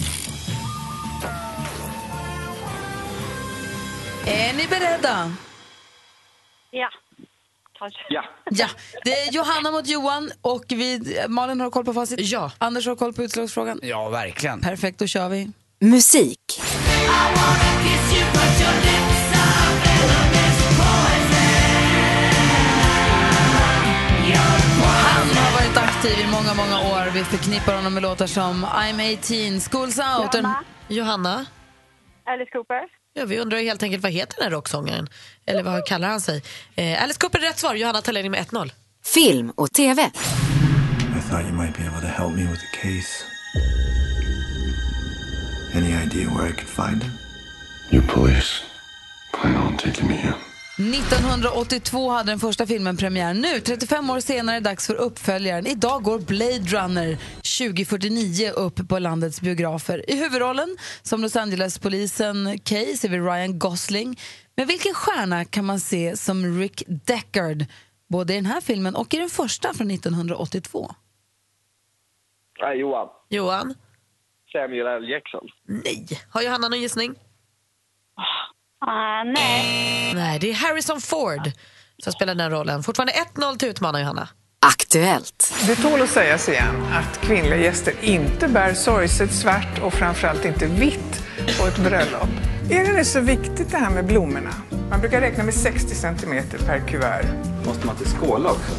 Är 4.26 4.56
ni 4.56 4.66
beredda? 4.66 5.32
Ja. 6.70 6.88
Ja. 8.08 8.24
Ja, 8.50 8.66
det 9.04 9.12
är 9.12 9.32
Johanna 9.32 9.70
mot 9.70 9.86
Johan 9.86 10.30
och 10.42 10.64
vi, 10.68 11.18
Malin 11.28 11.60
har 11.60 11.70
koll 11.70 11.84
på 11.84 11.94
facit. 11.94 12.20
Ja. 12.20 12.52
Anders 12.58 12.86
har 12.86 12.96
koll 12.96 13.12
på 13.12 13.22
utslagsfrågan. 13.22 13.80
Ja, 13.82 14.08
verkligen. 14.08 14.60
Perfekt, 14.60 14.98
då 14.98 15.06
kör 15.06 15.28
vi. 15.28 15.50
Musik. 15.78 16.60
Har 17.08 17.30
varit 17.30 17.79
aktiv 26.00 26.24
i 26.24 26.30
många, 26.30 26.54
många 26.54 26.80
år. 26.80 27.10
Vi 27.10 27.24
förknippar 27.24 27.74
honom 27.74 27.94
med 27.94 28.02
låtar 28.02 28.26
som 28.26 28.64
I'm 28.64 29.12
18, 29.18 29.58
School's 29.60 30.18
Out. 30.20 30.34
Johanna. 30.34 30.64
Johanna? 30.88 31.46
Alice 32.24 32.50
Cooper. 32.50 32.80
Ja, 33.14 33.24
vi 33.24 33.38
undrar 33.38 33.58
helt 33.58 33.82
enkelt 33.82 34.02
vad 34.02 34.12
heter 34.12 34.34
den 34.36 34.44
här 34.44 34.50
rocksångaren? 34.50 35.08
Eller 35.46 35.62
vad 35.62 35.86
kallar 35.86 36.08
han 36.08 36.20
sig? 36.20 36.42
Eh, 36.74 37.02
Alice 37.02 37.20
Cooper 37.20 37.38
är 37.38 37.42
rätt 37.42 37.58
svar. 37.58 37.74
Johanna 37.74 38.00
tar 38.00 38.12
ledning 38.12 38.30
med 38.30 38.40
1-0. 38.40 38.72
Film 39.04 39.50
och 39.50 39.72
TV. 39.72 40.02
I 40.02 40.10
thought 41.30 41.44
you 41.44 41.52
might 41.52 41.76
be 41.78 41.84
able 41.86 42.00
to 42.00 42.22
help 42.22 42.34
me 42.34 42.42
with 42.50 42.60
the 42.60 42.76
case. 42.82 43.24
Any 45.74 45.92
idea 46.06 46.28
where 46.28 46.48
I 46.48 46.52
could 46.52 46.68
find 46.68 47.02
him? 47.02 47.19
You 47.92 48.02
police 48.02 48.62
plan 49.32 49.56
on 49.56 49.76
taking 49.76 50.08
me 50.08 50.14
in. 50.14 50.34
1982 50.94 52.10
hade 52.10 52.32
den 52.32 52.38
första 52.38 52.66
filmen 52.66 52.96
premiär. 52.96 53.34
Nu, 53.34 53.60
35 53.60 54.10
år 54.10 54.20
senare, 54.20 54.56
är 54.56 54.60
det 54.60 54.68
dags 54.68 54.86
för 54.86 54.94
uppföljaren. 54.94 55.66
Idag 55.66 56.02
går 56.02 56.18
Blade 56.18 56.58
Runner 56.58 57.16
2049 57.58 58.50
upp 58.50 58.88
på 58.88 58.98
landets 58.98 59.40
biografer. 59.40 60.10
I 60.10 60.16
huvudrollen 60.16 60.76
som 61.02 61.22
Los 61.22 61.36
Angeles-polisen 61.36 62.58
Kay 62.58 62.96
ser 62.96 63.08
vi 63.08 63.18
Ryan 63.18 63.58
Gosling. 63.58 64.18
Men 64.56 64.66
vilken 64.66 64.94
stjärna 64.94 65.44
kan 65.44 65.64
man 65.64 65.80
se 65.80 66.16
som 66.16 66.58
Rick 66.60 66.82
Deckard? 66.86 67.64
Både 68.08 68.32
i 68.32 68.36
den 68.36 68.46
här 68.46 68.60
filmen 68.60 68.94
och 68.94 69.14
i 69.14 69.16
den 69.16 69.30
första 69.30 69.74
från 69.74 69.90
1982. 69.90 70.94
Nej, 72.60 72.78
Johan. 72.78 73.08
Johan? 73.28 73.74
Samuel 74.52 74.86
L. 74.86 75.08
Jackson. 75.08 75.48
Nej. 75.66 76.06
Har 76.30 76.42
Johanna 76.42 76.68
någon 76.68 76.80
gissning? 76.80 77.14
Ah, 78.86 79.24
nej. 79.24 80.12
Nej, 80.14 80.38
det 80.38 80.50
är 80.50 80.54
Harrison 80.54 81.00
Ford 81.00 81.50
som 82.02 82.12
spelar 82.12 82.34
den 82.34 82.50
rollen. 82.50 82.82
Fortfarande 82.82 83.12
1-0 83.12 83.58
till 83.58 83.68
utmanaren 83.68 84.04
Johanna. 84.04 84.28
Aktuellt. 84.66 85.54
Det 85.66 85.76
tål 85.76 86.02
att 86.02 86.10
sägas 86.10 86.48
igen 86.48 86.86
att 86.92 87.20
kvinnliga 87.20 87.56
gäster 87.56 87.94
inte 88.00 88.48
bär 88.48 88.74
sorgset 88.74 89.32
svart 89.32 89.78
och 89.82 89.94
framförallt 89.94 90.44
inte 90.44 90.66
vitt 90.66 91.24
på 91.60 91.66
ett 91.66 91.78
bröllop. 91.78 92.28
Är 92.70 92.96
det 92.96 93.04
så 93.04 93.20
viktigt 93.20 93.70
det 93.70 93.76
här 93.76 93.90
med 93.90 94.06
blommorna? 94.06 94.54
Man 94.90 95.00
brukar 95.00 95.20
räkna 95.20 95.44
med 95.44 95.54
60 95.54 95.94
centimeter 95.94 96.58
per 96.58 96.78
kuvert. 96.88 97.26
Måste 97.66 97.86
man 97.86 97.96
inte 97.96 98.10
skåla 98.10 98.50
också? 98.50 98.72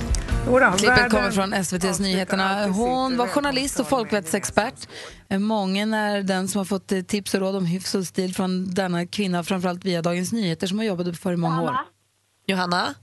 Jodå, 0.47 0.73
Klippet 0.77 1.11
kommer 1.11 1.31
från 1.31 1.53
SVTs 1.53 1.99
Nyheterna. 1.99 2.67
Hon 2.67 3.17
var 3.17 3.27
journalist 3.27 3.79
och 3.79 3.87
folkvettsexpert. 3.89 4.87
Eh, 5.29 5.39
Många 5.39 5.81
är 5.97 6.21
den 6.23 6.47
som 6.47 6.57
har 6.59 6.65
fått 6.65 6.91
eh, 6.91 7.01
tips 7.01 7.33
och 7.33 7.39
råd 7.39 7.55
om 7.55 7.65
hyfs 7.65 7.95
och 7.95 8.05
stil 8.05 8.35
från 8.35 8.73
denna 8.73 9.05
kvinna, 9.05 9.43
framförallt 9.43 9.85
via 9.85 10.01
Dagens 10.01 10.33
Nyheter 10.33 10.67
som 10.67 10.77
har 10.77 10.85
jobbat 10.85 11.17
för 11.17 11.33
i 11.33 11.37
många 11.37 11.61
år. 11.61 11.75
Johanna? 12.47 12.93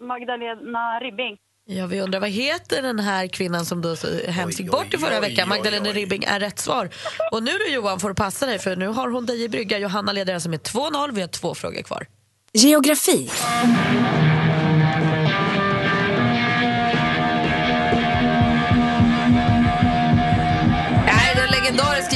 Magdalena 0.00 0.98
Ribbing. 1.00 1.36
Ja, 1.66 1.86
vi 1.86 2.00
undrar 2.00 2.20
vad 2.20 2.30
heter 2.30 2.82
den 2.82 2.98
här 2.98 3.26
kvinnan 3.26 3.66
som 3.66 3.82
då 3.82 3.96
hemskt 4.28 4.60
gick 4.60 4.70
bort 4.70 4.94
i 4.94 4.98
förra 4.98 5.20
veckan? 5.20 5.48
Magdalena 5.48 5.88
Ribbing 5.90 6.24
är 6.24 6.40
rätt 6.40 6.58
svar. 6.58 6.88
Och 7.32 7.42
nu 7.42 7.50
då 7.50 7.74
Johan 7.74 8.00
får 8.00 8.08
du 8.08 8.14
passa 8.14 8.46
dig 8.46 8.58
för 8.58 8.76
nu 8.76 8.86
har 8.86 9.08
hon 9.08 9.26
dig 9.26 9.42
i 9.42 9.48
brygga. 9.48 9.78
Johanna 9.78 10.12
leder 10.12 10.34
alltså 10.34 10.48
med 10.48 10.60
2-0. 10.60 11.12
Vi 11.12 11.20
har 11.20 11.28
två 11.28 11.54
frågor 11.54 11.82
kvar. 11.82 12.06
Geografi. 12.52 13.30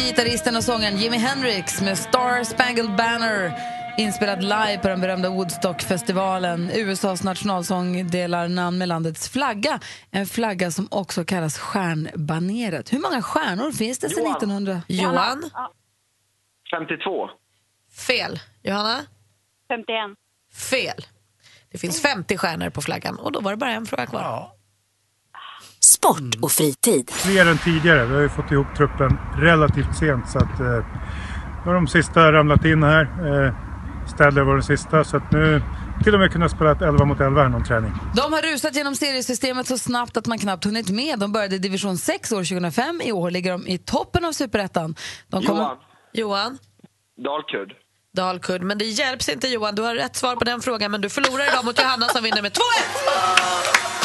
Gitarristen 0.03 0.57
och 0.57 0.65
sångaren 0.65 0.97
Jimi 0.97 1.17
Hendrix 1.17 1.81
med 1.81 1.99
Star 1.99 2.45
Spangled 2.45 2.97
Banner 2.97 3.53
inspelad 3.99 4.43
live 4.43 4.79
på 4.83 4.88
den 4.88 5.01
berömda 5.01 5.31
Woodstockfestivalen. 5.31 6.71
USAs 6.75 7.23
nationalsång 7.23 8.11
delar 8.11 8.49
namn 8.49 8.79
med 8.79 8.88
landets 8.88 9.29
flagga. 9.29 9.81
En 10.11 10.27
flagga 10.27 10.71
som 10.71 10.88
också 10.91 11.25
kallas 11.25 11.59
stjärnbaneret. 11.59 12.93
Hur 12.93 12.99
många 12.99 13.23
stjärnor 13.23 13.73
finns 13.73 13.99
det 13.99 14.09
sedan 14.09 14.25
Johan. 14.25 14.37
1900? 14.37 14.83
Johan? 14.88 15.51
52. 16.71 17.29
Fel. 18.07 18.41
Johanna? 18.62 19.01
51. 19.69 19.87
Fel. 20.71 21.07
Det 21.73 21.79
finns 21.79 22.03
50 22.03 22.37
stjärnor 22.37 22.71
på 22.71 22.83
flaggan 22.83 23.19
och 23.19 23.33
då 23.33 23.41
var 23.41 23.51
det 23.51 23.57
bara 23.57 23.73
en 23.73 23.87
fråga 23.87 24.07
kvar. 24.07 24.51
Sport 25.85 26.35
och 26.42 26.53
fritid. 26.53 27.11
fler 27.11 27.47
än 27.47 27.59
tidigare. 27.59 28.07
Vi 28.07 28.14
har 28.14 28.23
ju 28.23 28.29
fått 28.29 28.51
ihop 28.53 28.66
truppen 28.77 29.18
relativt 29.38 29.97
sent 29.99 30.29
så 30.31 30.38
att 30.38 30.61
eh, 30.61 30.66
nu 30.66 31.64
har 31.64 31.75
de 31.75 31.87
sista 31.88 32.33
ramlat 32.33 32.64
in 32.64 32.83
här. 32.83 33.03
Eh, 33.03 33.55
Stadler 34.14 34.42
var 34.42 34.55
den 34.55 34.62
sista 34.62 35.05
så 35.05 35.16
att 35.16 35.33
nu 35.33 35.62
till 36.05 36.14
och 36.14 36.21
med 36.21 36.33
kunna 36.33 36.49
spela 36.49 36.73
ett 36.73 36.83
11 36.83 37.05
mot 37.05 37.21
11 37.21 37.42
här 37.42 37.49
någon 37.49 37.64
träning. 37.64 37.92
De 38.16 38.33
har 38.33 38.42
rusat 38.53 38.75
genom 38.77 38.95
seriesystemet 38.97 39.66
så 39.66 39.79
snabbt 39.79 40.16
att 40.16 40.27
man 40.27 40.38
knappt 40.38 40.64
hunnit 40.64 40.90
med. 40.90 41.18
De 41.18 41.33
började 41.33 41.55
i 41.57 41.59
division 41.59 41.99
6 41.99 42.33
år 42.33 42.37
2005. 42.45 43.01
I 43.05 43.12
år 43.12 43.31
ligger 43.31 43.53
de 43.53 43.66
i 43.66 43.79
toppen 43.79 44.25
av 44.25 44.33
superettan. 44.33 44.95
Kommer... 45.31 45.47
Johan. 45.47 45.77
Johan? 46.12 46.59
Dalkurd. 47.25 47.73
Dalkurd. 48.16 48.62
Men 48.62 48.79
det 48.79 48.85
hjälps 48.85 49.29
inte 49.29 49.49
Johan. 49.49 49.75
Du 49.75 49.83
har 49.83 49.95
rätt 49.95 50.16
svar 50.16 50.37
på 50.37 50.45
den 50.45 50.61
frågan 50.61 50.90
men 50.90 51.01
du 51.01 51.09
förlorar 51.09 51.53
idag 51.53 51.64
mot 51.64 51.79
Johanna 51.79 52.09
som 52.09 52.23
vinner 52.25 52.42
med 52.42 52.53
2-1! 52.53 54.02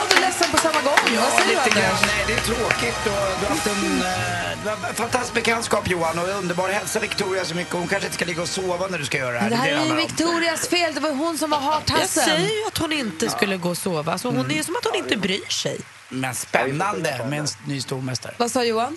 Glad 0.00 0.12
och 0.16 0.20
ledsen 0.20 0.48
på 0.50 0.58
samma 0.58 0.80
gång. 0.88 1.00
Vad 1.04 1.14
Ja, 1.14 1.30
säger 1.38 1.48
du, 1.48 1.64
lite 1.64 1.70
grann. 1.80 1.90
Anders? 1.90 2.06
Nej, 2.12 2.24
det 2.26 2.32
är 2.32 2.44
tråkigt. 2.52 3.00
Och 3.06 3.22
du 3.40 3.44
har 3.46 3.50
haft 3.54 3.66
en, 3.66 3.72
eh, 3.72 4.62
du 4.62 4.68
har 4.68 4.88
en 4.88 4.94
fantastisk 4.94 5.34
bekantskap 5.34 5.88
Johan 5.90 6.18
och 6.18 6.28
underbar. 6.28 6.68
Hälsa 6.68 7.00
Victoria 7.00 7.44
så 7.44 7.54
mycket. 7.54 7.72
Hon 7.72 7.88
kanske 7.88 8.06
inte 8.06 8.16
ska 8.16 8.24
ligga 8.24 8.42
och 8.42 8.48
sova 8.48 8.86
när 8.86 8.98
du 8.98 9.04
ska 9.04 9.18
göra 9.18 9.32
det 9.32 9.38
här. 9.38 9.50
Det 9.50 9.56
här 9.56 9.72
är 9.72 9.86
ju. 9.86 9.94
Victorias 9.94 10.68
fel. 10.68 10.94
Det 10.94 11.00
var 11.00 11.10
hon 11.12 11.38
som 11.38 11.50
var 11.50 11.58
Jag 11.58 11.64
hartassen. 11.64 12.24
säger 12.24 12.56
ju 12.60 12.66
att 12.66 12.78
hon 12.78 12.92
inte 12.92 13.28
skulle 13.30 13.56
gå 13.56 13.68
och 13.70 13.78
sova. 13.78 14.12
Alltså, 14.12 14.28
hon, 14.28 14.48
Det 14.48 14.58
är 14.58 14.62
som 14.62 14.76
att 14.76 14.84
hon 14.84 14.94
inte 14.94 15.16
bryr 15.16 15.48
sig. 15.48 15.78
Men 16.08 16.34
spännande 16.34 17.26
med 17.30 17.38
en 17.40 17.46
ny 17.66 17.80
stormästare. 17.80 18.34
Vad 18.38 18.50
sa 18.50 18.64
Johan? 18.64 18.96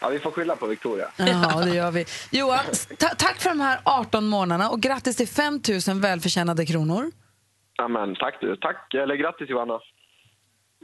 Ja, 0.00 0.08
vi 0.08 0.18
får 0.18 0.30
skylla 0.30 0.56
på 0.56 0.66
Victoria. 0.66 1.08
Ja, 1.16 1.60
det 1.64 1.70
gör 1.74 1.90
vi. 1.90 2.06
Johan, 2.30 2.64
ta- 2.98 3.14
tack 3.18 3.40
för 3.40 3.48
de 3.50 3.60
här 3.60 3.80
18 3.84 4.26
månaderna 4.26 4.70
och 4.70 4.80
grattis 4.80 5.16
till 5.16 5.28
5 5.28 5.60
000 5.88 6.00
välförtjänade 6.00 6.66
kronor. 6.66 7.10
Ja, 7.76 7.88
men 7.88 8.14
tack 8.14 8.34
du. 8.40 8.56
Tack. 8.56 8.94
Eller 8.94 9.14
grattis 9.14 9.48
Johanna. 9.50 9.78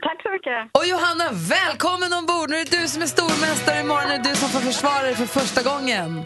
Tack 0.01 0.21
så 0.23 0.29
mycket. 0.31 0.69
Och 0.71 0.85
Johanna, 0.85 1.29
välkommen 1.31 2.13
ombord! 2.13 2.49
Nu 2.49 2.55
är 2.57 2.65
det 2.65 2.77
du 2.81 2.87
som 2.87 3.01
är 3.01 3.05
stormästare. 3.07 3.79
Imorgon 3.79 4.11
är 4.11 4.17
det 4.17 4.29
du 4.29 4.35
som 4.35 4.49
får 4.49 4.59
försvara 4.59 5.01
dig 5.01 5.15
för 5.15 5.25
första 5.25 5.61
gången. 5.63 6.25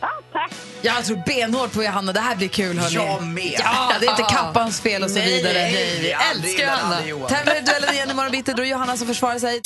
Ja, 0.00 0.08
tack. 0.32 0.52
Jag 0.82 1.04
tror 1.04 1.22
benhårt 1.26 1.72
på 1.72 1.82
Johanna. 1.84 2.12
Det 2.12 2.20
här 2.20 2.36
blir 2.36 2.48
kul. 2.48 2.78
Hörni. 2.78 2.94
Jag 2.94 3.22
med. 3.22 3.60
Ja, 3.64 3.92
det 4.00 4.06
är 4.06 4.10
inte 4.10 4.22
kappans 4.34 4.80
fel 4.80 5.02
och 5.02 5.10
så 5.10 5.18
Nej, 5.18 5.36
vidare. 5.36 5.52
nej, 5.52 5.98
vi 6.00 6.10
älskar 6.12 6.64
Johanna. 6.64 7.28
Tävlar 7.28 7.56
i 7.56 7.60
duellen 7.60 7.94
igen 7.94 8.10
imorgon 8.10 8.30
bitti. 8.32 8.52
Då 8.52 8.62
är 8.62 8.66
Johanna 8.66 8.96
som 8.96 9.06
försvarar 9.06 9.38
sig. 9.38 9.60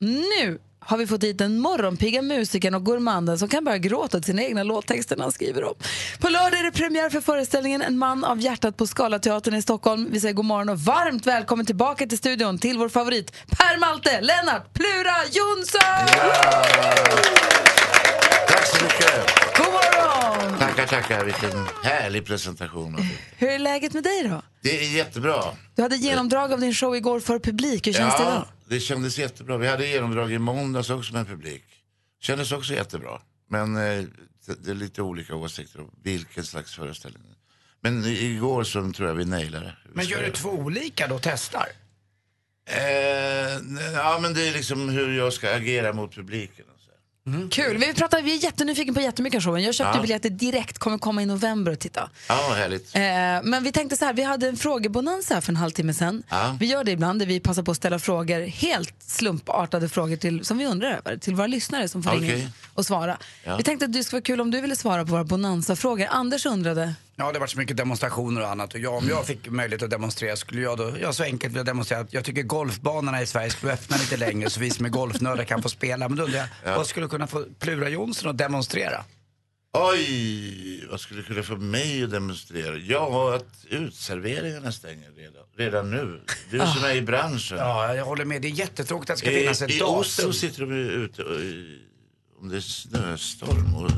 Nu 0.00 0.58
har 0.86 0.96
vi 0.96 1.06
fått 1.06 1.22
hit 1.22 1.38
den 1.38 1.58
morgonpigga 1.58 2.22
musikern 2.22 2.74
och 2.74 2.84
gourmanden 2.84 3.38
som 3.38 3.48
kan 3.48 3.64
börja 3.64 3.78
gråta 3.78 4.18
till 4.18 4.24
sina 4.26 4.42
egna 4.42 4.62
låttexter 4.62 5.16
när 5.16 5.22
han 5.22 5.32
skriver 5.32 5.62
dem. 5.62 5.74
På 6.18 6.28
lördag 6.28 6.60
är 6.60 6.64
det 6.64 6.72
premiär 6.72 7.10
för 7.10 7.20
föreställningen 7.20 7.82
En 7.82 7.98
man 7.98 8.24
av 8.24 8.40
hjärtat 8.40 8.76
på 8.76 8.86
Scalateatern 8.86 9.54
i 9.54 9.62
Stockholm. 9.62 10.08
Vi 10.10 10.20
säger 10.20 10.34
god 10.34 10.44
morgon 10.44 10.68
och 10.68 10.78
varmt 10.80 11.26
välkommen 11.26 11.66
tillbaka 11.66 12.06
till 12.06 12.18
studion 12.18 12.58
till 12.58 12.78
vår 12.78 12.88
favorit 12.88 13.32
Per 13.50 13.78
Malte, 13.78 14.20
Lennart 14.20 14.72
Plura 14.72 15.16
Jonsson! 15.32 16.06
Tack 18.48 18.66
så 18.66 18.84
mycket. 18.84 19.55
Tackar, 20.76 21.02
tackar. 21.02 21.24
Vilken 21.24 21.66
härlig 21.82 22.26
presentation. 22.26 22.96
Hur 23.36 23.48
är 23.48 23.58
läget 23.58 23.94
med 23.94 24.02
dig 24.02 24.28
då? 24.28 24.42
Det 24.60 24.84
är 24.84 24.96
jättebra. 24.96 25.42
Du 25.74 25.82
hade 25.82 25.96
genomdrag 25.96 26.52
av 26.52 26.60
din 26.60 26.74
show 26.74 26.96
igår 26.96 27.20
för 27.20 27.38
publik. 27.38 27.86
Hur 27.86 27.92
känns 27.92 28.16
det 28.16 28.22
idag? 28.22 28.34
Ja, 28.34 28.46
det 28.68 28.80
kändes 28.80 29.18
jättebra. 29.18 29.56
Vi 29.56 29.68
hade 29.68 29.86
genomdrag 29.86 30.32
i 30.32 30.38
måndags 30.38 30.90
också 30.90 31.12
med 31.12 31.26
publik. 31.26 31.64
Kändes 32.20 32.52
också 32.52 32.74
jättebra. 32.74 33.20
Men 33.50 33.76
eh, 33.76 34.04
det, 34.64 34.70
är 34.70 34.74
lite 34.74 35.02
olika 35.02 35.34
åsikter 35.34 35.80
om 35.80 35.90
vilken 36.02 36.44
slags 36.44 36.74
föreställning. 36.74 37.22
Men 37.80 38.04
igår 38.04 38.64
så 38.64 38.92
tror 38.92 39.08
jag 39.08 39.14
vi 39.14 39.24
nailade 39.24 39.64
det. 39.66 39.76
Men 39.92 40.06
gör 40.06 40.22
du 40.22 40.30
två 40.30 40.50
olika 40.50 41.06
då? 41.06 41.18
Testar? 41.22 41.66
Eh, 42.68 42.78
ja, 43.94 44.18
men 44.22 44.34
det 44.34 44.48
är 44.48 44.52
liksom 44.52 44.88
hur 44.88 45.18
jag 45.18 45.32
ska 45.32 45.54
agera 45.54 45.92
mot 45.92 46.14
publiken. 46.14 46.66
Kul. 47.50 47.78
Vi, 47.78 47.94
pratar, 47.94 48.22
vi 48.22 48.34
är 48.38 48.44
jättenyfikna 48.44 48.94
på 48.94 49.00
jättemycket 49.00 49.36
av 49.38 49.42
showen. 49.42 49.62
Jag 49.62 49.74
köpte 49.74 49.98
Ja. 49.98 50.02
biljetter 50.02 50.30
direkt, 50.30 50.78
kommer 50.78 50.98
komma 50.98 51.22
i 51.22 51.26
november 51.26 51.72
och 51.72 51.78
titta. 51.78 52.10
Ja, 52.28 52.52
härligt. 52.56 52.94
Eh, 52.96 53.00
men 53.50 53.64
vi 53.64 53.72
tänkte 53.72 53.96
så 53.96 54.04
här, 54.04 54.12
vi 54.12 54.22
hade 54.22 54.48
en 54.48 54.56
frågebonanza 54.56 55.34
här 55.34 55.40
för 55.40 55.52
en 55.52 55.56
halvtimme 55.56 55.94
sedan. 55.94 56.22
Ja. 56.28 56.56
Vi 56.60 56.66
gör 56.66 56.84
det 56.84 56.90
ibland 56.92 57.18
där 57.18 57.26
vi 57.26 57.40
passar 57.40 57.62
på 57.62 57.70
att 57.70 57.76
ställa 57.76 57.98
frågor, 57.98 58.40
helt 58.46 58.94
slumpartade 59.02 59.88
frågor 59.88 60.16
till, 60.16 60.44
som 60.44 60.58
vi 60.58 60.66
undrar 60.66 60.90
över, 60.90 61.16
till 61.16 61.34
våra 61.34 61.46
lyssnare 61.46 61.88
som 61.88 62.02
får 62.02 62.10
ringa 62.10 62.26
Okej. 62.26 62.40
in 62.42 62.50
och 62.74 62.86
svara. 62.86 63.16
Ja. 63.44 63.56
Vi 63.56 63.62
tänkte 63.62 63.84
att 63.84 63.92
det 63.92 64.04
skulle 64.04 64.16
vara 64.20 64.24
kul 64.26 64.40
om 64.40 64.50
du 64.50 64.60
ville 64.60 64.76
svara 64.76 65.04
på 65.04 65.10
våra 65.10 65.24
bonanza-frågor. 65.24 66.06
Anders 66.10 66.46
undrade, 66.46 66.94
Ja, 67.18 67.24
det 67.24 67.32
har 67.32 67.40
varit 67.40 67.50
så 67.50 67.58
mycket 67.58 67.76
demonstrationer 67.76 68.40
och 68.40 68.48
annat. 68.48 68.74
Och 68.74 68.80
jag, 68.80 68.94
om 68.94 69.08
jag 69.08 69.26
fick 69.26 69.48
möjlighet 69.50 69.82
att 69.82 69.90
demonstrera 69.90 70.36
skulle 70.36 70.60
jag 70.60 70.78
då, 70.78 70.94
jag 71.00 71.14
så 71.14 71.22
enkelt 71.22 71.52
vilja 71.52 71.64
demonstrera 71.64 72.00
att 72.00 72.12
jag 72.12 72.24
tycker 72.24 72.42
golfbanorna 72.42 73.22
i 73.22 73.26
Sverige 73.26 73.50
skulle 73.50 73.72
öppna 73.72 73.96
lite 73.96 74.16
längre 74.16 74.50
så 74.50 74.60
vi 74.60 74.70
som 74.70 74.84
är 74.86 74.90
golfnördar 74.90 75.44
kan 75.44 75.62
få 75.62 75.68
spela. 75.68 76.08
Men 76.08 76.18
då 76.18 76.24
undrar 76.24 76.38
jag, 76.38 76.48
Ja. 76.64 76.76
vad 76.76 76.86
skulle 76.86 77.08
kunna 77.08 77.26
få 77.26 77.44
Plura 77.58 77.88
Jonsson 77.88 78.30
att 78.30 78.38
demonstrera? 78.38 79.04
Oj, 79.72 80.86
vad 80.90 81.00
skulle 81.00 81.22
kunna 81.22 81.42
få 81.42 81.56
mig 81.56 82.04
att 82.04 82.10
demonstrera? 82.10 82.76
Ja, 82.76 83.34
att 83.36 83.64
utserveringarna 83.68 84.72
stänger 84.72 85.10
redan, 85.16 85.42
redan 85.56 85.90
nu. 85.90 86.20
Du 86.50 86.58
som 86.58 86.84
är 86.84 86.94
i 86.94 87.02
branschen. 87.02 87.58
Ja, 87.58 87.94
jag 87.94 88.04
håller 88.04 88.24
med. 88.24 88.42
Det 88.42 88.48
är 88.48 88.52
jättetråkigt 88.52 89.10
att 89.10 89.16
det 89.16 89.20
ska 89.20 89.30
I, 89.30 89.40
finnas 89.40 89.62
ett 89.62 89.70
I 89.70 89.78
datum. 89.78 89.94
Oslo 89.94 90.32
sitter 90.32 90.60
de 90.60 90.76
ju 90.76 90.82
ute 90.90 91.22
och, 91.22 91.40
i- 91.40 91.78
om 92.40 92.48
det 92.48 92.56
är 92.56 92.60
snöstorm 92.60 93.74
och 93.74 93.90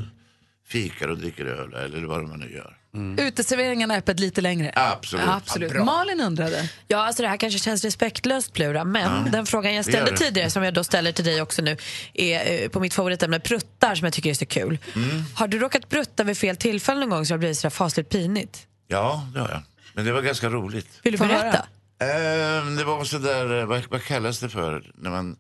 fikar 0.66 1.08
och 1.08 1.18
dricker 1.18 1.44
öl 1.44 1.74
eller 1.74 2.06
vad 2.06 2.20
de 2.20 2.36
nu 2.38 2.52
gör. 2.54 2.76
Uteserveringarna 3.18 3.94
är 3.94 3.98
öppet 3.98 4.20
lite 4.20 4.40
längre. 4.40 4.72
Absolut. 4.74 5.28
Absolut. 5.28 5.72
Ja. 5.74 5.84
Malin 5.84 6.20
undrade. 6.20 6.70
Ja, 6.86 6.98
alltså 7.06 7.22
det 7.22 7.28
här 7.28 7.36
kanske 7.36 7.58
känns 7.58 7.84
respektlöst 7.84 8.52
Plura, 8.52 8.84
men 8.84 9.24
Ja, 9.24 9.30
den 9.32 9.46
frågan 9.46 9.74
jag 9.74 9.84
ställde 9.84 10.10
det. 10.10 10.16
tidigare 10.16 10.50
som 10.50 10.62
jag 10.62 10.74
då 10.74 10.84
ställer 10.84 11.12
till 11.12 11.24
dig 11.24 11.42
också 11.42 11.62
nu 11.62 11.76
är 12.14 12.62
eh, 12.62 12.68
på 12.68 12.80
mitt 12.80 12.94
favoritämne 12.94 13.40
pruttar 13.40 13.94
som 13.94 14.04
jag 14.04 14.12
tycker 14.14 14.30
är 14.30 14.34
så 14.34 14.46
kul. 14.46 14.78
Mm. 14.94 15.24
Har 15.34 15.48
du 15.48 15.58
råkat 15.58 15.88
prutta 15.88 16.24
vid 16.24 16.38
fel 16.38 16.56
tillfälle 16.56 17.00
någon 17.00 17.10
gång 17.10 17.26
så 17.26 17.28
det 17.28 17.34
har 17.34 17.38
blivit 17.38 17.58
sådär 17.58 17.70
fasligt 17.70 18.08
pinigt? 18.10 18.66
Ja, 18.88 19.28
det 19.34 19.40
har 19.40 19.48
jag. 19.48 19.62
Men 19.94 20.04
det 20.04 20.12
var 20.12 20.22
ganska 20.22 20.48
roligt. 20.48 20.88
Vill 21.02 21.12
du 21.12 21.18
berätta? 21.18 21.66
Ehm, 22.00 22.76
det 22.76 22.84
var 22.84 23.04
sådär, 23.04 23.58
eh, 23.60 23.66
vad, 23.66 23.82
vad 23.90 24.04
kallas 24.04 24.40
det 24.40 24.48
för? 24.48 24.90
När 24.94 25.10
man, 25.10 25.36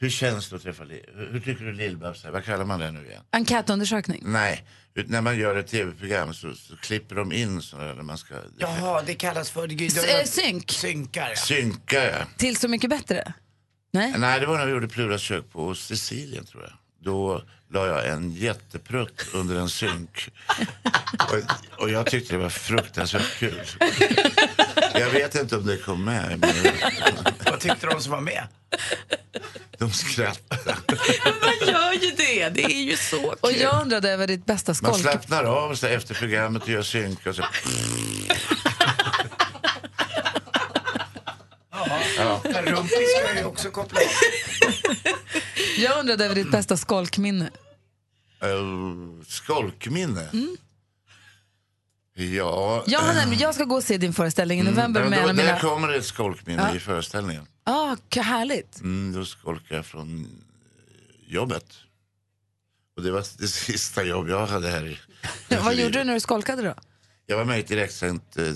hur 0.00 0.10
känns 0.10 0.50
det 0.50 0.56
att 0.56 0.62
träffa 0.62 0.84
Lill? 0.84 1.04
Hur, 1.14 1.40
tycker 1.40 1.64
du 1.64 1.72
är? 2.24 2.30
Vad 2.30 2.44
kallar 2.44 2.64
man 2.64 2.80
det 2.80 2.90
nu 2.90 3.06
igen? 3.06 3.22
Enkätundersökning. 3.30 4.22
Nej, 4.24 4.64
ut- 4.94 5.08
när 5.08 5.20
man 5.20 5.38
gör 5.38 5.56
ett 5.56 5.66
tv-program 5.66 6.34
så, 6.34 6.54
så 6.54 6.76
klipper 6.76 7.14
de 7.14 7.32
in 7.32 7.62
sådär 7.62 7.94
när 7.94 8.02
man 8.02 8.18
ska 8.18 8.34
Jaha, 8.58 9.02
det 9.02 9.14
kallas 9.14 9.50
för... 9.50 9.66
Det, 9.66 9.86
S- 9.86 10.04
eh, 10.04 10.24
synk. 10.24 10.70
Synkar, 10.70 11.28
ja. 11.30 11.36
synka. 11.36 12.04
Ja. 12.10 12.24
Till 12.36 12.56
Så 12.56 12.68
mycket 12.68 12.90
bättre? 12.90 13.32
Nej. 13.92 14.14
Nej, 14.18 14.40
det 14.40 14.46
var 14.46 14.58
när 14.58 14.66
vi 14.66 14.72
gjorde 14.72 14.88
Pluras 14.88 15.20
kök 15.20 15.50
på 15.52 15.74
Sicilien 15.74 16.44
tror 16.44 16.62
jag. 16.62 16.72
Då 17.04 17.42
la 17.72 17.86
jag 17.86 18.08
en 18.08 18.30
jätteprutt 18.32 19.26
under 19.32 19.56
en 19.56 19.68
synk. 19.68 20.28
och, 21.18 21.82
och 21.82 21.90
jag 21.90 22.06
tyckte 22.06 22.34
det 22.34 22.38
var 22.42 22.48
fruktansvärt 22.48 23.38
kul. 23.38 23.66
Jag 24.94 25.10
vet 25.10 25.34
inte 25.34 25.56
om 25.56 25.66
det 25.66 25.76
kom 25.76 26.04
med. 26.04 26.38
Men 26.38 26.50
Vad 27.44 27.60
tyckte 27.60 27.86
de 27.86 28.00
som 28.00 28.12
var 28.12 28.20
med? 28.20 28.44
de 29.78 29.92
skrattade. 29.92 30.76
Man 31.40 31.68
gör 31.68 31.92
ju 31.92 32.10
det, 32.16 32.48
det 32.48 32.64
är 32.64 32.82
ju 32.82 32.96
så 32.96 33.16
kul. 33.16 33.34
Och 33.40 33.52
jag 33.52 33.82
undrade 33.82 34.10
över 34.10 34.26
ditt 34.26 34.46
bästa 34.46 34.70
Man 34.70 34.76
skolk. 34.76 35.00
slappnar 35.02 35.44
av 35.44 35.74
sig 35.74 35.94
efter 35.94 36.14
programmet 36.14 36.62
och 36.62 36.68
gör 36.68 36.82
synk. 36.82 37.26
Och 37.26 37.34
så... 37.34 37.42
Ja. 42.16 42.40
Rumpis 42.44 42.92
ska 42.92 43.38
ju 43.38 43.44
också 43.44 43.70
koppla 43.70 44.00
Jag 45.78 45.98
undrade 46.00 46.24
över 46.24 46.34
ditt 46.34 46.50
bästa 46.50 46.76
skolkminne. 46.76 47.50
Uh, 48.44 49.22
skolkminne? 49.26 50.28
Ja. 52.14 52.84
Jag, 52.86 53.00
har 53.00 53.10
eh, 53.10 53.16
nämligen, 53.16 53.42
jag 53.42 53.54
ska 53.54 53.64
gå 53.64 53.76
och 53.76 53.84
se 53.84 53.96
din 53.96 54.12
föreställning 54.12 54.60
i 54.60 54.62
november 54.62 55.00
mm, 55.00 55.10
med 55.10 55.22
då, 55.22 55.26
Där 55.26 55.34
mina... 55.34 55.60
kommer 55.60 55.88
det 55.88 55.96
ett 55.96 56.04
skolkminne 56.04 56.68
Ja. 56.70 56.76
i 56.76 56.80
föreställningen. 56.80 57.46
Ah, 57.64 57.96
härligt. 58.16 58.80
Mm, 58.80 59.12
då 59.12 59.24
skolkade 59.24 59.74
jag 59.74 59.86
från 59.86 60.20
eh, 60.20 61.34
jobbet. 61.34 61.66
Och 62.96 63.02
det 63.02 63.10
var 63.10 63.24
det 63.38 63.48
sista 63.48 64.04
jobb 64.04 64.28
jag 64.28 64.46
hade 64.46 64.68
här 64.68 64.86
i 64.86 64.98
Vad 65.64 65.74
gjorde 65.74 65.98
du 65.98 66.04
när 66.04 66.14
du 66.14 66.20
skolkade 66.20 66.62
då? 66.62 66.74
Jag 67.26 67.36
var 67.36 67.44
med 67.44 67.56
i 67.56 67.60
ett 67.60 67.68
direktsänt... 67.68 68.36
Eh, 68.36 68.52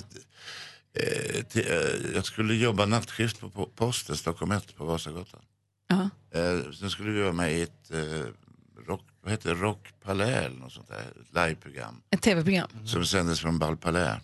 eh, 0.94 1.42
till, 1.44 1.70
eh, 1.70 2.14
jag 2.14 2.24
skulle 2.24 2.54
jobba 2.54 2.86
nattskift 2.86 3.40
på 3.40 3.50
po- 3.50 3.70
posten, 3.74 4.16
Stockholm 4.16 4.52
1 4.52 4.76
på 4.76 4.84
Vasagatan. 4.84 5.40
Ja. 5.88 6.10
Eh, 6.30 6.70
sen 6.72 6.90
skulle 6.90 7.10
vi 7.10 7.22
vara 7.22 7.32
med 7.32 7.52
i 7.58 7.62
ett 7.62 7.90
eh, 7.90 8.26
rock, 8.86 9.02
vad 9.22 9.30
heter 9.32 9.54
det, 9.54 9.60
Rock 9.60 9.92
Palais 10.02 10.28
eller 10.46 10.56
något 10.58 10.72
sånt 10.72 10.88
där, 10.88 10.98
ett 11.00 11.34
liveprogram. 11.34 12.02
Ett 12.10 12.22
tv-program. 12.22 12.68
Som 12.86 13.06
sändes 13.06 13.40
från 13.40 13.58
Bal 13.58 13.76
Palais. 13.76 14.22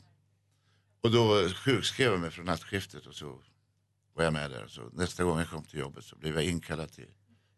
Och 1.02 1.10
då 1.10 1.48
sjukskrev 1.64 2.12
jag 2.12 2.20
mig 2.20 2.30
från 2.30 2.44
nattskiftet 2.46 3.06
och 3.06 3.14
så 3.14 3.38
var 4.14 4.24
jag 4.24 4.32
med 4.32 4.50
där. 4.50 4.66
Så 4.68 4.82
nästa 4.92 5.24
gång 5.24 5.38
jag 5.38 5.48
kom 5.50 5.64
till 5.64 5.78
jobbet 5.78 6.04
så 6.04 6.16
blev 6.16 6.34
jag 6.34 6.44
inkallad 6.44 6.92
till 6.92 7.06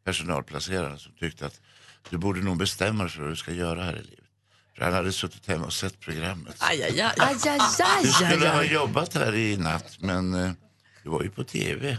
personalplaceraren 0.05 0.99
som 0.99 1.13
tyckte 1.13 1.47
att 1.47 1.61
du 2.11 2.19
borde 2.19 2.41
nog 2.41 2.57
bestämma 2.59 3.03
dig 3.05 3.13
för 3.13 3.21
vad 3.23 3.31
du 3.31 3.37
ska 3.37 3.53
göra 3.53 3.85
här 3.85 3.97
i 3.97 4.03
livet. 4.03 4.22
Han 4.81 4.93
hade 4.93 5.13
suttit 5.13 5.47
hemma 5.47 5.67
och 5.67 5.73
sett 5.73 6.01
programmet. 6.01 6.55
Aj, 6.59 6.83
aj, 6.83 7.01
aj. 7.01 7.13
Aj, 7.19 7.37
aj, 7.49 7.61
aj, 7.81 8.03
Du 8.03 8.09
skulle 8.13 8.49
ha 8.49 8.65
jobbat 8.65 9.15
här 9.15 9.35
i 9.35 9.57
natt 9.57 9.97
men 10.01 10.35
eh, 10.35 10.51
du 11.05 11.11
var 11.11 11.23
ju 11.23 11.31
på 11.31 11.45
tv. 11.45 11.99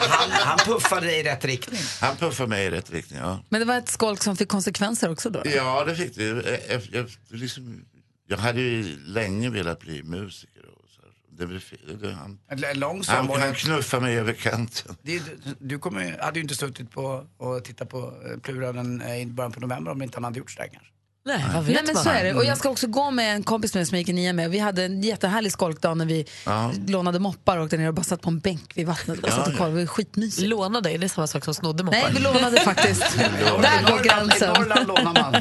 Han, 0.00 0.30
han 0.30 0.58
puffade 0.58 1.06
dig 1.06 1.20
i 1.20 1.22
rätt 1.22 1.44
riktning. 1.44 1.80
Han 2.00 2.16
puffade 2.16 2.48
mig 2.48 2.64
i 2.66 2.70
rätt 2.70 2.90
riktning, 2.90 3.18
ja. 3.20 3.40
Men 3.48 3.60
det 3.60 3.64
var 3.66 3.78
ett 3.78 3.88
skolk 3.88 4.22
som 4.22 4.36
fick 4.36 4.48
konsekvenser 4.48 5.10
också 5.10 5.30
då? 5.30 5.42
Ja, 5.44 5.84
det 5.84 5.96
fick 5.96 6.14
det. 6.14 6.30
Eh, 6.30 6.76
eh, 6.76 6.82
Jag, 6.92 7.10
liksom, 7.28 7.84
jag 8.28 8.38
hade 8.38 8.60
ju 8.60 8.98
länge 9.04 9.50
velat 9.50 9.80
bli 9.80 10.02
musiker. 10.02 10.62
Och 10.66 10.90
så 10.90 11.02
här. 11.02 11.10
Det 11.38 11.46
blev 11.46 11.60
fel. 11.60 11.98
Det, 12.00 12.12
han, 12.12 12.38
En 12.48 12.78
lång 12.80 13.02
han, 13.06 13.30
han 13.30 13.54
knuffade 13.54 14.02
mig 14.02 14.18
över 14.18 14.32
kanten. 14.32 14.96
Det, 15.02 15.22
du 15.58 15.78
kommer, 15.78 16.18
hade 16.18 16.38
ju 16.38 16.42
inte 16.42 16.54
suttit 16.54 16.90
på 16.90 17.26
och 17.36 17.64
tittat 17.64 17.88
på 17.88 18.12
Plura 18.42 18.72
den, 18.72 19.02
i 19.02 19.26
början 19.26 19.52
på 19.52 19.60
november 19.60 19.92
om 19.92 20.02
inte 20.02 20.16
han 20.16 20.24
hade 20.24 20.38
gjort 20.38 20.50
sådär 20.50 20.68
kanske. 20.72 20.90
Nej, 21.26 21.44
vad 21.54 21.64
Nej, 21.64 21.74
vet 21.74 21.86
men 21.86 21.94
man? 21.94 22.04
så 22.04 22.10
är 22.10 22.24
det. 22.24 22.34
Och 22.34 22.44
jag 22.44 22.58
ska 22.58 22.68
också 22.70 22.86
gå 22.86 23.10
med 23.10 23.34
en 23.34 23.42
kompis 23.42 23.74
med 23.74 23.88
som 23.88 23.94
jag 23.94 24.00
gick 24.00 24.08
i 24.08 24.12
nian 24.12 24.36
med. 24.36 24.50
Vi 24.50 24.58
hade 24.58 24.84
en 24.84 25.02
jättehärlig 25.02 25.52
skolkdag 25.52 25.96
när 25.96 26.04
vi 26.06 26.26
Ja. 26.46 26.72
lånade 26.86 27.18
moppar 27.18 27.56
och 27.58 27.64
åkte 27.64 27.76
ner 27.76 27.88
och 27.88 27.94
bara 27.94 28.02
satt 28.04 28.20
på 28.22 28.30
en 28.30 28.38
bänk 28.38 28.72
vid 28.74 28.86
vattnet 28.86 29.18
och 29.18 29.28
Ja, 29.28 29.32
satt 29.36 29.48
och 29.48 29.54
kollade. 29.56 29.74
Det 29.76 29.80
var 29.80 29.86
skitmysigt. 29.86 30.48
Lånade, 30.48 30.90
är 30.92 30.98
det 30.98 31.08
samma 31.08 31.26
sak 31.26 31.44
som 31.44 31.54
snodde 31.54 31.84
moppar? 31.84 31.98
Nej, 31.98 32.12
vi 32.14 32.20
lånade 32.20 32.60
faktiskt. 32.60 33.02
Där 33.62 33.90
går 33.92 34.02
gränsen. 34.04 34.54
I 34.56 34.58
Norrland 34.58 34.88
lånar 34.88 35.12
man. 35.22 35.36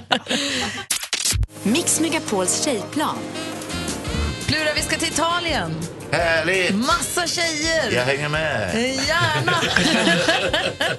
Mix 1.63 1.99
Megapols 1.99 2.63
tjejplan. 2.63 3.17
Plura, 4.47 4.73
vi 4.75 4.81
ska 4.81 4.97
till 4.97 5.07
Italien. 5.07 5.71
Härligt! 6.17 6.75
Massa 6.75 7.27
tjejer. 7.27 7.91
Jag 7.91 8.05
hänger 8.05 8.29
med. 8.29 8.75
Eh, 8.75 9.07
Gärna. 9.07 9.53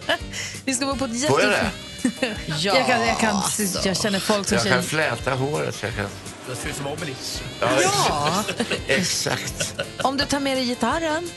vi 0.65 0.75
ska 0.75 0.87
bo 0.87 0.97
på 0.97 1.05
ett 1.05 1.27
Får 1.29 1.41
jag 1.43 1.51
jättefint... 1.53 2.21
det? 2.21 2.37
Ja, 2.47 2.77
jag, 2.77 2.87
kan, 2.87 3.07
jag, 3.07 3.19
kan, 3.19 3.43
jag 3.85 3.97
känner 3.97 4.21
folk 4.21 4.49
som 4.49 4.55
Jag 4.57 4.67
kan 4.67 4.83
tjejer. 4.83 5.17
fläta 5.17 5.35
håret. 5.35 5.83
Jag 5.83 5.95
kan... 5.97 6.07
Det 6.49 6.57
ser 6.57 6.69
ut 6.69 6.77
som 6.77 6.87
Obelix. 6.87 7.43
Ja. 7.61 8.45
Exakt. 8.87 9.75
Om 10.03 10.17
du 10.17 10.25
tar 10.25 10.41
med 10.41 10.57
dig 10.57 10.65
gitarren. 10.65 11.31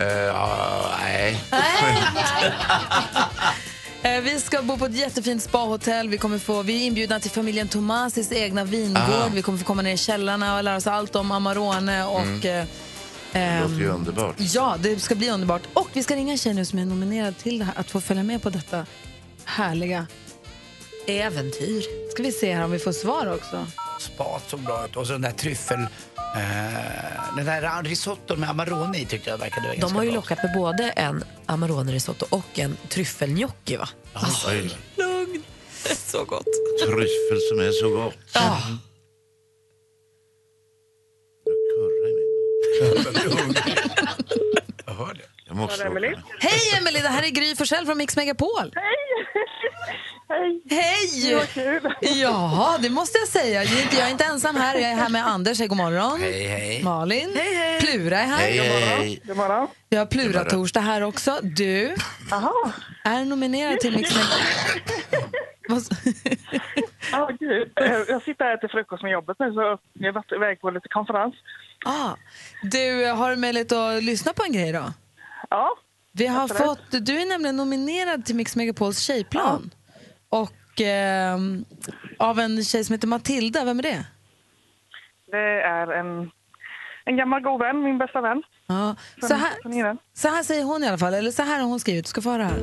Uh, 0.00 0.06
ja, 0.06 0.90
nej. 1.02 1.40
Eh, 1.52 1.58
Vi 4.22 4.40
ska 4.40 4.62
bo 4.62 4.76
på 4.76 4.84
ett 4.86 4.96
jättefint 4.96 5.42
spahotell. 5.42 6.08
Vi, 6.08 6.18
kommer 6.18 6.38
få, 6.38 6.62
vi 6.62 6.82
är 6.82 6.86
inbjudna 6.86 7.20
till 7.20 7.30
familjen 7.30 7.68
Tomasis 7.68 8.32
egna 8.32 8.64
vingård. 8.64 9.02
Ah. 9.02 9.28
Vi 9.34 9.42
kommer 9.42 9.58
få 9.58 9.64
komma 9.64 9.82
ner 9.82 9.92
i 9.92 9.96
källarna 9.96 10.56
och 10.56 10.64
lära 10.64 10.76
oss 10.76 10.86
allt 10.86 11.16
om 11.16 11.30
Amarone. 11.32 12.04
Och, 12.04 12.20
Mm. 12.20 12.60
eh, 12.60 12.66
Det 13.32 13.38
ehm, 13.38 13.62
låter 13.62 13.74
ju 13.76 13.88
underbart. 13.88 14.34
Ja, 14.38 14.76
det 14.80 15.00
ska 15.02 15.14
bli 15.14 15.30
underbart. 15.30 15.62
Och 15.72 15.88
vi 15.92 16.02
ska 16.02 16.16
ringa 16.16 16.32
en 16.32 16.38
tjej 16.38 16.54
nu 16.54 16.64
som 16.64 16.78
är 16.78 16.84
nominerad 16.84 17.38
till 17.38 17.58
det 17.58 17.64
här, 17.64 17.74
att 17.76 17.90
få 17.90 18.00
följa 18.00 18.22
med 18.22 18.42
på 18.42 18.50
detta 18.50 18.86
härliga 19.44 20.06
äventyr. 21.08 22.10
Ska 22.10 22.22
vi 22.22 22.32
se 22.32 22.54
här 22.54 22.64
om 22.64 22.70
vi 22.70 22.78
får 22.78 22.92
svar 22.92 23.34
också. 23.34 23.66
Spat 24.00 24.42
såg 24.50 24.60
bra 24.60 24.84
ut. 24.84 24.96
Och 24.96 25.06
så 25.06 25.12
den 25.12 25.22
där 25.22 25.30
tryffel... 25.32 25.78
Eh, 26.36 27.36
den 27.36 27.46
där 27.46 27.82
risotton 27.82 28.40
med 28.40 28.50
Amarone 28.50 28.98
i 28.98 29.04
tyckte 29.06 29.30
jag 29.30 29.38
verkade 29.38 29.66
ganska 29.66 29.80
De 29.86 29.94
har 29.96 30.02
ju 30.02 30.08
bra. 30.10 30.16
lockat 30.16 30.42
med 30.42 30.52
både 30.54 30.90
en 30.90 31.24
Amarone 31.46 31.92
risotto 31.92 32.26
och 32.30 32.58
en 32.58 32.76
tryffelgnocchi 32.88 33.76
va? 33.76 33.88
Alltså, 34.12 34.48
Oj, 34.50 34.70
Lugn. 34.96 35.42
Så 35.96 36.24
gott. 36.24 36.46
tryffel 36.84 37.40
som 37.50 37.60
är 37.60 37.70
så 37.70 37.90
gott. 37.90 38.14
Ja. 38.34 38.58
Jag 44.86 44.94
hör 44.94 45.14
det. 45.14 45.22
Jag 45.46 45.56
måste. 45.56 45.84
Hej 46.40 46.60
Emelie, 46.78 47.02
det 47.02 47.08
här 47.08 47.22
är 47.22 47.28
Gry 47.28 47.56
Forssell 47.56 47.86
från 47.86 47.98
Mix 47.98 48.16
Megapol. 48.16 48.72
Hej! 48.74 48.96
Hej! 50.28 50.60
Det 51.28 51.34
var 51.34 51.44
kul. 51.46 51.94
Ja, 52.20 52.78
det 52.82 52.90
måste 52.90 53.18
jag 53.18 53.28
säga. 53.28 53.64
Jag 53.64 54.06
är 54.06 54.10
inte, 54.10 54.24
ensam 54.24 54.56
här. 54.56 54.74
Jag 54.74 54.90
är 54.90 54.94
här 54.96 55.08
med 55.08 55.26
Anders. 55.26 55.58
Hej, 55.58 55.68
god 55.68 55.76
morgon. 55.76 56.20
Hej, 56.20 56.46
hej. 56.46 56.82
Malin. 56.82 57.32
Hej, 57.36 57.54
hej. 57.54 57.80
Plura 57.80 58.18
är 58.18 58.26
här. 58.26 58.36
Hej, 58.36 58.58
hej. 58.58 59.20
God 59.24 59.36
morgon. 59.36 59.68
Vi 59.88 59.96
har 59.96 60.06
Plura-torsdag 60.06 60.80
här 60.80 61.02
också. 61.02 61.38
Du 61.42 61.94
Aha. 62.32 62.72
är 63.04 63.24
nominerad 63.24 63.80
till 63.80 63.96
Mix 63.96 64.10
Ja, 67.12 67.30
gud. 67.40 67.72
Jag 68.08 68.22
sitter 68.22 68.44
här 68.44 68.52
och 68.52 68.58
äter 68.58 68.68
frukost 68.68 69.02
med 69.02 69.12
jobbet 69.12 69.36
nu 69.38 69.52
så 69.52 69.78
jag 69.92 70.06
har 70.08 70.12
varit 70.12 70.32
iväg 70.32 70.60
på 70.60 70.70
lite 70.70 70.88
konferens. 70.88 71.34
ah, 71.84 72.10
du, 72.62 73.06
har 73.06 73.30
du 73.30 73.36
möjlighet 73.36 73.72
att 73.72 74.02
lyssna 74.02 74.32
på 74.32 74.42
en 74.44 74.52
grej 74.52 74.72
då? 74.72 74.92
Ja. 75.50 75.68
Vi 76.12 76.26
har 76.26 76.48
fått, 76.48 76.80
du 76.90 77.20
är 77.20 77.26
nämligen 77.26 77.56
nominerad 77.56 78.24
till 78.24 78.34
Mix 78.34 78.56
Megapols 78.56 78.98
tjejplan. 79.00 79.70
Och 80.28 80.80
ehm, 80.80 81.64
av 82.18 82.38
en 82.38 82.64
tjej 82.64 82.84
som 82.84 82.92
heter 82.92 83.08
Matilda, 83.08 83.64
vem 83.64 83.78
är 83.78 83.82
det? 83.82 84.04
Det 85.30 85.62
är 85.62 85.86
en, 85.86 86.30
en 87.04 87.16
gammal 87.16 87.42
god 87.42 87.60
vän, 87.60 87.82
min 87.82 87.98
bästa 87.98 88.20
vän. 88.20 88.42
Ja. 88.66 88.96
Så, 89.20 89.34
här, 89.34 89.96
så 90.14 90.28
här 90.28 90.42
säger 90.42 90.64
hon 90.64 90.84
i 90.84 90.88
alla 90.88 90.98
fall, 90.98 91.14
eller 91.14 91.30
så 91.30 91.42
här 91.42 91.60
har 91.60 91.68
hon 91.68 91.80
skrivit. 91.80 92.04
Du 92.04 92.08
ska 92.08 92.22
få 92.22 92.30
höra 92.30 92.44
här. 92.44 92.58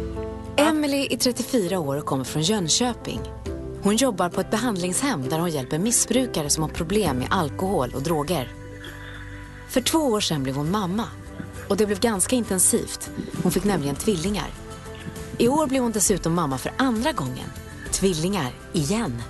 Emily 0.57 1.07
är 1.11 1.17
34 1.17 1.79
år 1.79 1.97
och 1.97 2.05
kommer 2.05 2.23
från 2.23 2.41
Jönköping. 2.41 3.19
Hon 3.83 3.95
jobbar 3.95 4.29
på 4.29 4.41
ett 4.41 4.51
behandlingshem 4.51 5.29
där 5.29 5.39
hon 5.39 5.49
hjälper 5.49 5.79
missbrukare 5.79 6.49
som 6.49 6.63
har 6.63 6.69
problem 6.69 7.17
med 7.17 7.27
alkohol 7.31 7.91
och 7.95 8.03
droger. 8.03 8.47
För 9.69 9.81
två 9.81 9.99
år 9.99 10.19
sedan 10.19 10.43
blev 10.43 10.55
hon 10.55 10.71
mamma. 10.71 11.03
Och 11.69 11.77
det 11.77 11.85
blev 11.85 11.99
ganska 11.99 12.35
intensivt. 12.35 13.11
Hon 13.43 13.51
fick 13.51 13.63
nämligen 13.63 13.95
tvillingar. 13.95 14.47
I 15.37 15.47
år 15.47 15.67
blev 15.67 15.83
hon 15.83 15.91
dessutom 15.91 16.33
mamma 16.33 16.57
för 16.57 16.71
andra 16.77 17.11
gången. 17.11 17.49
Tvillingar 17.91 18.51
igen. 18.73 19.23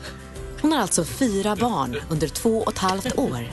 Hon 0.61 0.71
har 0.71 0.79
alltså 0.79 1.05
fyra 1.05 1.55
barn 1.55 1.95
under 2.09 2.27
två 2.27 2.57
och 2.61 2.71
ett 2.71 2.77
halvt 2.77 3.17
år. 3.17 3.47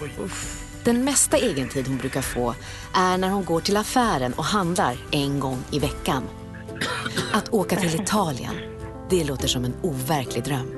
Den 0.85 1.05
mesta 1.05 1.39
egentid 1.39 1.87
hon 1.89 1.99
brukar 1.99 2.23
få 2.23 2.55
är 2.95 3.19
när 3.19 3.29
hon 3.29 3.45
går 3.45 3.61
till 3.61 3.77
affären 3.77 4.33
och 4.33 4.45
handlar 4.45 4.97
en 5.11 5.41
gång 5.41 5.65
i 5.71 5.79
veckan. 5.79 6.23
Att 7.33 7.49
åka 7.49 7.77
till 7.77 8.01
Italien, 8.01 8.55
det 9.11 9.25
låter 9.25 9.49
som 9.49 9.65
en 9.65 9.75
overklig 9.83 10.45
dröm. 10.45 10.77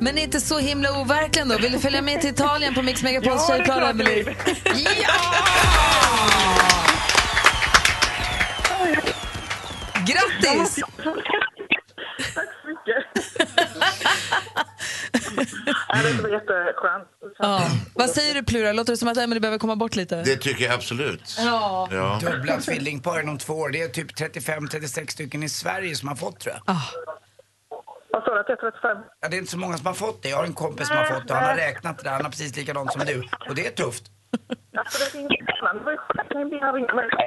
Men 0.00 0.18
inte 0.18 0.40
så 0.40 0.58
himla 0.58 1.00
overklig 1.00 1.42
ändå. 1.42 1.58
Vill 1.58 1.72
du 1.72 1.78
följa 1.78 2.02
med 2.02 2.20
till 2.20 2.30
Italien 2.30 2.74
på 2.74 2.82
Mix 2.82 3.02
Megapols 3.02 3.46
Ja, 3.48 3.56
det 3.56 3.62
är 3.62 3.66
tjejplan, 3.66 3.90
Emelie? 3.90 4.22
vill. 4.24 4.36
Grattis! 10.06 10.76
Tack 12.34 12.48
så 12.62 12.68
mycket. 12.68 13.04
ja, 15.88 16.02
det 16.02 16.22
var 16.22 16.28
jätteskönt. 16.30 17.08
Ja. 17.38 17.66
Vad 17.94 18.10
säger 18.10 18.34
du 18.34 18.42
Plura? 18.42 18.72
Låter 18.72 18.92
det 18.92 18.96
som 18.96 19.08
att 19.08 19.16
Emelie 19.16 19.40
behöver 19.40 19.58
komma 19.58 19.76
bort 19.76 19.96
lite? 19.96 20.22
Det 20.22 20.36
tycker 20.36 20.64
jag 20.64 20.74
absolut. 20.74 21.36
Ja. 21.38 21.88
Ja. 21.92 22.18
Dubbla 22.22 22.60
tvillingpar 22.60 23.20
inom 23.22 23.38
två 23.38 23.54
år. 23.54 23.70
Det 23.70 23.82
är 23.82 23.88
typ 23.88 24.10
35-36 24.18 25.10
stycken 25.12 25.42
i 25.42 25.48
Sverige 25.48 25.96
som 25.96 26.08
har 26.08 26.16
fått 26.16 26.40
tror 26.40 26.54
jag. 26.66 26.76
Vad 28.10 28.24
sa 28.24 28.34
du, 28.34 28.40
att 28.40 28.48
jag 28.48 28.58
är 28.64 28.70
35? 28.70 28.96
Ja, 29.20 29.28
det 29.28 29.36
är 29.36 29.38
inte 29.38 29.50
så 29.50 29.58
många 29.58 29.76
som 29.76 29.86
har 29.86 29.94
fått 29.94 30.22
det. 30.22 30.28
Jag 30.28 30.36
har 30.36 30.44
en 30.44 30.52
kompis 30.52 30.88
som 30.88 30.96
har 30.96 31.04
fått 31.04 31.28
det. 31.28 31.34
Han 31.34 31.44
har 31.44 31.56
räknat 31.56 31.98
det 31.98 32.04
där. 32.04 32.10
Han 32.10 32.22
har 32.24 32.30
precis 32.30 32.56
likadant 32.56 32.92
som 32.92 33.02
du. 33.06 33.28
Och 33.48 33.54
det 33.54 33.66
är 33.66 33.70
tufft. 33.70 34.02
Alltså. 34.76 35.18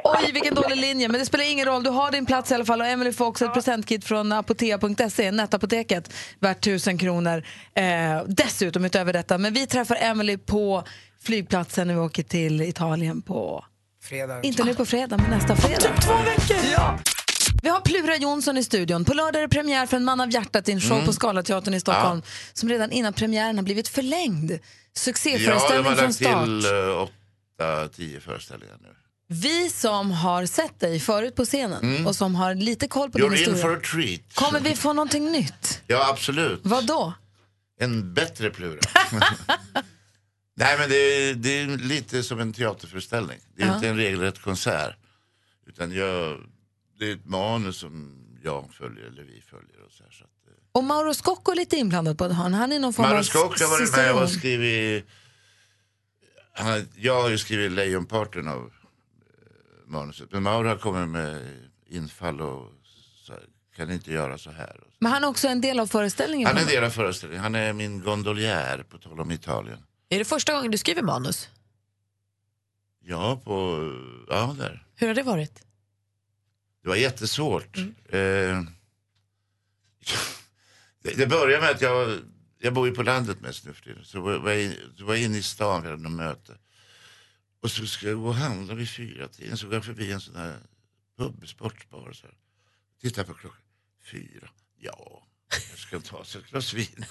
Oj, 0.03 0.31
vilken 0.33 0.55
dålig 0.55 0.77
linje. 0.77 1.07
Men 1.07 1.19
det 1.19 1.25
spelar 1.25 1.51
ingen 1.51 1.65
roll. 1.65 1.83
Du 1.83 1.89
har 1.89 2.11
din 2.11 2.25
plats 2.25 2.51
i 2.51 2.55
alla 2.55 2.65
fall. 2.65 2.81
Och 2.81 2.87
Emily 2.87 3.11
får 3.11 3.25
också 3.25 3.45
ett 3.45 3.53
presentkit 3.53 4.05
från 4.05 4.31
apotea.se, 4.31 5.31
nätapoteket, 5.31 6.13
värt 6.39 6.57
1000 6.57 6.97
kronor. 6.97 7.43
Eh, 7.75 8.23
dessutom 8.27 8.85
utöver 8.85 9.13
detta. 9.13 9.37
Men 9.37 9.53
vi 9.53 9.67
träffar 9.67 9.97
Emily 10.01 10.37
på 10.37 10.83
flygplatsen 11.23 11.87
när 11.87 11.93
vi 11.93 11.99
åker 11.99 12.23
till 12.23 12.61
Italien 12.61 13.21
på... 13.21 13.65
Fredag. 14.03 14.41
Inte 14.43 14.63
nu 14.63 14.75
på 14.75 14.85
fredag, 14.85 15.17
men 15.17 15.29
nästa 15.29 15.55
fredag. 15.55 15.81
Typ 15.81 16.01
två 16.01 16.13
veckor! 16.13 16.57
Ja. 16.71 16.99
Vi 17.65 17.69
har 17.71 17.81
Plura 17.81 18.17
Jonsson 18.17 18.57
i 18.57 18.63
studion. 18.63 19.05
På 19.05 19.13
lördag 19.13 19.35
är 19.41 19.47
det 19.47 19.49
premiär 19.49 19.85
för 19.85 19.97
En 19.97 20.03
man 20.05 20.21
av 20.21 20.31
hjärtat 20.33 20.69
en 20.69 20.81
show 20.81 20.91
Mm. 20.91 21.05
på 21.05 21.13
Scalateatern 21.13 21.73
i 21.73 21.79
Stockholm 21.79 22.21
som 22.53 22.69
redan 22.69 22.91
innan 22.91 23.13
premiären 23.13 23.57
har 23.57 23.63
blivit 23.63 23.87
förlängd. 23.87 24.51
Ja, 24.51 24.57
de 24.93 24.99
Succéföreställning 24.99 25.85
har 25.85 25.95
från 25.95 26.05
lagt 26.05 26.15
start. 26.15 26.45
till 26.45 26.65
uh, 26.65 26.97
åtta, 27.01 27.87
tio 27.95 28.19
föreställningar 28.19 28.75
nu. 28.81 28.87
Vi 29.27 29.69
som 29.69 30.11
har 30.11 30.45
sett 30.45 30.79
dig 30.79 30.99
förut 30.99 31.35
på 31.35 31.45
scenen 31.45 31.83
Mm. 31.83 32.07
och 32.07 32.15
som 32.15 32.35
har 32.35 32.55
lite 32.55 32.87
koll 32.87 33.09
på 33.11 33.17
din 33.17 33.27
You're 33.27 33.31
in 33.33 33.37
historia. 33.37 33.61
for 33.61 33.73
a 33.77 33.79
treat. 33.93 34.21
Kommer 34.33 34.59
vi 34.59 34.75
få 34.75 34.93
någonting 34.93 35.31
nytt? 35.31 35.81
Ja, 35.87 36.09
absolut. 36.09 36.59
Vad 36.63 36.85
då? 36.85 37.13
En 37.79 38.13
bättre 38.13 38.49
Plura. 38.49 38.79
Nej, 40.57 40.77
men 40.79 40.89
det 40.89 40.95
är, 40.95 41.33
det 41.33 41.59
är 41.59 41.67
lite 41.77 42.23
som 42.23 42.39
en 42.39 42.53
teaterföreställning. 42.53 43.37
Det 43.55 43.63
är 43.63 43.67
Ja. 43.67 43.75
inte 43.75 43.87
en 43.87 43.97
regelrätt 43.97 44.41
konsert. 44.41 44.95
Utan 45.67 45.91
jag, 45.91 46.37
det 46.99 47.09
är 47.09 47.13
ett 47.13 47.25
manus 47.25 47.77
som 47.77 48.21
jag 48.43 48.73
följer, 48.73 49.05
eller 49.05 49.23
vi 49.23 49.41
följer. 49.41 49.81
Och 49.85 49.91
så 49.91 50.03
här, 50.03 50.11
så 50.11 50.23
att, 50.23 50.29
Och 50.71 50.83
Mauro 50.83 51.13
Scocco 51.13 51.51
är 51.51 51.55
lite 51.55 51.75
inblandad 51.75 52.17
på 52.17 52.27
det 52.27 52.33
här. 52.33 52.49
Han 52.49 52.71
är 52.71 52.79
någon 52.79 52.93
form 52.93 53.05
av 53.05 53.11
Mauro 53.11 53.23
Scocco 53.23 53.63
har 53.63 53.79
varit 53.79 53.95
med 54.15 54.23
och 54.23 54.29
skrivit... 54.29 55.05
Han 56.53 56.87
jag 56.95 57.21
har 57.21 57.29
ju 57.29 57.37
skrivit 57.37 57.71
lejonparten 57.71 58.47
av 58.47 58.57
eh, 58.57 58.71
manuset. 59.87 60.31
Men 60.31 60.43
Mauro 60.43 60.67
har 60.67 60.77
kommit 60.77 61.09
med 61.09 61.41
infall 61.87 62.41
och 62.41 62.71
så, 63.25 63.33
här, 63.33 63.43
kan 63.75 63.91
inte 63.91 64.11
göra 64.11 64.37
så 64.37 64.51
här. 64.51 64.79
Men 64.99 65.11
han 65.11 65.23
är 65.23 65.27
också 65.27 65.47
en 65.47 65.61
del 65.61 65.79
av 65.79 65.87
föreställningen. 65.87 66.47
Han 66.47 66.57
är 66.57 66.61
en 66.61 66.67
del 66.67 66.83
av 66.83 66.89
föreställningen. 66.89 67.43
Han 67.43 67.55
är 67.55 67.73
min 67.73 68.01
gondolier, 68.01 68.83
på 68.89 68.97
tal 68.97 69.19
om 69.19 69.31
Italien. 69.31 69.79
Är 70.09 70.19
det 70.19 70.25
första 70.25 70.53
gången 70.53 70.71
du 70.71 70.77
skriver 70.77 71.01
manus? 71.01 71.49
Ja, 73.03 73.41
på... 73.45 73.53
Ja, 74.29 74.55
där. 74.59 74.85
Hur 74.95 75.07
har 75.07 75.15
det 75.15 75.23
varit? 75.23 75.63
Det 76.85 76.89
var 76.89 76.95
jättesvårt. 76.95 77.77
Eh, 77.77 77.83
det, 81.03 81.17
det 81.17 81.27
började 81.27 81.61
med 81.61 81.71
att 81.71 81.81
jag, 81.81 82.19
jag 82.59 82.73
bor 82.73 82.87
ju 82.87 82.93
på 82.93 83.03
landet 83.03 83.41
mest 83.41 83.65
nu 83.65 83.73
för 83.73 83.83
tiden. 83.83 84.05
Så 84.05 84.21
var 84.21 84.51
jag, 84.51 84.75
var 84.99 85.15
inne 85.15 85.37
i 85.37 85.43
stan, 85.43 85.81
vi 85.81 85.89
hade 85.89 86.03
något 86.03 86.11
möte. 86.11 86.57
Och 87.61 87.71
så 87.71 87.87
ska 87.87 88.07
jag 88.07 88.17
gå 88.17 88.27
och 88.27 88.35
handla 88.35 88.73
vid 88.73 88.89
fyra 88.89 89.27
tiden. 89.27 89.57
Så 89.57 89.65
går 89.65 89.75
jag 89.75 89.85
förbi 89.85 90.11
en 90.11 90.21
sån 90.21 90.33
där 90.33 90.57
pub, 91.17 91.47
sportbar. 91.47 92.11
Så 92.13 92.27
här. 92.27 92.35
Tittar 93.01 93.23
på 93.23 93.33
klockan. 93.33 93.61
Fyra. 94.11 94.49
Ja, 94.79 95.27
jag 95.69 95.79
ska 95.79 95.99
ta 95.99 96.25
sig 96.25 96.41
ett 96.41 96.47
glas 96.47 96.73
vin. 96.73 97.05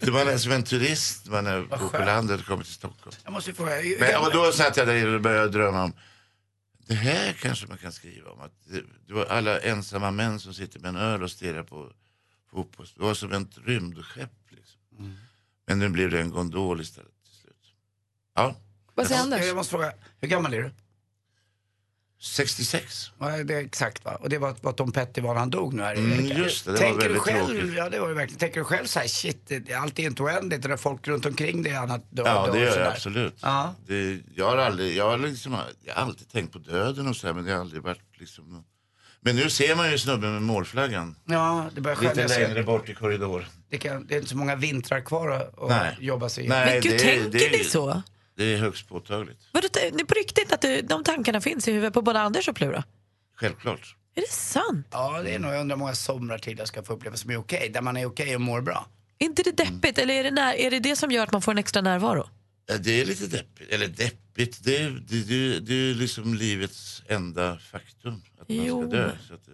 det 0.00 0.12
man 0.12 0.28
är 0.28 0.38
som 0.38 0.52
en 0.52 0.64
turist, 0.64 1.26
man 1.26 1.46
är 1.46 1.62
bor 1.62 1.88
på 1.88 1.98
landet 1.98 2.40
och 2.40 2.46
kommer 2.46 2.64
till 2.64 2.72
Stockholm. 2.72 3.16
Jag 3.24 3.32
måste 3.32 3.54
fråga. 3.54 3.82
Men, 4.00 4.16
och 4.16 4.32
då 4.32 4.52
satt 4.52 4.76
jag 4.76 4.86
där 4.86 5.14
och 5.14 5.20
började 5.20 5.48
drömma 5.48 5.82
om 5.82 5.92
det 6.86 6.94
här 6.94 7.32
kanske 7.32 7.66
man 7.66 7.78
kan 7.78 7.92
skriva 7.92 8.30
om. 8.30 8.40
Att 8.40 8.52
det, 8.64 8.82
det 9.06 9.14
var 9.14 9.24
alla 9.24 9.60
ensamma 9.60 10.10
män 10.10 10.40
som 10.40 10.54
sitter 10.54 10.80
med 10.80 10.88
en 10.88 10.96
öl 10.96 11.22
och 11.22 11.30
stirrar 11.30 11.62
på 11.62 11.92
fotboll. 12.50 12.86
Det 12.94 13.02
var 13.02 13.14
som 13.14 13.32
ett 13.32 13.58
rymdskepp. 13.64 14.30
Liksom. 14.48 14.80
Men 15.66 15.78
nu 15.78 15.88
blev 15.88 16.10
det 16.10 16.20
en 16.20 16.30
gondol 16.30 16.80
istället. 16.80 17.12
Till 17.24 17.34
slut. 17.34 17.74
Ja, 18.34 18.56
Vad 18.94 19.06
säger 19.06 19.22
Anders? 19.22 19.44
Jag 19.46 19.56
måste 19.56 19.70
fråga, 19.70 19.92
hur 20.20 20.28
gammal 20.28 20.54
är 20.54 20.62
du? 20.62 20.70
66. 22.20 23.10
Ja, 23.18 23.26
det 23.44 23.54
är 23.54 23.60
exakt 23.64 24.04
va? 24.04 24.14
Och 24.20 24.28
det 24.28 24.38
var 24.38 24.54
vad 24.60 24.76
Tom 24.76 24.92
Petty 24.92 25.20
var 25.20 25.32
när 25.34 25.40
han 25.40 25.50
dog 25.50 25.74
nu 25.74 25.82
här 25.82 25.94
i 25.94 25.98
Mm, 25.98 26.26
just 26.26 26.64
det, 26.64 26.72
det 26.72 26.78
var 26.78 26.84
Tänker 26.86 27.08
du 27.08 27.18
själv, 27.18 27.46
tråkigt. 27.46 27.74
Ja 27.76 27.88
det 27.90 28.00
var 28.00 28.08
det 28.08 28.14
verkligen. 28.14 28.38
Tänker 28.38 28.60
du 28.60 28.64
själv 28.64 28.86
så 28.86 28.98
här, 28.98 29.06
shit, 29.06 29.46
det, 29.66 29.72
allt 29.74 29.98
är 29.98 30.02
inte 30.02 30.22
oändligt. 30.22 30.62
Det 30.62 30.72
är 30.72 30.76
folk 30.76 31.08
runt 31.08 31.26
omkring 31.26 31.62
dig 31.62 31.74
annat 31.74 32.06
dör. 32.10 32.26
Ja, 32.26 32.48
det 32.52 32.58
gör 32.58 32.70
sådär. 32.70 32.84
jag 32.84 32.92
absolut. 32.92 33.38
Ja. 33.42 33.74
Det, 33.86 34.20
jag, 34.34 34.46
har 34.50 34.56
aldrig, 34.56 34.96
jag, 34.96 35.10
har 35.10 35.18
liksom, 35.18 35.56
jag 35.84 35.94
har 35.94 36.02
alltid 36.02 36.28
tänkt 36.32 36.52
på 36.52 36.58
döden 36.58 37.06
och 37.08 37.16
så 37.16 37.26
här, 37.26 37.34
men 37.34 37.44
det 37.44 37.52
har 37.52 37.60
aldrig 37.60 37.82
varit 37.82 38.00
liksom... 38.18 38.64
Men 39.20 39.36
nu 39.36 39.50
ser 39.50 39.76
man 39.76 39.90
ju 39.90 39.98
snubben 39.98 40.32
med 40.32 40.42
målflaggan. 40.42 41.16
Ja, 41.24 41.66
det 41.74 41.80
börjar 41.80 42.00
Lite 42.00 42.28
längre 42.28 42.62
bort 42.62 42.88
i 42.88 42.94
korridor. 42.94 43.48
Det, 43.70 43.78
kan, 43.78 44.06
det 44.06 44.14
är 44.14 44.18
inte 44.18 44.30
så 44.30 44.36
många 44.36 44.56
vintrar 44.56 45.00
kvar 45.00 45.30
att, 45.30 46.00
jobba 46.00 46.28
sig 46.28 46.48
Nej, 46.48 46.66
Men 46.72 46.82
gud, 46.82 46.92
det- 46.92 46.98
tänker 46.98 47.38
det- 47.38 47.58
ni 47.58 47.64
så? 47.64 48.02
Det 48.36 48.44
är 48.54 48.58
högst 48.58 48.88
påtagligt. 48.88 49.38
Vadå, 49.52 49.68
det 49.72 49.86
är 49.86 50.04
på 50.04 50.14
riktigt 50.14 50.52
att 50.52 50.60
det, 50.60 50.82
de 50.82 51.04
tankarna 51.04 51.40
finns 51.40 51.68
i 51.68 51.72
huvudet 51.72 51.94
på 51.94 52.02
både 52.02 52.20
Anders 52.20 52.48
och 52.48 52.56
Plura? 52.56 52.84
Självklart. 53.36 53.96
Är 54.14 54.20
det 54.20 54.30
sant? 54.32 54.86
Ja, 54.90 55.22
det 55.22 55.30
är 55.34 55.38
nog, 55.38 55.52
jag 55.52 55.60
undrar 55.60 55.76
hur 55.76 55.78
många 55.80 55.94
somrar 55.94 56.38
till 56.38 56.58
jag 56.58 56.68
ska 56.68 56.82
få 56.82 56.92
uppleva 56.92 57.16
som 57.16 57.30
är 57.30 57.36
okej. 57.36 57.68
Där 57.74 57.82
man 57.82 57.96
är 57.96 58.06
okej 58.06 58.34
och 58.34 58.40
mår 58.40 58.60
bra. 58.60 58.86
Är 59.18 59.26
inte 59.26 59.42
det 59.42 59.56
deppigt? 59.56 59.98
Eller 59.98 60.14
är 60.14 60.24
det, 60.24 60.30
när, 60.30 60.54
är 60.54 60.70
det 60.70 60.78
det 60.80 60.96
som 60.96 61.10
gör 61.10 61.22
att 61.22 61.32
man 61.32 61.42
får 61.42 61.52
en 61.52 61.58
extra 61.58 61.82
närvaro? 61.82 62.28
Ja, 62.66 62.78
det 62.78 63.00
är 63.00 63.04
lite 63.06 63.26
deppigt. 63.26 63.70
Eller 63.72 63.88
deppigt, 63.88 64.64
det 64.64 64.76
är, 64.76 64.90
det, 65.08 65.22
det, 65.22 65.60
det 65.60 65.74
är 65.74 65.94
liksom 65.94 66.34
livets 66.34 67.02
enda 67.08 67.58
faktum. 67.58 68.22
Att 68.40 68.48
man 68.48 68.64
Jo. 68.66 68.82
ska 68.90 68.96
dö. 68.96 69.10
Så 69.28 69.34
att, 69.34 69.44
det- 69.46 69.52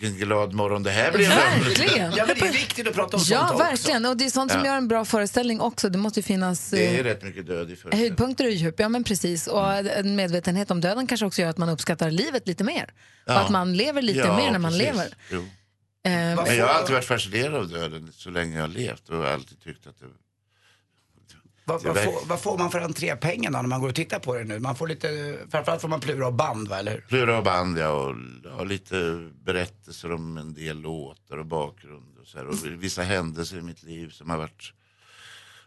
vilken 0.00 0.16
glad 0.18 0.52
morgon 0.52 0.82
det 0.82 0.90
här 0.90 1.12
blev. 1.12 1.28
Verkligen. 1.28 2.12
Ja, 2.16 2.24
men 2.26 2.36
det 2.38 2.46
är 2.48 2.52
viktigt 2.52 2.88
att 2.88 2.94
prata 2.94 3.16
om 3.16 3.22
Ja, 3.26 3.38
sånt 3.38 3.50
också. 3.52 3.64
verkligen. 3.64 4.06
Och 4.06 4.16
det 4.16 4.24
är 4.24 4.30
sånt 4.30 4.52
som 4.52 4.60
Ja. 4.60 4.66
gör 4.66 4.76
en 4.76 4.88
bra 4.88 5.04
föreställning 5.04 5.60
också. 5.60 5.88
Det 5.88 5.98
måste 5.98 6.18
ju 6.20 6.24
finnas 6.24 6.70
Det 6.70 6.86
är 6.86 6.98
eh, 6.98 7.04
rätt 7.04 7.22
mycket 7.22 7.46
död 7.46 7.70
i 7.70 7.76
föreställningen. 7.76 7.98
höjdpunkter 8.08 8.44
och 8.44 8.50
djup. 8.50 8.80
Ja, 8.80 8.88
men 8.88 9.04
precis. 9.04 9.46
Och 9.46 9.72
en 9.74 10.16
medvetenhet 10.16 10.70
om 10.70 10.80
döden 10.80 11.06
kanske 11.06 11.26
också 11.26 11.42
gör 11.42 11.48
att 11.50 11.58
man 11.58 11.68
uppskattar 11.68 12.10
livet 12.10 12.46
lite 12.48 12.64
mer. 12.64 12.90
Ja. 13.26 13.34
Och 13.34 13.40
att 13.40 13.50
man 13.50 13.76
lever 13.76 14.02
lite 14.02 14.18
Ja, 14.18 14.36
mer 14.36 14.50
när 14.50 14.58
man 14.58 14.72
precis. 14.72 14.86
lever. 14.86 15.14
Jo. 15.30 15.38
Eh, 16.04 16.12
Men 16.12 16.56
jag 16.56 16.66
har 16.66 16.74
alltid 16.74 16.94
varit 16.94 17.04
fascinerad 17.04 17.54
av 17.54 17.68
döden 17.68 18.12
så 18.16 18.30
länge 18.30 18.54
jag 18.56 18.62
har 18.62 18.68
levt 18.68 19.08
och 19.08 19.26
alltid 19.28 19.60
tyckt 19.60 19.86
att 19.86 19.98
det... 20.00 20.06
Vad, 21.64 21.82
vad, 21.82 21.98
får, 21.98 22.26
vad 22.26 22.40
får 22.40 22.58
man 22.58 22.70
för 22.70 22.80
entrépengar 22.80 23.50
då 23.50 23.58
när 23.58 23.68
man 23.68 23.80
går 23.80 23.88
och 23.88 23.94
tittar 23.94 24.18
på 24.18 24.34
det 24.34 24.44
nu? 24.44 24.58
Man 24.58 24.76
får 24.76 24.88
lite, 24.88 25.38
framförallt 25.50 25.80
får 25.80 25.88
man 25.88 26.00
plura 26.00 26.26
och 26.26 26.34
band 26.34 26.68
va, 26.68 26.78
eller 26.78 26.92
hur? 26.92 27.04
Flera 27.08 27.38
av 27.38 27.44
band 27.44 27.78
ja, 27.78 27.88
och 27.88 28.14
ja, 28.44 28.64
lite 28.64 29.28
berättelser 29.44 30.12
om 30.12 30.36
en 30.36 30.54
del 30.54 30.80
låtar 30.80 31.36
och 31.36 31.46
bakgrund 31.46 32.18
och, 32.22 32.26
så 32.26 32.38
här, 32.38 32.46
och 32.46 32.54
vissa 32.64 33.02
händelser 33.02 33.56
i 33.56 33.62
mitt 33.62 33.82
liv 33.82 34.10
som 34.10 34.30
har 34.30 34.38
varit 34.38 34.72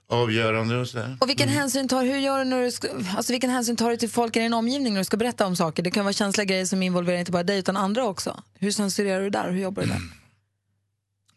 avgörande 0.07 0.77
och 0.77 0.87
så 0.87 0.99
här. 0.99 1.17
Och 1.21 1.29
vilken, 1.29 1.49
hänsyn 1.49 1.87
tar, 1.87 2.03
hur 2.03 2.17
gör 2.17 2.39
du 2.39 2.45
när 2.45 2.61
du 2.61 2.71
ska, 2.71 2.87
alltså 3.17 3.33
vilken 3.33 3.49
hänsyn 3.49 3.75
tar 3.75 3.89
du 3.89 3.97
till 3.97 4.09
folk 4.09 4.35
i 4.35 4.39
din 4.39 4.53
omgivning 4.53 4.93
när 4.93 5.01
du 5.01 5.05
ska 5.05 5.17
berätta 5.17 5.47
om 5.47 5.55
saker? 5.55 5.83
Det 5.83 5.91
kan 5.91 6.05
vara 6.05 6.13
känsliga 6.13 6.45
grejer 6.45 6.65
som 6.65 6.83
involverar 6.83 7.17
inte 7.17 7.31
bara 7.31 7.43
dig 7.43 7.59
utan 7.59 7.77
andra 7.77 8.03
också. 8.05 8.43
Hur 8.59 8.71
censurerar 8.71 9.21
du 9.21 9.29
där? 9.29 9.51
Hur 9.51 9.61
jobbar 9.61 9.83
du 9.83 9.89
där? 9.89 10.01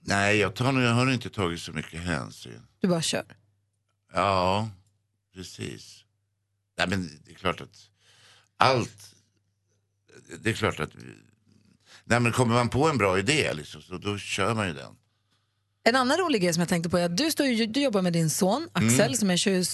Nej, 0.00 0.36
jag, 0.36 0.54
tar, 0.54 0.80
jag 0.80 0.94
har 0.94 1.12
inte 1.12 1.30
tagit 1.30 1.60
så 1.60 1.72
mycket 1.72 2.00
hänsyn. 2.00 2.62
Du 2.80 2.88
bara 2.88 3.02
kör. 3.02 3.24
Ja, 4.12 4.68
precis. 5.34 6.04
Nej, 6.78 6.88
men 6.88 7.20
det 7.24 7.30
är 7.32 7.34
klart 7.36 7.60
att 7.60 7.88
allt... 8.56 9.14
Det 10.42 10.50
är 10.50 10.54
klart 10.54 10.80
att... 10.80 10.90
Nej, 12.04 12.20
men 12.20 12.32
kommer 12.32 12.54
man 12.54 12.68
på 12.68 12.88
en 12.88 12.98
bra 12.98 13.18
idé 13.18 13.52
liksom, 13.54 13.82
så 13.82 13.98
då 13.98 14.18
kör 14.18 14.54
man 14.54 14.66
ju 14.68 14.74
den. 14.74 14.94
En 15.84 15.96
annan 15.96 16.18
rolig 16.18 16.42
grej 16.42 16.52
som 16.52 16.60
jag 16.60 16.68
tänkte 16.68 16.90
på 16.90 16.98
är 16.98 17.04
att 17.04 17.16
du, 17.16 17.30
står 17.30 17.46
ju, 17.46 17.66
du 17.66 17.80
jobbar 17.80 18.02
med 18.02 18.12
din 18.12 18.30
son 18.30 18.68
Axel 18.72 19.00
Mm. 19.00 19.14
som 19.14 19.30
är 19.30 19.36
28, 19.36 19.66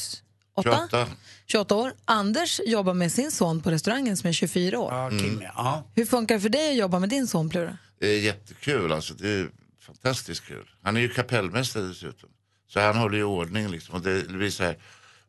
28. 0.62 1.06
28 1.46 1.74
år. 1.74 1.92
Anders 2.04 2.60
jobbar 2.66 2.94
med 2.94 3.12
sin 3.12 3.30
son 3.30 3.62
på 3.62 3.70
restaurangen 3.70 4.16
som 4.16 4.28
är 4.28 4.32
24 4.32 4.78
år. 4.78 4.92
Ja, 4.92 5.10
Kim, 5.10 5.42
ja. 5.42 5.84
Hur 5.94 6.06
funkar 6.06 6.34
det 6.34 6.40
för 6.40 6.48
dig 6.48 6.70
att 6.70 6.76
jobba 6.76 6.98
med 6.98 7.08
din 7.08 7.26
son 7.26 7.48
Plura? 7.50 7.78
Det 7.98 8.06
är 8.08 8.20
jättekul 8.20 8.92
alltså. 8.92 9.14
Det 9.14 9.28
är 9.28 9.50
fantastiskt 9.80 10.44
kul. 10.44 10.70
Han 10.82 10.96
är 10.96 11.00
ju 11.00 11.08
kapellmästare 11.08 11.86
dessutom. 11.88 12.30
Så 12.68 12.80
han 12.80 12.96
håller 12.96 13.18
ju 13.18 13.24
ordning 13.24 13.68
liksom. 13.68 13.94
Och 13.94 14.00
det 14.00 14.28
blir 14.28 14.50
så 14.50 14.64
här, 14.64 14.76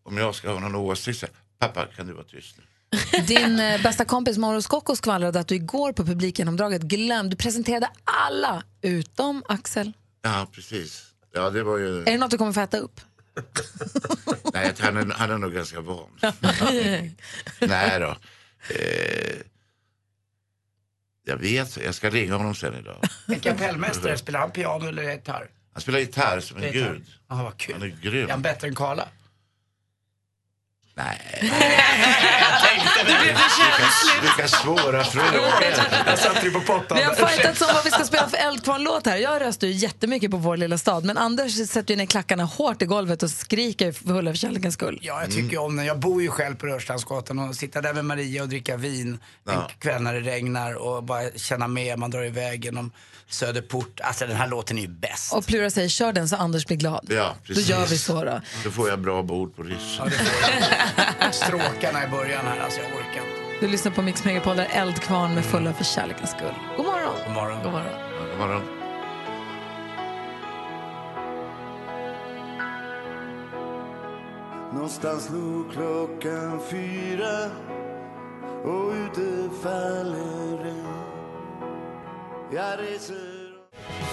om 0.03 0.17
jag 0.17 0.35
ska 0.35 0.51
ha 0.51 0.59
någon 0.59 0.75
åsikt 0.75 1.19
så 1.19 1.25
här, 1.25 1.35
pappa 1.59 1.85
kan 1.85 2.07
du 2.07 2.13
vara 2.13 2.23
tyst 2.23 2.55
nu? 2.57 2.63
Din 3.27 3.59
eh, 3.59 3.81
bästa 3.81 4.05
kompis 4.05 4.37
Mauro 4.37 4.61
Scocco 4.61 4.95
skvallrade 4.95 5.39
att 5.39 5.47
du 5.47 5.55
igår 5.55 5.93
på 5.93 6.05
publikgenomdraget 6.05 6.81
glömde, 6.81 7.29
du 7.29 7.35
presenterade 7.35 7.89
alla 8.03 8.63
utom 8.81 9.43
Axel. 9.47 9.93
Ja, 10.21 10.47
precis. 10.51 11.05
Ja, 11.33 11.49
det 11.49 11.63
var 11.63 11.77
ju... 11.77 11.99
Är 11.99 12.05
det 12.05 12.17
något 12.17 12.31
du 12.31 12.37
kommer 12.37 12.53
få 12.53 12.59
äta 12.61 12.77
upp? 12.77 13.01
Nej, 14.53 14.73
han 14.79 14.97
är, 14.97 15.13
han 15.13 15.31
är 15.31 15.37
nog 15.37 15.53
ganska 15.53 15.81
van. 15.81 16.09
Nej 17.59 17.99
då. 17.99 18.15
Eh, 18.69 19.35
jag 21.23 21.37
vet, 21.37 21.77
jag 21.77 21.95
ska 21.95 22.09
ringa 22.09 22.35
honom 22.35 22.55
sen 22.55 22.75
idag. 22.75 23.03
En 23.27 23.39
kapellmästare, 23.39 24.17
spelar 24.17 24.39
han 24.39 24.51
piano 24.51 24.87
eller 24.87 25.11
gitarr? 25.11 25.49
Han 25.75 25.81
spelar 25.81 25.99
gitarr 25.99 26.39
som 26.39 26.63
en 26.63 26.71
gud. 26.71 27.05
Ja, 27.29 27.43
vad 27.43 27.57
kul. 27.57 27.73
Han 27.73 27.83
är 27.83 27.95
grym. 28.01 28.25
Är 28.25 28.31
han 28.31 28.41
bättre 28.41 28.67
än 28.67 28.75
Karla? 28.75 29.07
Nej. 30.97 31.21
Det 32.97 33.03
blev 33.05 33.17
Vilka, 33.21 34.21
vilka 34.21 34.47
svåra 34.47 35.03
frågor. 35.03 35.41
Jag 36.07 36.19
satte 36.19 36.41
dig 36.41 36.51
på 36.51 36.59
pottan. 36.61 36.97
Vi 36.97 37.03
har 37.03 37.13
fightats 37.27 37.61
om 37.61 37.67
vad 37.73 37.83
vi 37.83 37.91
ska 37.91 38.03
spela 38.03 38.29
för 38.29 38.37
Eldkvarn-låt 38.37 39.05
här. 39.05 39.17
Jag 39.17 39.41
röstar 39.41 39.67
ju 39.67 39.73
jättemycket 39.73 40.31
på 40.31 40.37
Vår 40.37 40.57
lilla 40.57 40.77
stad, 40.77 41.05
men 41.05 41.17
Anders 41.17 41.69
sätter 41.69 41.93
ju 41.93 41.95
ner 41.97 42.05
klackarna 42.05 42.43
hårt 42.43 42.81
i 42.81 42.85
golvet 42.85 43.23
och 43.23 43.29
skriker 43.29 43.91
fulla 43.91 44.31
för 44.31 44.37
kärlekens 44.37 44.73
skull. 44.73 44.99
Ja, 45.01 45.21
jag 45.21 45.31
tycker 45.31 45.57
om 45.57 45.75
den. 45.75 45.85
Jag 45.85 45.99
bor 45.99 46.21
ju 46.21 46.29
själv 46.29 46.55
på 46.55 46.65
Rörstrandsgatan 46.67 47.39
och 47.39 47.55
sitta 47.55 47.81
där 47.81 47.93
med 47.93 48.05
Maria 48.05 48.41
och 48.43 48.49
dricka 48.49 48.77
vin 48.77 49.07
en 49.47 49.53
Ja. 49.53 49.71
kväll 49.79 50.01
när 50.01 50.13
det 50.13 50.19
regnar 50.21 50.73
och 50.73 51.03
bara 51.03 51.23
känna 51.35 51.67
med. 51.67 51.99
Man 51.99 52.11
drar 52.11 52.23
iväg 52.23 52.65
genom 52.65 52.91
Söderport. 53.29 53.99
Alltså 54.03 54.27
den 54.27 54.35
här 54.35 54.47
låten 54.47 54.77
är 54.77 54.81
ju 54.81 54.87
bäst. 54.87 55.33
Och 55.33 55.45
Plura 55.45 55.69
säger 55.69 55.89
kör 55.89 56.13
den 56.13 56.29
så 56.29 56.35
Anders 56.35 56.65
blir 56.65 56.77
glad. 56.77 57.07
Ja, 57.09 57.35
Då 57.41 57.47
precis. 57.47 57.69
gör 57.69 57.85
vi 57.85 57.97
så 57.97 58.23
då. 58.23 58.41
Då 58.63 58.71
får 58.71 58.89
jag 58.89 58.99
bra 58.99 59.23
bord 59.23 59.55
på 59.55 59.63
Rish. 59.63 59.99
Stråkarna 61.31 62.03
i 62.03 62.07
början 62.07 62.45
här, 62.45 62.59
alltså 62.63 62.79
jag 62.81 62.89
orkar 62.89 63.21
inte. 63.21 63.59
Du 63.61 63.67
lyssnar 63.67 63.91
på 63.91 64.01
Mix 64.01 64.25
Megapol 64.25 64.55
där 64.57 64.67
Eldkvarn 64.71 65.35
med 65.35 65.45
fulla 65.45 65.73
för 65.73 65.83
kärlekens 65.83 66.29
skull. 66.31 66.53
God 66.77 66.85
morgon! 66.85 67.13
God 67.25 67.33
morgon. 67.33 67.63
God 67.63 67.71
morgon. 67.71 67.93
God 68.29 68.39
morgon. 68.39 68.61
Någonstans 74.73 75.25
slog 75.25 75.71
klockan 75.73 76.59
fyra 76.69 77.51
och 78.63 78.91
ute 78.91 79.49
faller 79.63 80.63
regn. 80.63 80.87
Jag 82.51 82.79
reser 82.79 83.45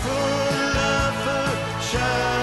fulla 0.03 1.13
för 1.25 1.81
kärlekens 1.83 2.42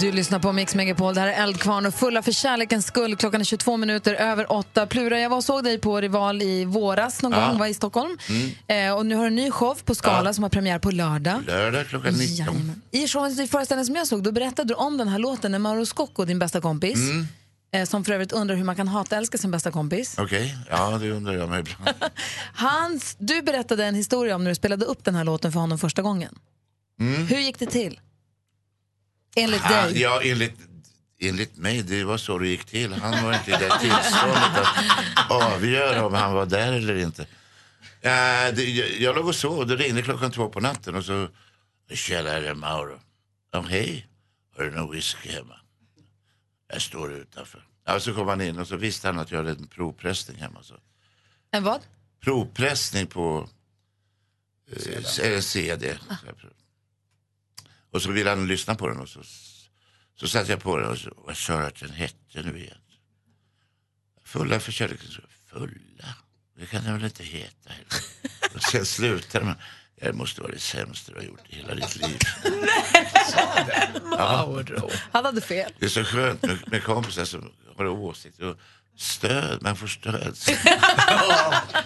Du 0.00 0.12
lyssnar 0.12 0.38
på 0.38 0.52
Mix 0.52 0.74
Megapol, 0.74 1.14
det 1.14 1.20
här 1.20 1.28
är 1.28 1.42
Eldkvarn 1.42 1.86
och 1.86 1.94
fulla 1.94 2.22
för 2.22 2.32
kärlekens 2.32 2.86
skull. 2.86 3.16
Klockan 3.16 3.40
är 3.40 3.44
22 3.44 3.76
minuter 3.76 4.14
över 4.14 4.52
åtta. 4.52 4.86
Plura, 4.86 5.20
jag 5.20 5.30
var 5.30 5.36
och 5.36 5.44
såg 5.44 5.64
dig 5.64 5.78
på 5.78 6.00
Rival 6.00 6.42
i 6.42 6.64
våras 6.64 7.22
någon 7.22 7.32
Ja. 7.32 7.46
gång, 7.48 7.58
var 7.58 7.66
i 7.66 7.74
Stockholm. 7.74 8.18
Mm. 8.28 8.50
Eh, 8.90 8.96
och 8.98 9.06
nu 9.06 9.14
har 9.14 9.22
du 9.22 9.28
en 9.28 9.34
ny 9.34 9.50
show 9.50 9.78
på 9.84 9.94
Skala 9.94 10.28
Ja. 10.28 10.32
som 10.34 10.42
har 10.42 10.50
premiär 10.50 10.78
på 10.78 10.90
lördag. 10.90 11.42
Lördag 11.46 11.86
klockan 11.88 12.14
19. 12.14 12.36
Jajamän. 12.36 12.82
I 12.90 13.08
showen, 13.08 13.40
i 13.40 13.48
föreställningen 13.48 13.86
som 13.86 13.94
jag 13.96 14.06
såg, 14.06 14.22
då 14.22 14.32
berättade 14.32 14.68
du 14.68 14.74
om 14.74 14.96
den 14.98 15.08
här 15.08 15.18
låten 15.18 15.52
när 15.52 15.58
Mauro 15.58 15.86
Scocco, 15.86 16.24
din 16.24 16.38
bästa 16.38 16.60
kompis, 16.60 16.96
Mm. 16.98 17.26
eh, 17.72 17.84
som 17.84 18.04
för 18.04 18.12
övrigt 18.12 18.32
undrar 18.32 18.56
hur 18.56 18.64
man 18.64 18.76
kan 18.76 18.88
hata 18.88 19.16
älska 19.16 19.38
sin 19.38 19.50
bästa 19.50 19.70
kompis. 19.70 20.14
Okej, 20.18 20.56
ja 20.70 20.98
det 20.98 21.10
undrar 21.10 21.32
jag 21.34 21.48
mig 21.48 21.60
ibland. 21.60 21.96
Hans, 22.54 23.16
du 23.18 23.42
berättade 23.42 23.84
en 23.84 23.94
historia 23.94 24.34
om 24.34 24.44
när 24.44 24.50
du 24.50 24.54
spelade 24.54 24.84
upp 24.84 25.04
den 25.04 25.14
här 25.14 25.24
låten 25.24 25.52
för 25.52 25.60
honom 25.60 25.78
första 25.78 26.02
gången. 26.02 26.34
Mm. 27.00 27.26
Hur 27.26 27.38
gick 27.38 27.58
det 27.58 27.66
till? 27.66 28.00
Enligt 29.36 29.62
Ah, 29.64 29.68
dig? 29.86 30.00
ja, 30.00 30.20
enligt, 30.22 30.54
enligt 31.20 31.56
mig, 31.56 31.82
det 31.82 32.04
var 32.04 32.16
så 32.18 32.38
det 32.38 32.48
gick 32.48 32.64
till. 32.64 32.92
Han 32.92 33.24
var 33.24 33.32
inte 33.34 33.50
i 33.50 33.54
det 33.54 33.78
tillståndet 33.80 34.58
att 35.16 35.30
avgöra 35.30 36.06
om 36.06 36.14
han 36.14 36.32
var 36.32 36.46
där 36.46 36.72
eller 36.72 36.96
inte. 36.96 37.26
Ja, 38.00 38.52
det, 38.52 38.64
jag, 38.64 38.90
jag 39.00 39.16
låg 39.16 39.26
och 39.28 39.34
sov, 39.34 39.66
det 39.66 39.76
ringde 39.76 40.02
klockan 40.02 40.30
två 40.30 40.48
på 40.48 40.60
natten 40.60 40.94
och 40.94 41.04
så... 41.04 41.28
Tjena, 41.94 42.22
det 42.40 42.48
är 42.48 42.54
Mauro. 42.54 43.00
Ja, 43.52 43.60
hej. 43.60 44.06
Har 44.56 44.64
du 44.64 44.70
någon 44.70 44.90
whisky 44.90 45.28
hemma? 45.32 45.54
Jag 46.72 46.82
står 46.82 47.12
utanför. 47.12 47.66
Ja, 47.86 48.00
så 48.00 48.14
kom 48.14 48.28
han 48.28 48.40
in 48.40 48.58
och 48.58 48.68
så 48.68 48.76
visste 48.76 49.08
han 49.08 49.18
att 49.18 49.30
jag 49.30 49.38
hade 49.38 49.50
en 49.50 49.66
provpressning 49.66 50.38
hemma. 50.38 50.62
Så. 50.62 50.74
En 51.50 51.64
vad? 51.64 51.80
Provpressning 52.24 53.06
på 53.06 53.48
eh, 54.72 55.02
CD. 55.04 55.42
CD. 55.42 55.98
Och 57.92 58.02
så 58.02 58.10
ville 58.12 58.30
han 58.30 58.46
lyssna 58.46 58.74
på 58.74 58.88
den 58.88 59.00
och 59.00 59.08
så, 59.08 59.20
så 60.20 60.28
satte 60.28 60.50
jag 60.50 60.62
på 60.62 60.76
den 60.76 60.90
och 60.90 60.98
så, 60.98 61.12
vad 61.16 61.36
sa 61.36 61.58
du 61.58 61.66
att 61.66 61.80
den 61.80 61.90
hette 61.90 62.42
nu 62.42 62.58
igen? 62.58 62.78
Fulla 64.24 64.60
för 64.60 64.72
kärleken. 64.72 65.10
Så, 65.10 65.20
Fulla? 65.50 66.14
Det 66.58 66.66
kan 66.66 66.84
den 66.84 66.94
väl 66.94 67.04
inte 67.04 67.24
heta 67.24 67.70
heller. 67.70 68.04
Och 68.54 68.62
sen 68.62 68.86
slutade 68.86 69.44
man. 69.44 69.54
Det 70.00 70.12
måste 70.12 70.40
vara 70.40 70.52
det 70.52 70.58
sämsta 70.58 71.12
du 71.12 71.18
har 71.18 71.24
gjort 71.24 71.40
i 71.48 71.56
hela 71.56 71.74
ditt 71.74 71.96
liv. 71.96 72.18
Ja. 74.10 74.62
Han 75.12 75.24
hade 75.24 75.40
fel. 75.40 75.72
Det 75.78 75.84
är 75.84 75.88
så 75.88 76.04
skönt 76.04 76.42
med, 76.42 76.58
med 76.66 76.84
kompisar 76.84 77.24
som 77.24 77.52
har 77.76 77.86
åsikter 77.86 78.44
och 78.44 78.56
stöd. 78.96 79.62
Man 79.62 79.76
får 79.76 79.86
stöd. 79.86 80.14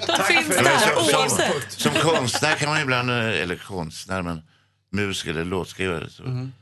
De 0.06 0.24
finns 0.24 0.48
där 0.48 0.78
som, 0.78 1.04
som, 1.04 1.20
oavsett. 1.20 1.72
som 1.72 1.94
konstnär 1.94 2.54
kan 2.54 2.68
man 2.68 2.80
ibland, 2.80 3.10
eh, 3.10 3.16
eller 3.16 3.56
konstnär, 3.56 4.22
men 4.22 4.42
musiker 4.92 5.30
eller 5.30 5.44
låtskrivare. 5.44 6.10
Så, 6.10 6.22
Mm. 6.22 6.52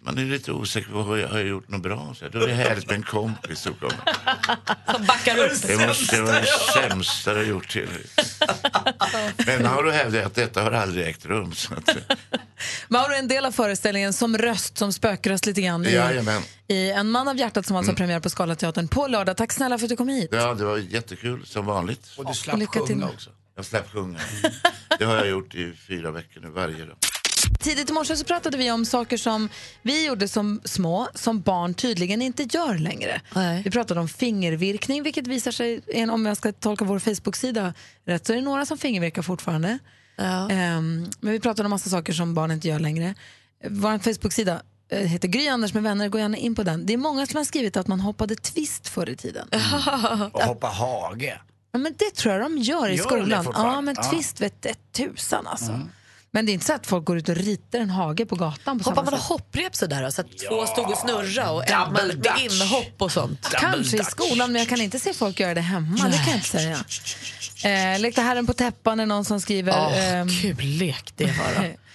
Man 0.00 0.18
är 0.18 0.24
lite 0.24 0.52
osäker 0.52 0.90
på, 0.90 1.02
har 1.02 1.16
jag, 1.16 1.28
har 1.28 1.38
jag 1.38 1.46
gjort 1.48 1.68
något 1.68 1.82
bra? 1.82 2.14
Så 2.18 2.24
här, 2.24 2.32
då 2.32 2.38
är 2.40 2.46
det 2.48 2.54
härligt 2.54 2.86
med 2.86 2.94
en 2.96 3.02
kompis 3.02 3.60
som 3.60 3.74
kommer. 3.74 3.96
Som 4.92 5.06
backar 5.06 5.38
upp. 5.38 5.62
Det 5.62 5.86
måste 5.86 6.22
vara 6.22 6.40
det 6.40 6.46
sämsta 6.74 7.32
du 7.34 7.38
har 7.40 7.46
gjort 7.46 7.68
till 7.68 7.88
Men 9.46 9.66
har 9.66 9.82
du 9.82 9.92
hävdat 9.92 10.26
att 10.26 10.34
detta 10.34 10.62
har 10.62 10.72
aldrig 10.72 11.06
ägt 11.06 11.26
rum. 11.26 11.52
Så 11.54 11.74
att, 11.74 11.96
Mauro 12.88 13.12
är 13.14 13.18
en 13.18 13.28
del 13.28 13.44
av 13.44 13.52
föreställningen 13.52 14.12
som 14.12 14.38
röst, 14.38 14.78
som 14.78 14.92
spökröst 14.92 15.46
lite 15.46 15.60
grann 15.62 15.86
i, 15.86 15.92
jajamän. 15.94 16.42
i 16.68 16.90
En 16.90 17.10
man 17.10 17.28
av 17.28 17.36
hjärtat 17.36 17.66
som 17.66 17.76
alltså 17.76 17.92
har 17.92 17.96
premiär 17.96 18.20
på 18.20 18.30
Scalateatern 18.30 18.88
på 18.88 19.06
lördag. 19.06 19.36
Tack 19.36 19.52
snälla 19.52 19.78
för 19.78 19.84
att 19.86 19.90
du 19.90 19.96
kom 19.96 20.08
hit. 20.08 20.28
Ja, 20.32 20.54
det 20.54 20.64
var 20.64 20.76
jättekul 20.78 21.46
som 21.46 21.66
vanligt. 21.66 22.06
Och 22.16 22.24
du 22.24 22.30
Och 22.30 22.36
slapp 22.36 22.58
lycka 22.58 22.72
till. 22.72 22.94
sjunga 22.94 23.06
också. 23.08 23.30
Jag 23.58 23.64
slapp 23.64 23.92
sjunga. 23.92 24.18
Det 24.98 25.04
har 25.04 25.16
jag 25.16 25.28
gjort 25.28 25.54
i 25.54 25.72
fyra 25.88 26.10
veckor 26.10 26.40
nu, 26.40 26.48
varje 26.50 26.84
dag. 26.84 26.96
Tidigt 27.60 27.90
i 27.90 27.92
morse 27.92 28.16
så 28.16 28.24
pratade 28.24 28.56
vi 28.58 28.70
om 28.70 28.84
saker 28.84 29.16
som 29.16 29.48
vi 29.82 30.06
gjorde 30.06 30.28
som 30.28 30.60
små, 30.64 31.08
som 31.14 31.40
barn 31.40 31.74
tydligen 31.74 32.22
inte 32.22 32.42
gör 32.42 32.74
längre. 32.78 33.20
Vi 33.64 33.70
pratade 33.70 34.00
om 34.00 34.08
fingervirkning, 34.08 35.02
vilket 35.02 35.26
visar 35.26 35.50
sig, 35.50 35.80
en- 35.86 36.10
om 36.10 36.26
jag 36.26 36.36
ska 36.36 36.52
tolka 36.52 36.84
vår 36.84 36.98
Facebook-sida 36.98 37.74
rätt, 38.06 38.26
så 38.26 38.32
är 38.32 38.36
det 38.36 38.42
några 38.42 38.66
som 38.66 38.78
fingervirkar 38.78 39.22
fortfarande. 39.22 39.78
Ehm, 40.50 41.10
men 41.20 41.32
vi 41.32 41.40
pratade 41.40 41.66
om 41.66 41.70
massa 41.70 41.90
saker 41.90 42.12
som 42.12 42.34
barn 42.34 42.50
inte 42.50 42.68
gör 42.68 42.78
längre. 42.78 43.14
Vår 43.68 43.98
Facebook-sida 43.98 44.62
eh, 44.90 44.98
heter 45.00 45.28
Gry 45.28 45.48
Anders 45.48 45.74
med 45.74 45.82
vänner, 45.82 46.08
gå 46.08 46.18
gärna 46.18 46.36
in 46.36 46.54
på 46.54 46.62
den. 46.62 46.86
Det 46.86 46.92
är 46.92 46.96
många 46.98 47.26
som 47.26 47.36
har 47.36 47.44
skrivit 47.44 47.76
att 47.76 47.86
man 47.86 48.00
hoppade 48.00 48.34
twist 48.36 48.88
förr 48.88 49.08
i 49.08 49.16
tiden. 49.16 49.48
Och 50.32 50.42
hoppa 50.42 50.66
hage. 50.66 51.40
Ja, 51.78 51.82
men 51.82 51.94
det 51.98 52.14
tror 52.14 52.34
jag 52.34 52.42
de 52.42 52.58
gör 52.58 52.88
i 52.88 52.94
Gör 52.96 53.04
skolan. 53.04 53.46
Ja, 53.54 53.80
men 53.80 53.94
Ja. 53.98 54.10
twist 54.10 54.40
vet 54.40 54.62
det 54.62 54.92
tusan 54.92 55.46
alltså. 55.46 55.80
Men 56.30 56.46
det 56.46 56.52
är 56.52 56.54
inte 56.54 56.66
så 56.66 56.72
att 56.72 56.86
folk 56.86 57.04
går 57.04 57.18
ut 57.18 57.28
och 57.28 57.36
ritar 57.36 57.78
en 57.78 57.90
hage 57.90 58.26
på 58.26 58.36
gatan 58.36 58.78
på 58.78 58.84
Hoppar 58.84 59.02
samma 59.02 59.10
man 59.10 59.20
sätt. 59.20 59.28
hopprep 59.28 59.76
sådär 59.76 60.10
så 60.10 60.20
att 60.20 60.26
två 60.48 60.66
stod 60.66 60.90
och 60.90 60.98
snurra 60.98 61.50
och 61.50 61.70
en 61.70 61.80
Double 61.94 62.14
dutch. 62.14 62.42
inhopp 62.62 62.94
och 63.02 63.12
sånt? 63.12 63.48
Kanske 63.60 64.00
i 64.00 64.04
skolan, 64.04 64.52
men 64.52 64.58
jag 64.60 64.68
kan 64.68 64.80
inte 64.80 64.98
se 64.98 65.14
folk 65.14 65.40
göra 65.40 65.54
det 65.54 65.60
hemma. 65.60 66.04
Det 66.08 66.16
kan 66.16 66.26
jag 66.26 66.36
inte 66.36 66.48
säga. 66.48 66.78
Eh, 67.94 68.00
lekte 68.00 68.22
herren 68.22 68.46
på 68.46 68.52
täppan 68.52 69.00
är 69.00 69.06
någon 69.06 69.24
som 69.24 69.40
skriver. 69.40 69.72
Åh, 69.72 70.04
ehm, 70.08 70.28
kul 70.28 70.56
lek 70.60 71.12
det 71.16 71.24
var 71.24 71.54
då. 71.56 71.62
Eh, 71.62 71.70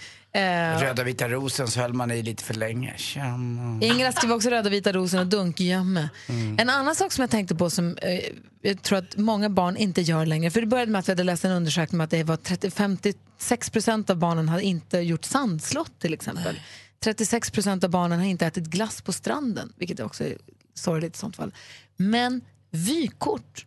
Röda 0.80 1.04
vita 1.04 1.30
rosen 1.30 1.68
så 1.68 1.80
höll 1.80 1.94
man 1.94 2.12
i 2.12 2.22
lite 2.22 2.44
för 2.44 2.54
länge. 2.54 2.94
Tjena. 2.98 3.80
Ingela 3.82 4.12
skriver 4.12 4.36
också 4.36 4.50
röda 4.50 4.70
vita 4.70 4.92
rosen 4.92 5.20
och 5.20 5.28
dunkgömme. 5.28 6.10
Mm. 6.30 6.60
En 6.60 6.70
annan 6.70 6.96
sak 6.96 7.12
som 7.12 7.22
jag 7.22 7.30
tänkte 7.30 7.56
på 7.56 7.70
som 7.70 7.98
eh, 7.98 8.20
jag 8.62 8.82
tror 8.82 8.98
att 8.98 9.18
många 9.18 9.50
barn 9.50 9.78
inte 9.78 10.02
gör 10.02 10.26
längre. 10.26 10.52
För 10.52 10.62
det 10.62 10.68
började 10.68 10.92
med 10.92 11.00
att 11.00 11.08
vi 11.08 11.12
hade 11.12 11.24
läst 11.24 11.46
en 11.46 11.52
undersökning 11.52 12.02
om 12.02 12.04
att 12.04 12.10
det 12.10 12.24
var 12.24 12.38
30, 12.38 12.72
56 12.72 13.70
procent 13.70 14.10
av 14.10 14.18
barnen 14.18 14.50
hade 14.50 14.64
inte 14.64 14.98
gjort 14.98 15.26
sandslott 15.26 16.00
till 16.00 16.14
exempel. 16.14 16.60
36 17.04 17.52
procent 17.52 17.84
av 17.84 17.90
barnen 17.90 18.20
har 18.20 18.26
inte 18.26 18.46
ätit 18.46 18.64
glass 18.64 19.02
på 19.02 19.14
stranden, 19.14 19.74
vilket 19.78 20.00
också 20.00 20.24
är 20.24 20.38
sorgligt 20.74 21.16
i 21.16 21.18
sånt 21.18 21.36
fall. 21.36 21.54
Men 21.96 22.42
vykort. 22.72 23.66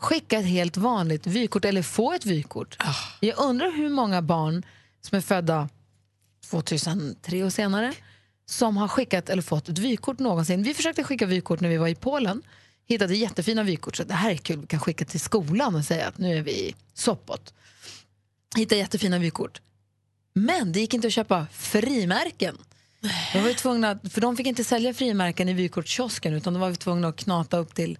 Skicka 0.00 0.38
ett 0.38 0.46
helt 0.46 0.76
vanligt 0.76 1.26
vykort 1.26 1.64
eller 1.64 1.82
få 1.82 2.12
ett 2.12 2.26
vykort. 2.26 2.76
Jag 3.20 3.38
undrar 3.38 3.76
hur 3.76 3.88
många 3.88 4.22
barn 4.22 4.66
som 5.00 5.16
är 5.16 5.22
födda 5.22 5.68
2003 6.52 7.44
och 7.44 7.52
senare 7.52 7.94
som 8.46 8.76
har 8.76 8.88
skickat 8.88 9.28
eller 9.28 9.42
fått 9.42 9.68
ett 9.68 9.78
vykort 9.78 10.18
någonsin. 10.18 10.62
Vi 10.62 10.74
försökte 10.74 11.04
skicka 11.04 11.26
vykort 11.26 11.60
när 11.60 11.68
vi 11.68 11.76
var 11.76 11.88
i 11.88 11.94
Polen. 11.94 12.42
Hittade 12.86 13.14
jättefina 13.14 13.62
vykort. 13.62 13.96
Så 13.96 14.04
det 14.04 14.14
här 14.14 14.30
är 14.30 14.36
kul, 14.36 14.60
vi 14.60 14.66
kan 14.66 14.80
skicka 14.80 15.04
till 15.04 15.20
skolan 15.20 15.74
och 15.74 15.84
säga 15.84 16.08
att 16.08 16.18
nu 16.18 16.38
är 16.38 16.42
vi 16.42 16.52
i 16.52 16.74
Sopot. 16.94 17.54
Hittade 18.56 18.78
jättefina 18.78 19.18
vykort. 19.18 19.60
Men 20.34 20.72
det 20.72 20.80
gick 20.80 20.94
inte 20.94 21.06
att 21.06 21.12
köpa 21.12 21.46
frimärken. 21.52 22.58
De 23.32 23.40
var 23.40 23.48
ju 23.48 23.54
tvungna, 23.54 23.98
för 24.10 24.20
de 24.20 24.36
fick 24.36 24.46
inte 24.46 24.64
sälja 24.64 24.94
frimärken 24.94 25.48
i 25.48 25.52
vykortskiosken 25.52 26.34
utan 26.34 26.52
de 26.52 26.60
var 26.60 26.70
vi 26.70 26.76
tvungna 26.76 27.08
att 27.08 27.16
knata 27.16 27.58
upp 27.58 27.74
till, 27.74 27.98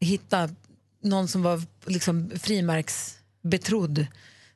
hitta 0.00 0.48
någon 1.02 1.28
som 1.28 1.42
var 1.42 1.62
liksom 1.86 2.30
frimärksbetrodd. 2.40 4.06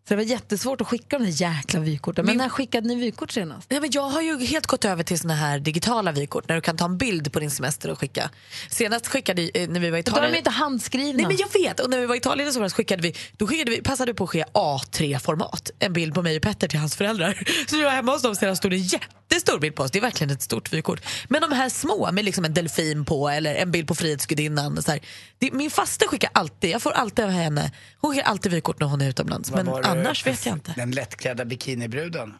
Så 0.08 0.14
det 0.14 0.16
var 0.16 0.22
jättesvårt 0.22 0.80
att 0.80 0.86
skicka 0.86 1.18
de 1.18 1.24
där 1.24 1.42
jäkla 1.42 1.80
vykorten. 1.80 2.26
Men 2.26 2.36
när 2.36 2.48
skickade 2.48 2.88
ni 2.88 2.94
vykort 2.94 3.30
senast? 3.30 3.70
Nej, 3.70 3.80
men 3.80 3.90
jag 3.92 4.02
har 4.02 4.22
ju 4.22 4.44
helt 4.44 4.66
gått 4.66 4.84
över 4.84 5.02
till 5.02 5.18
såna 5.18 5.34
här 5.34 5.58
digitala 5.58 6.12
vykort 6.12 6.48
när 6.48 6.54
du 6.54 6.60
kan 6.60 6.76
ta 6.76 6.84
en 6.84 6.98
bild 6.98 7.32
på 7.32 7.40
din 7.40 7.50
semester 7.50 7.90
och 7.90 7.98
skicka. 7.98 8.30
Senast 8.70 9.06
skickade 9.06 9.50
eh, 9.54 9.68
när 9.68 9.80
vi 9.80 9.90
var 9.90 9.98
i 9.98 10.02
Då 10.02 10.10
är 10.10 10.14
Italien... 10.14 10.32
de 10.32 10.38
inte 10.38 10.50
handskrivna. 10.50 11.16
Nej 11.16 11.26
men 11.26 11.36
jag 11.36 11.60
vet, 11.60 11.80
och 11.80 11.90
när 11.90 12.00
vi 12.00 12.06
var 12.06 12.14
i 12.14 12.18
Italien 12.18 12.52
somras 12.52 12.72
skickade 12.72 13.02
vi, 13.02 13.14
då 13.36 13.46
skickade 13.46 13.70
vi, 13.70 13.82
passade 13.82 14.12
vi 14.12 14.16
på 14.16 14.24
att 14.24 14.30
skicka 14.30 14.46
A3-format. 14.54 15.70
En 15.78 15.92
bild 15.92 16.14
på 16.14 16.22
mig 16.22 16.36
och 16.36 16.42
Petter 16.42 16.68
till 16.68 16.78
hans 16.78 16.96
föräldrar. 16.96 17.42
Så 17.70 17.76
vi 17.76 17.82
var 17.82 17.90
hemma 17.90 18.12
hos 18.12 18.22
dem 18.22 18.36
senast 18.36 18.58
stod 18.58 18.70
det 18.70 18.76
en 18.76 18.82
jättestor 19.30 19.58
bild 19.58 19.74
på 19.76 19.82
oss. 19.82 19.90
Det 19.90 19.98
är 19.98 20.02
verkligen 20.02 20.30
ett 20.30 20.42
stort 20.42 20.72
vykort. 20.72 21.00
Men 21.28 21.40
de 21.40 21.52
här 21.52 21.68
små 21.68 22.12
med 22.12 22.24
liksom 22.24 22.44
en 22.44 22.54
delfin 22.54 23.04
på 23.04 23.28
eller 23.28 23.54
en 23.54 23.70
bild 23.70 23.88
på 23.88 23.94
Frihetsgudinnan. 23.94 24.82
Så 24.82 24.90
här, 24.90 25.00
det, 25.38 25.52
min 25.52 25.70
faste 25.70 26.06
skickar 26.06 26.30
alltid, 26.34 26.70
jag 26.70 26.82
får 26.82 26.90
alltid 26.92 27.24
av 27.24 27.30
henne, 27.30 27.72
hon 28.00 28.10
skickar 28.14 28.26
alltid 28.28 28.52
vykort 28.52 28.80
när 28.80 28.86
hon 28.86 29.00
är 29.00 29.08
utomlands. 29.08 29.50
Vad 29.50 29.64
Men 29.64 29.74
det 29.82 29.88
annars 29.88 30.26
vet 30.26 30.46
jag 30.46 30.54
inte. 30.56 30.72
Den 30.76 30.90
lättklädda 30.90 31.44
bikinibruden. 31.44 32.34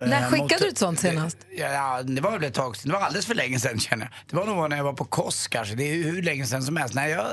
När 0.00 0.20
Eh, 0.22 0.28
skickade 0.30 0.42
mot- 0.54 0.60
du 0.60 0.68
ett 0.68 0.78
sånt 0.78 1.00
senast? 1.00 1.38
Ja, 1.58 1.66
ja, 1.72 2.02
det 2.02 2.20
var 2.20 2.30
väl 2.32 2.44
ett 2.44 2.54
tag 2.54 2.76
sedan. 2.76 2.88
Det 2.92 2.98
var 2.98 3.04
alldeles 3.06 3.26
för 3.26 3.34
länge 3.34 3.60
sedan 3.60 3.78
känner 3.80 4.04
jag. 4.04 4.12
Det 4.30 4.36
var 4.36 4.46
nog 4.54 4.70
när 4.70 4.76
jag 4.76 4.84
var 4.84 4.92
på 4.92 5.04
Kos 5.04 5.46
kanske. 5.48 5.74
Det 5.74 5.84
är 5.84 5.94
hur 6.04 6.22
länge 6.22 6.46
sedan 6.46 6.62
som 6.62 6.76
helst. 6.76 6.94
Nej, 6.94 7.10
jag, 7.10 7.26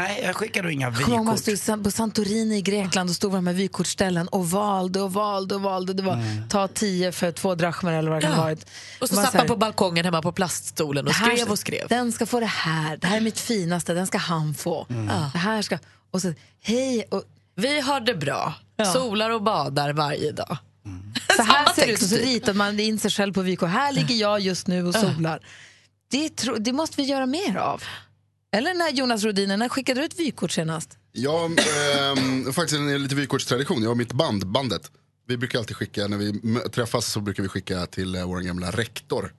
nej, 0.00 0.20
jag 0.24 0.36
skickade 0.36 0.62
nog 0.62 0.72
inga 0.72 0.86
ihåg 0.88 1.24
man 1.24 1.36
vykort. 1.36 1.58
stod 1.58 1.84
på 1.84 1.90
Santorini 1.90 2.56
i 2.56 2.62
Grekland 2.62 3.10
och 3.10 3.16
stod 3.16 3.30
vid 3.30 3.38
de 3.38 3.46
här 3.46 3.54
vykortsställen 3.54 4.28
och 4.28 4.50
valde 4.50 5.00
och 5.00 5.12
valde 5.12 5.54
och 5.54 5.60
valde. 5.62 5.92
Det 5.92 6.02
var 6.02 6.12
Mm. 6.12 6.48
ta 6.48 6.68
tio 6.68 7.12
för 7.12 7.32
två 7.32 7.54
drachmer 7.54 7.92
eller 7.92 8.10
vad 8.10 8.18
det 8.18 8.22
kan 8.22 8.32
ha 8.32 8.38
Ja. 8.38 8.44
varit. 8.44 8.66
Och 9.00 9.08
så 9.08 9.14
satt 9.14 9.32
här, 9.32 9.40
man 9.40 9.46
på 9.46 9.56
balkongen 9.56 10.04
hemma 10.04 10.22
på 10.22 10.32
plaststolen 10.32 11.06
och 11.06 11.12
"Det 11.12 11.18
här- 11.18 11.36
skrev 11.36 11.50
och 11.50 11.58
skrev. 11.58 11.88
Den 11.88 12.12
ska 12.12 12.26
få 12.26 12.40
det 12.40 12.46
här, 12.46 12.96
det 12.96 13.06
här 13.06 13.16
är 13.16 13.20
mitt 13.20 13.38
finaste, 13.40 13.94
den 13.94 14.06
ska 14.06 14.18
han 14.18 14.54
få. 14.54 14.86
Mm. 14.90 15.06
Ja. 15.06 15.30
Det 15.32 15.38
här 15.38 15.62
ska, 15.62 15.78
och 16.10 16.22
så, 16.22 16.32
hej 16.62 17.06
och 17.10 17.22
Vi 17.58 17.80
har 17.80 18.00
det 18.00 18.14
bra, 18.14 18.54
solar 18.94 19.30
och 19.30 19.42
badar 19.42 19.92
varje 19.92 20.32
dag. 20.32 20.56
så 21.36 21.42
här 21.42 21.72
ser 21.74 21.86
det 21.86 21.92
ut 21.92 22.02
och 22.02 22.08
så 22.08 22.16
ritar 22.16 22.52
man 22.54 22.80
in 22.80 22.98
sig 22.98 23.10
själv 23.10 23.32
på 23.32 23.42
vykort. 23.42 23.68
Här 23.70 23.92
ligger 23.92 24.14
jag 24.14 24.40
just 24.40 24.66
nu 24.66 24.86
och 24.86 24.94
solar. 24.94 25.40
Det, 26.10 26.36
tro, 26.36 26.54
det 26.54 26.72
måste 26.72 26.96
vi 27.02 27.08
göra 27.08 27.26
mer 27.26 27.56
av. 27.56 27.82
Eller 28.56 28.74
när 28.74 28.90
Jonas 28.90 29.24
Rodiner, 29.24 29.56
när 29.56 29.68
skickade 29.68 30.00
du 30.00 30.04
ett 30.06 30.20
vykort 30.20 30.50
senast? 30.50 30.98
Ja, 31.12 31.44
ehm, 31.44 32.52
faktiskt 32.52 32.80
en 32.80 33.02
lite 33.02 33.14
vykortstradition. 33.14 33.82
Jag 33.82 33.90
och 33.90 33.96
mitt 33.96 34.12
band, 34.12 34.46
bandet. 34.46 34.90
Vi 35.26 35.36
brukar 35.36 35.58
alltid 35.58 35.76
skicka, 35.76 36.06
när 36.08 36.18
vi 36.18 36.40
träffas 36.70 37.06
så 37.12 37.20
brukar 37.20 37.42
vi 37.42 37.48
skicka 37.48 37.86
till 37.86 38.14
eh, 38.14 38.26
vår 38.26 38.40
gamla 38.40 38.70
rektor. 38.70 39.34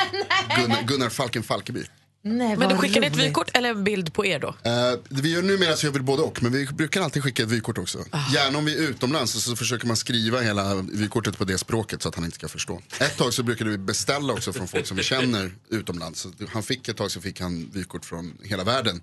Gunnar, 0.60 0.82
Gunnar 0.82 1.08
Falken 1.08 1.42
Falkeby. 1.42 1.84
Nej, 2.28 2.56
Men 2.56 2.68
då 2.68 2.76
skickar 2.76 3.00
ni 3.00 3.06
ett 3.06 3.16
vykort 3.16 3.50
eller 3.54 3.70
en 3.70 3.84
bild 3.84 4.12
på 4.12 4.26
er 4.26 4.38
då? 4.38 4.48
Eh, 4.48 4.98
vi 5.08 5.32
gör 5.32 5.42
numera 5.42 5.76
så 5.76 5.86
gör 5.86 5.92
vi 5.92 6.00
både 6.00 6.22
och, 6.22 6.42
men 6.42 6.52
vi 6.52 6.66
brukar 6.66 7.02
alltid 7.02 7.22
skicka 7.22 7.42
ett 7.42 7.48
vykort 7.48 7.78
också. 7.78 8.04
Gärna 8.34 8.58
om 8.58 8.64
vi 8.64 8.84
är 8.84 8.88
utomlands 8.88 9.32
så, 9.32 9.40
så 9.40 9.56
försöker 9.56 9.86
man 9.86 9.96
skriva 9.96 10.40
hela 10.40 10.74
vykortet 10.74 11.38
på 11.38 11.44
det 11.44 11.58
språket 11.58 12.02
så 12.02 12.08
att 12.08 12.14
han 12.14 12.24
inte 12.24 12.34
ska 12.34 12.48
förstå. 12.48 12.82
Ett 13.00 13.16
tag 13.16 13.34
så 13.34 13.42
brukade 13.42 13.70
vi 13.70 13.78
beställa 13.78 14.32
också 14.32 14.52
från 14.52 14.68
folk 14.68 14.86
som 14.86 14.96
vi 14.96 15.02
känner 15.02 15.52
utomlands. 15.68 16.20
Så 16.20 16.30
han 16.52 16.62
fick 16.62 16.88
ett 16.88 16.96
tag 16.96 17.10
så 17.10 17.20
fick 17.20 17.40
han 17.40 17.70
vykort 17.72 18.04
från 18.04 18.38
hela 18.42 18.64
världen 18.64 19.00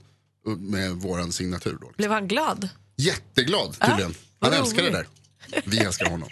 uh, 0.48 0.58
med 0.58 0.92
våran 0.92 1.32
signatur. 1.32 1.78
Då. 1.82 1.92
Blev 1.98 2.12
han 2.12 2.28
glad? 2.28 2.70
Jätteglad 2.98 3.76
tydligen. 3.80 4.16
vad 4.40 4.54
Han 4.54 4.62
älskar 4.62 4.84
det 4.84 4.90
där. 4.90 5.08
Vi 5.66 5.78
älskar 5.78 6.10
honom. 6.10 6.30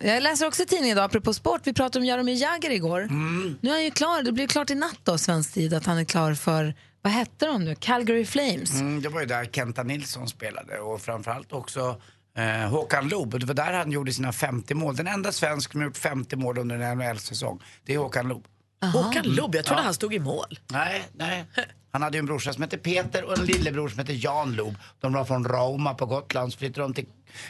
Jag 0.00 0.22
läser 0.22 0.46
också 0.46 0.64
tidningen 0.66 0.96
idag, 0.96 1.04
apropå 1.04 1.34
sport, 1.34 1.60
vi 1.64 1.72
pratade 1.72 1.98
om 1.98 2.06
Jaromir 2.06 2.42
Jagr 2.42 2.70
igår. 2.70 3.00
Mm. 3.00 3.58
Nu 3.60 3.70
är 3.70 3.74
han 3.74 3.84
ju 3.84 3.90
klar, 3.90 4.22
det 4.22 4.32
blir 4.32 4.46
klart 4.46 4.70
i 4.70 4.74
natt 4.74 5.00
då, 5.02 5.18
svensk 5.18 5.54
tid, 5.54 5.74
att 5.74 5.86
han 5.86 5.98
är 5.98 6.04
klar 6.04 6.34
för, 6.34 6.74
vad 7.02 7.12
hette 7.12 7.46
de 7.46 7.64
nu, 7.64 7.74
Calgary 7.74 8.24
Flames. 8.24 8.80
Mm, 8.80 9.02
det 9.02 9.08
var 9.08 9.20
ju 9.20 9.26
där 9.26 9.44
Kenta 9.44 9.82
Nilsson 9.82 10.28
spelade 10.28 10.78
och 10.78 11.00
framförallt 11.00 11.52
också 11.52 12.00
eh, 12.36 12.70
Håkan 12.70 13.08
Loob. 13.08 13.40
Det 13.40 13.46
var 13.46 13.54
där 13.54 13.72
han 13.72 13.92
gjorde 13.92 14.12
sina 14.12 14.32
50 14.32 14.74
mål. 14.74 14.96
Den 14.96 15.06
enda 15.06 15.32
svensk 15.32 15.72
som 15.72 15.82
gjort 15.82 15.96
50 15.96 16.36
mål 16.36 16.58
under 16.58 16.78
en 16.78 16.98
NHL-säsong, 16.98 17.62
det 17.84 17.94
är 17.94 17.98
Håkan 17.98 18.28
Loob. 18.28 18.44
Håkan 18.92 19.24
Loob, 19.24 19.54
jag 19.54 19.64
trodde 19.64 19.82
han 19.82 19.94
stod 19.94 20.14
i 20.14 20.18
mål. 20.18 20.58
Nej, 20.68 21.02
nej. 21.14 21.44
Han 21.92 22.02
hade 22.02 22.16
ju 22.16 22.18
en 22.18 22.26
brorsa 22.26 22.52
som 22.52 22.62
hette 22.62 22.78
Peter 22.78 23.24
och 23.24 23.38
en 23.38 23.44
lillebror 23.44 23.88
som 23.88 23.98
hette 23.98 24.12
Jan 24.12 24.52
Loob. 24.54 24.74
De 25.00 25.12
var 25.12 25.24
från 25.24 25.44
Rauma 25.44 25.94
på 25.94 26.06
Gotland, 26.06 26.52
så 26.52 26.58
flyttade 26.58 26.80
de 26.80 26.94
till 26.94 27.06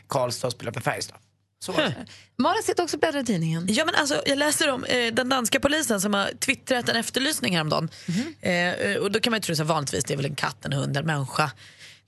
Karlstad 0.09 0.47
och 0.47 0.53
spelade 0.53 0.75
för 0.75 0.91
Färjestad. 0.91 1.19
Så 1.65 1.73
var 1.73 1.83
det. 1.83 2.07
Malin 2.39 2.63
sitter 2.63 2.83
också 2.83 2.97
och 2.97 3.01
bläddrar 3.01 3.21
i 3.21 3.25
tidningen. 3.25 3.67
Ja, 3.69 3.85
men 3.85 3.95
alltså, 3.95 4.23
jag 4.27 4.39
läser 4.39 4.73
om 4.73 4.85
eh, 4.85 5.15
den 5.15 5.29
danska 5.29 5.61
polisen 5.61 6.01
som 6.01 6.15
har 6.15 6.31
twittrat 6.41 6.89
en 6.89 6.97
efterlysning 6.97 7.55
häromdagen. 7.55 7.91
Mhm. 8.07 8.35
Eh, 8.41 8.97
och 8.97 9.11
då 9.13 9.21
kan 9.21 9.31
man 9.31 9.39
ju 9.39 9.43
tro 9.43 9.53
att 9.53 9.69
vanligtvis 9.69 10.05
det 10.05 10.15
är 10.15 10.17
väl 10.17 10.27
en 10.27 10.35
katt, 10.35 10.65
en 10.65 10.73
hund, 10.73 10.97
en 10.97 11.07
människa. 11.07 11.51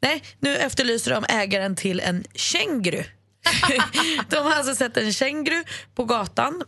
Nej, 0.01 0.22
nu 0.40 0.57
efterlyser 0.57 1.11
de 1.11 1.24
ägaren 1.28 1.76
till 1.76 2.01
en 2.01 2.24
känguru. 2.34 3.05
de 4.28 4.36
har 4.36 4.53
alltså 4.53 4.74
sett 4.74 4.96
en 4.96 5.12
känguru 5.12 5.64
på 5.94 6.05
gatan. 6.05 6.62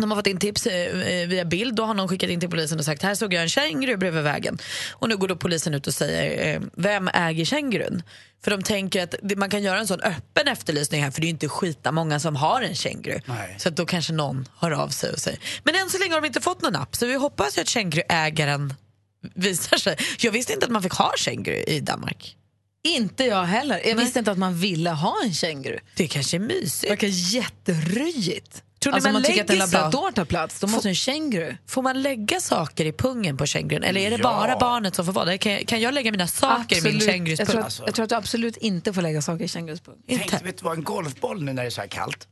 De 0.00 0.10
har 0.10 0.18
fått 0.18 0.26
in 0.26 0.38
tips 0.38 0.66
eh, 0.66 1.00
eh, 1.00 1.28
via 1.28 1.44
bild. 1.44 1.74
Då 1.74 1.84
har 1.84 1.94
någon 1.94 2.08
skickat 2.08 2.30
in 2.30 2.40
till 2.40 2.50
polisen 2.50 2.78
och 2.78 2.84
sagt 2.84 3.02
här 3.02 3.14
såg 3.14 3.34
jag 3.34 3.42
en 3.42 3.48
känguru 3.48 3.96
bredvid 3.96 4.22
vägen. 4.22 4.58
Och 4.92 5.08
nu 5.08 5.16
går 5.16 5.28
då 5.28 5.36
polisen 5.36 5.74
ut 5.74 5.86
och 5.86 5.94
säger 5.94 6.54
eh, 6.54 6.60
vem 6.76 7.08
äger 7.08 7.44
kängurun? 7.44 8.02
För 8.44 8.50
de 8.50 8.62
tänker 8.62 9.02
att 9.02 9.14
man 9.36 9.50
kan 9.50 9.62
göra 9.62 9.78
en 9.78 9.86
sån 9.86 10.00
öppen 10.00 10.48
efterlysning 10.48 11.02
här 11.02 11.10
för 11.10 11.20
det 11.20 11.24
är 11.24 11.28
ju 11.28 11.30
inte 11.30 11.48
skita 11.48 11.92
många 11.92 12.20
som 12.20 12.36
har 12.36 12.62
en 12.62 12.74
känguru. 12.74 13.20
Så 13.58 13.68
att 13.68 13.76
då 13.76 13.86
kanske 13.86 14.12
någon 14.12 14.48
hör 14.58 14.70
av 14.70 14.88
sig 14.88 15.12
och 15.12 15.18
säger. 15.18 15.40
Men 15.64 15.74
än 15.74 15.90
så 15.90 15.98
länge 15.98 16.14
har 16.14 16.20
de 16.20 16.26
inte 16.26 16.40
fått 16.40 16.62
någon 16.62 16.76
app 16.76 16.96
så 16.96 17.06
vi 17.06 17.14
hoppas 17.14 17.58
ju 17.58 17.62
att 17.62 17.68
känguruägaren 17.68 18.74
visar 19.34 19.76
sig. 19.76 19.96
Jag 20.18 20.32
visste 20.32 20.52
inte 20.52 20.66
att 20.66 20.72
man 20.72 20.82
fick 20.82 20.92
ha 20.92 21.12
känguru 21.16 21.56
i 21.56 21.80
Danmark. 21.80 22.36
Inte 22.82 23.24
jag 23.24 23.44
heller. 23.44 23.80
Jag 23.88 23.96
visste 23.96 24.18
inte 24.18 24.30
att 24.32 24.38
man 24.38 24.58
ville 24.58 24.90
ha 24.90 25.16
en 25.24 25.34
känguru. 25.34 25.78
Det 25.96 26.08
kanske 26.08 26.36
är 26.36 26.38
mysigt. 26.38 26.82
Det 26.82 26.88
verkar 26.88 27.06
jätteröjigt. 27.08 28.62
Tror 28.82 28.92
ni 28.92 28.94
alltså, 28.94 29.08
man 29.08 29.12
man 29.12 29.22
tycker 29.22 29.44
att 29.44 29.50
en 29.50 29.58
labrador 29.58 30.10
tar 30.12 30.24
plats, 30.24 30.60
då 30.60 30.66
måste 30.66 30.88
en 30.88 30.94
känguru. 30.94 31.56
Får 31.66 31.82
man 31.82 32.02
lägga 32.02 32.40
saker 32.40 32.84
i 32.84 32.92
pungen 32.92 33.36
på 33.36 33.46
kängurun 33.46 33.82
eller 33.82 34.00
är 34.00 34.10
det 34.10 34.16
Ja. 34.16 34.22
bara 34.22 34.58
barnet 34.58 34.94
som 34.94 35.04
får 35.06 35.12
vara 35.12 35.24
där? 35.24 35.36
Kan, 35.36 35.52
jag- 35.52 35.66
kan 35.68 35.80
jag 35.80 35.94
lägga 35.94 36.10
mina 36.12 36.26
saker 36.26 36.76
i 36.76 36.80
min 36.82 36.94
Absolut. 36.96 37.02
kängurus 37.14 37.38
jag, 37.38 37.48
tror 37.48 37.60
att, 37.60 37.80
jag 37.86 37.94
tror 37.94 38.02
att 38.04 38.08
du 38.10 38.14
absolut 38.16 38.56
inte 38.56 38.92
får 38.92 39.02
lägga 39.02 39.22
saker 39.22 39.44
i 39.44 39.48
kängurus 39.48 39.80
pung. 39.80 39.94
Tänk, 40.08 40.32
vet 40.32 40.58
du 40.58 40.64
vad, 40.64 40.76
en 40.78 40.84
golfboll 40.84 41.42
nu 41.42 41.52
när 41.52 41.62
det 41.62 41.68
är 41.68 41.70
så 41.70 41.80
här 41.80 41.88
kallt 41.88 42.28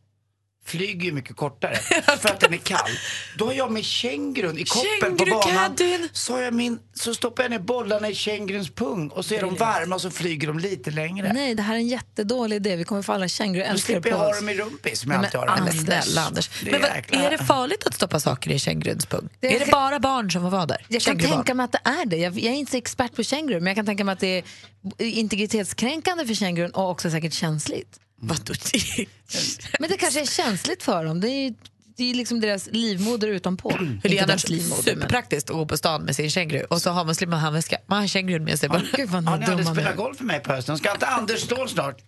flyger 0.69 1.05
ju 1.05 1.13
mycket 1.13 1.37
kortare 1.37 1.75
för 2.21 2.29
att 2.29 2.41
den 2.41 2.55
är 2.55 2.59
kall. 2.59 2.91
Då 3.37 3.47
har 3.47 3.53
jag 3.53 3.73
med 3.73 3.85
kängurun 3.85 4.59
i 4.59 4.65
koppen 4.65 5.17
på 5.17 5.25
banan. 5.25 5.77
Så, 6.13 6.33
har 6.33 6.43
jag 6.43 6.55
min, 6.55 6.79
så 6.95 7.15
stoppar 7.15 7.43
jag 7.43 7.51
ner 7.51 7.59
bollarna 7.59 8.09
i 8.09 8.15
känguruns 8.15 8.71
pung 8.71 9.09
och 9.09 9.25
så 9.25 9.35
är 9.35 9.41
de 9.41 9.55
varma 9.57 9.95
och 9.95 10.01
så 10.01 10.11
flyger 10.11 10.49
de 10.49 10.59
lite 10.59 10.91
längre. 10.91 11.33
Nej, 11.33 11.55
det 11.55 11.63
här 11.63 11.75
är 11.75 11.79
en 11.79 11.89
jättedålig 11.89 12.57
idé. 12.57 12.77
Vi 12.77 12.85
kommer 12.85 13.03
få 13.03 13.13
alla 13.13 13.25
Då 13.25 13.29
känguru-älskare 13.29 13.79
slipper 13.79 14.01
på 14.01 14.09
jag 14.09 14.17
ha 14.17 14.35
dem 14.35 14.49
i 14.49 14.55
rumpis 14.55 15.01
som 15.01 15.11
jag 15.11 15.25
alltid 15.25 15.41
har. 15.41 15.61
Men 15.65 15.73
snälla 15.73 16.21
Anders. 16.21 16.51
Det 16.65 16.71
är 16.71 16.73
Men 16.73 16.81
vad, 16.81 17.25
är 17.25 17.31
det 17.31 17.45
farligt 17.45 17.87
att 17.87 17.95
stoppa 17.95 18.21
saker 18.21 18.51
i 18.51 18.59
känguruns 18.59 19.07
pung? 19.07 19.29
Det 19.41 19.47
är 19.57 19.59
det 19.59 19.65
kan- 19.65 19.71
bara 19.71 19.99
barn 20.01 20.31
som 20.31 20.43
får 20.43 20.51
vara 20.51 20.67
där? 20.67 20.87
Jag 20.89 21.03
kan 21.03 21.19
tänka 21.19 21.55
mig 21.55 21.65
att 21.65 21.73
det 21.73 21.81
är 21.85 22.07
det. 22.07 22.17
Jag, 22.17 22.39
jag 22.39 22.55
är 22.55 22.59
inte 22.59 22.79
expert 22.79 23.15
på 23.17 23.23
känguru, 23.23 23.61
men 23.61 23.67
jag 23.67 23.77
kan 23.77 23.87
tänka 23.87 24.05
mig 24.05 24.13
att 24.13 24.21
det 24.21 24.39
är 24.39 24.45
integritetskränkande 24.99 26.27
för 26.27 26.35
kängurun 26.35 26.71
och 26.71 26.91
också 26.91 27.11
säkert 27.11 27.33
känsligt. 27.33 27.99
Vadå? 28.21 28.55
Men 29.79 29.91
det 29.91 29.97
kanske 29.97 30.21
är 30.21 30.27
känsligt 30.27 30.83
för 30.83 31.05
dem. 31.05 31.21
Det 31.21 31.29
är 31.29 31.49
ju 31.49 31.55
det 31.97 32.11
är 32.11 32.15
liksom 32.15 32.41
deras 32.41 32.69
livmoder 32.73 33.29
utanpå. 33.29 33.71
För 34.03 34.09
det 34.09 34.19
är 34.19 34.27
deras 34.27 34.45
annars 34.45 34.85
superpraktiskt 34.85 35.51
att 35.51 35.57
gå 35.57 35.67
på 35.67 35.77
stan 35.77 36.03
med 36.03 36.17
sin 36.17 36.31
känguru 36.31 36.65
och 36.65 36.83
så 36.83 36.91
har 36.91 37.05
man 37.05 37.15
slipper 37.15 37.31
man 37.31 37.41
handväska. 37.41 37.79
Man 37.87 38.01
har 38.01 38.07
kängurun 38.07 38.45
med 38.45 38.59
sig 38.59 38.69
bara. 38.69 38.83
Gud 38.93 39.09
vad 39.09 39.25
Har 39.25 39.39
ni 39.39 39.47
aldrig 39.47 39.69
spelat 39.69 39.97
golf 39.97 40.21
med 40.21 40.27
mig 40.27 40.41
på 40.41 40.53
hösten? 40.53 40.79
Ska 40.79 40.93
inte 40.93 41.07
Anders 41.07 41.41
Ståhl 41.41 41.69
snart? 41.69 42.03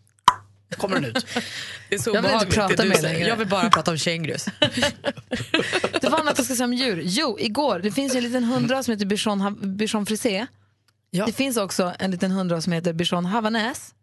kommer 0.76 0.94
den 0.94 1.04
ut. 1.04 1.26
Det 1.88 1.94
är 1.94 1.98
så 1.98 2.10
Jag 2.14 2.22
vill 2.22 2.32
inte 2.32 2.46
prata 2.46 2.84
med 2.84 3.02
längre. 3.02 3.28
Jag 3.28 3.36
vill 3.36 3.48
bara 3.48 3.70
prata 3.70 3.90
om 3.90 3.98
kängurus. 3.98 4.46
Det 6.00 6.08
var 6.08 6.18
annat 6.20 6.38
jag 6.38 6.44
ska 6.44 6.54
säga 6.54 6.64
om 6.64 6.74
djur. 6.74 7.02
Jo, 7.04 7.36
igår, 7.40 7.78
det 7.78 7.92
finns 7.92 8.14
ju 8.14 8.18
en 8.18 8.24
liten 8.24 8.44
hundras 8.44 8.86
som 8.86 8.92
heter 8.92 9.06
bichon, 9.06 9.76
bichon 9.76 10.06
frisé. 10.06 10.46
Det 11.26 11.32
finns 11.32 11.56
också 11.56 11.94
en 11.98 12.10
liten 12.10 12.30
hundras 12.30 12.64
som 12.64 12.72
heter 12.72 12.92
bichon 12.92 13.26
havanäs. 13.26 13.94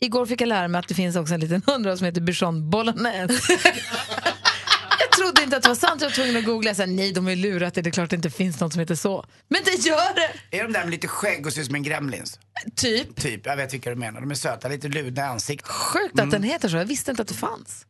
Igår 0.00 0.26
fick 0.26 0.40
jag 0.40 0.48
lära 0.48 0.68
mig 0.68 0.78
att 0.78 0.88
det 0.88 0.94
finns 0.94 1.16
också 1.16 1.34
en 1.34 1.40
liten 1.40 1.62
hundras 1.66 1.98
som 1.98 2.06
heter 2.06 2.20
bichon 2.20 2.70
bolognese. 2.70 3.52
jag 5.00 5.10
trodde 5.18 5.42
inte 5.42 5.56
att 5.56 5.62
det 5.62 5.68
var 5.68 5.76
sant, 5.76 6.00
jag 6.02 6.08
var 6.08 6.14
tvungen 6.14 6.36
att 6.36 6.44
googla. 6.44 6.70
Jag 6.70 6.76
sa, 6.76 6.86
nej, 6.86 7.12
de 7.12 7.24
har 7.24 7.30
ju 7.30 7.36
lurat 7.36 7.74
det, 7.74 7.82
det 7.82 7.90
är 7.90 7.92
klart 7.92 8.10
det 8.10 8.16
inte 8.16 8.30
finns 8.30 8.60
något 8.60 8.72
som 8.72 8.80
heter 8.80 8.94
så. 8.94 9.24
Men 9.48 9.60
det 9.64 9.86
gör 9.86 10.14
det! 10.14 10.58
Är 10.58 10.62
de 10.62 10.72
där 10.72 10.80
med 10.80 10.90
lite 10.90 11.08
skägg 11.08 11.46
och 11.46 11.52
ser 11.52 11.60
ut 11.60 11.66
som 11.66 11.74
en 11.74 11.82
gremlins? 11.82 12.38
Typ. 12.76 13.16
Typ, 13.16 13.46
jag 13.46 13.56
vet 13.56 13.74
vilka 13.74 13.90
du 13.90 13.96
menar. 13.96 14.20
De 14.20 14.30
är 14.30 14.34
söta, 14.34 14.68
lite 14.68 14.88
ludna 14.88 15.22
i 15.22 15.24
ansiktet. 15.24 15.68
Sjukt 15.68 16.20
att 16.20 16.30
den 16.30 16.42
heter 16.42 16.68
så, 16.68 16.76
jag 16.76 16.84
visste 16.84 17.10
inte 17.10 17.22
att 17.22 17.28
det 17.28 17.34
fanns. 17.34 17.86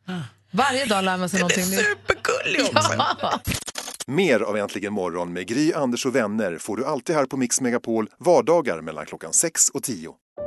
Varje 0.51 0.85
dag 0.85 1.03
lär 1.03 1.17
man 1.17 1.29
sig 1.29 1.39
någonting 1.39 1.69
nytt. 1.69 1.79
Supergullig 1.79 2.69
Ja. 2.73 3.39
Mer 4.07 4.39
av 4.39 4.57
Äntligen 4.57 4.93
morgon 4.93 5.33
med 5.33 5.47
Gry, 5.47 5.73
Anders 5.73 6.05
och 6.05 6.15
vänner 6.15 6.57
får 6.57 6.77
du 6.77 6.85
alltid 6.85 7.15
här 7.15 7.25
på 7.25 7.37
Mix 7.37 7.61
Megapol 7.61 8.09
vardagar 8.19 8.81
mellan 8.81 9.05
klockan 9.05 9.33
6 9.33 9.69
och 9.69 9.83
10. 9.83 10.09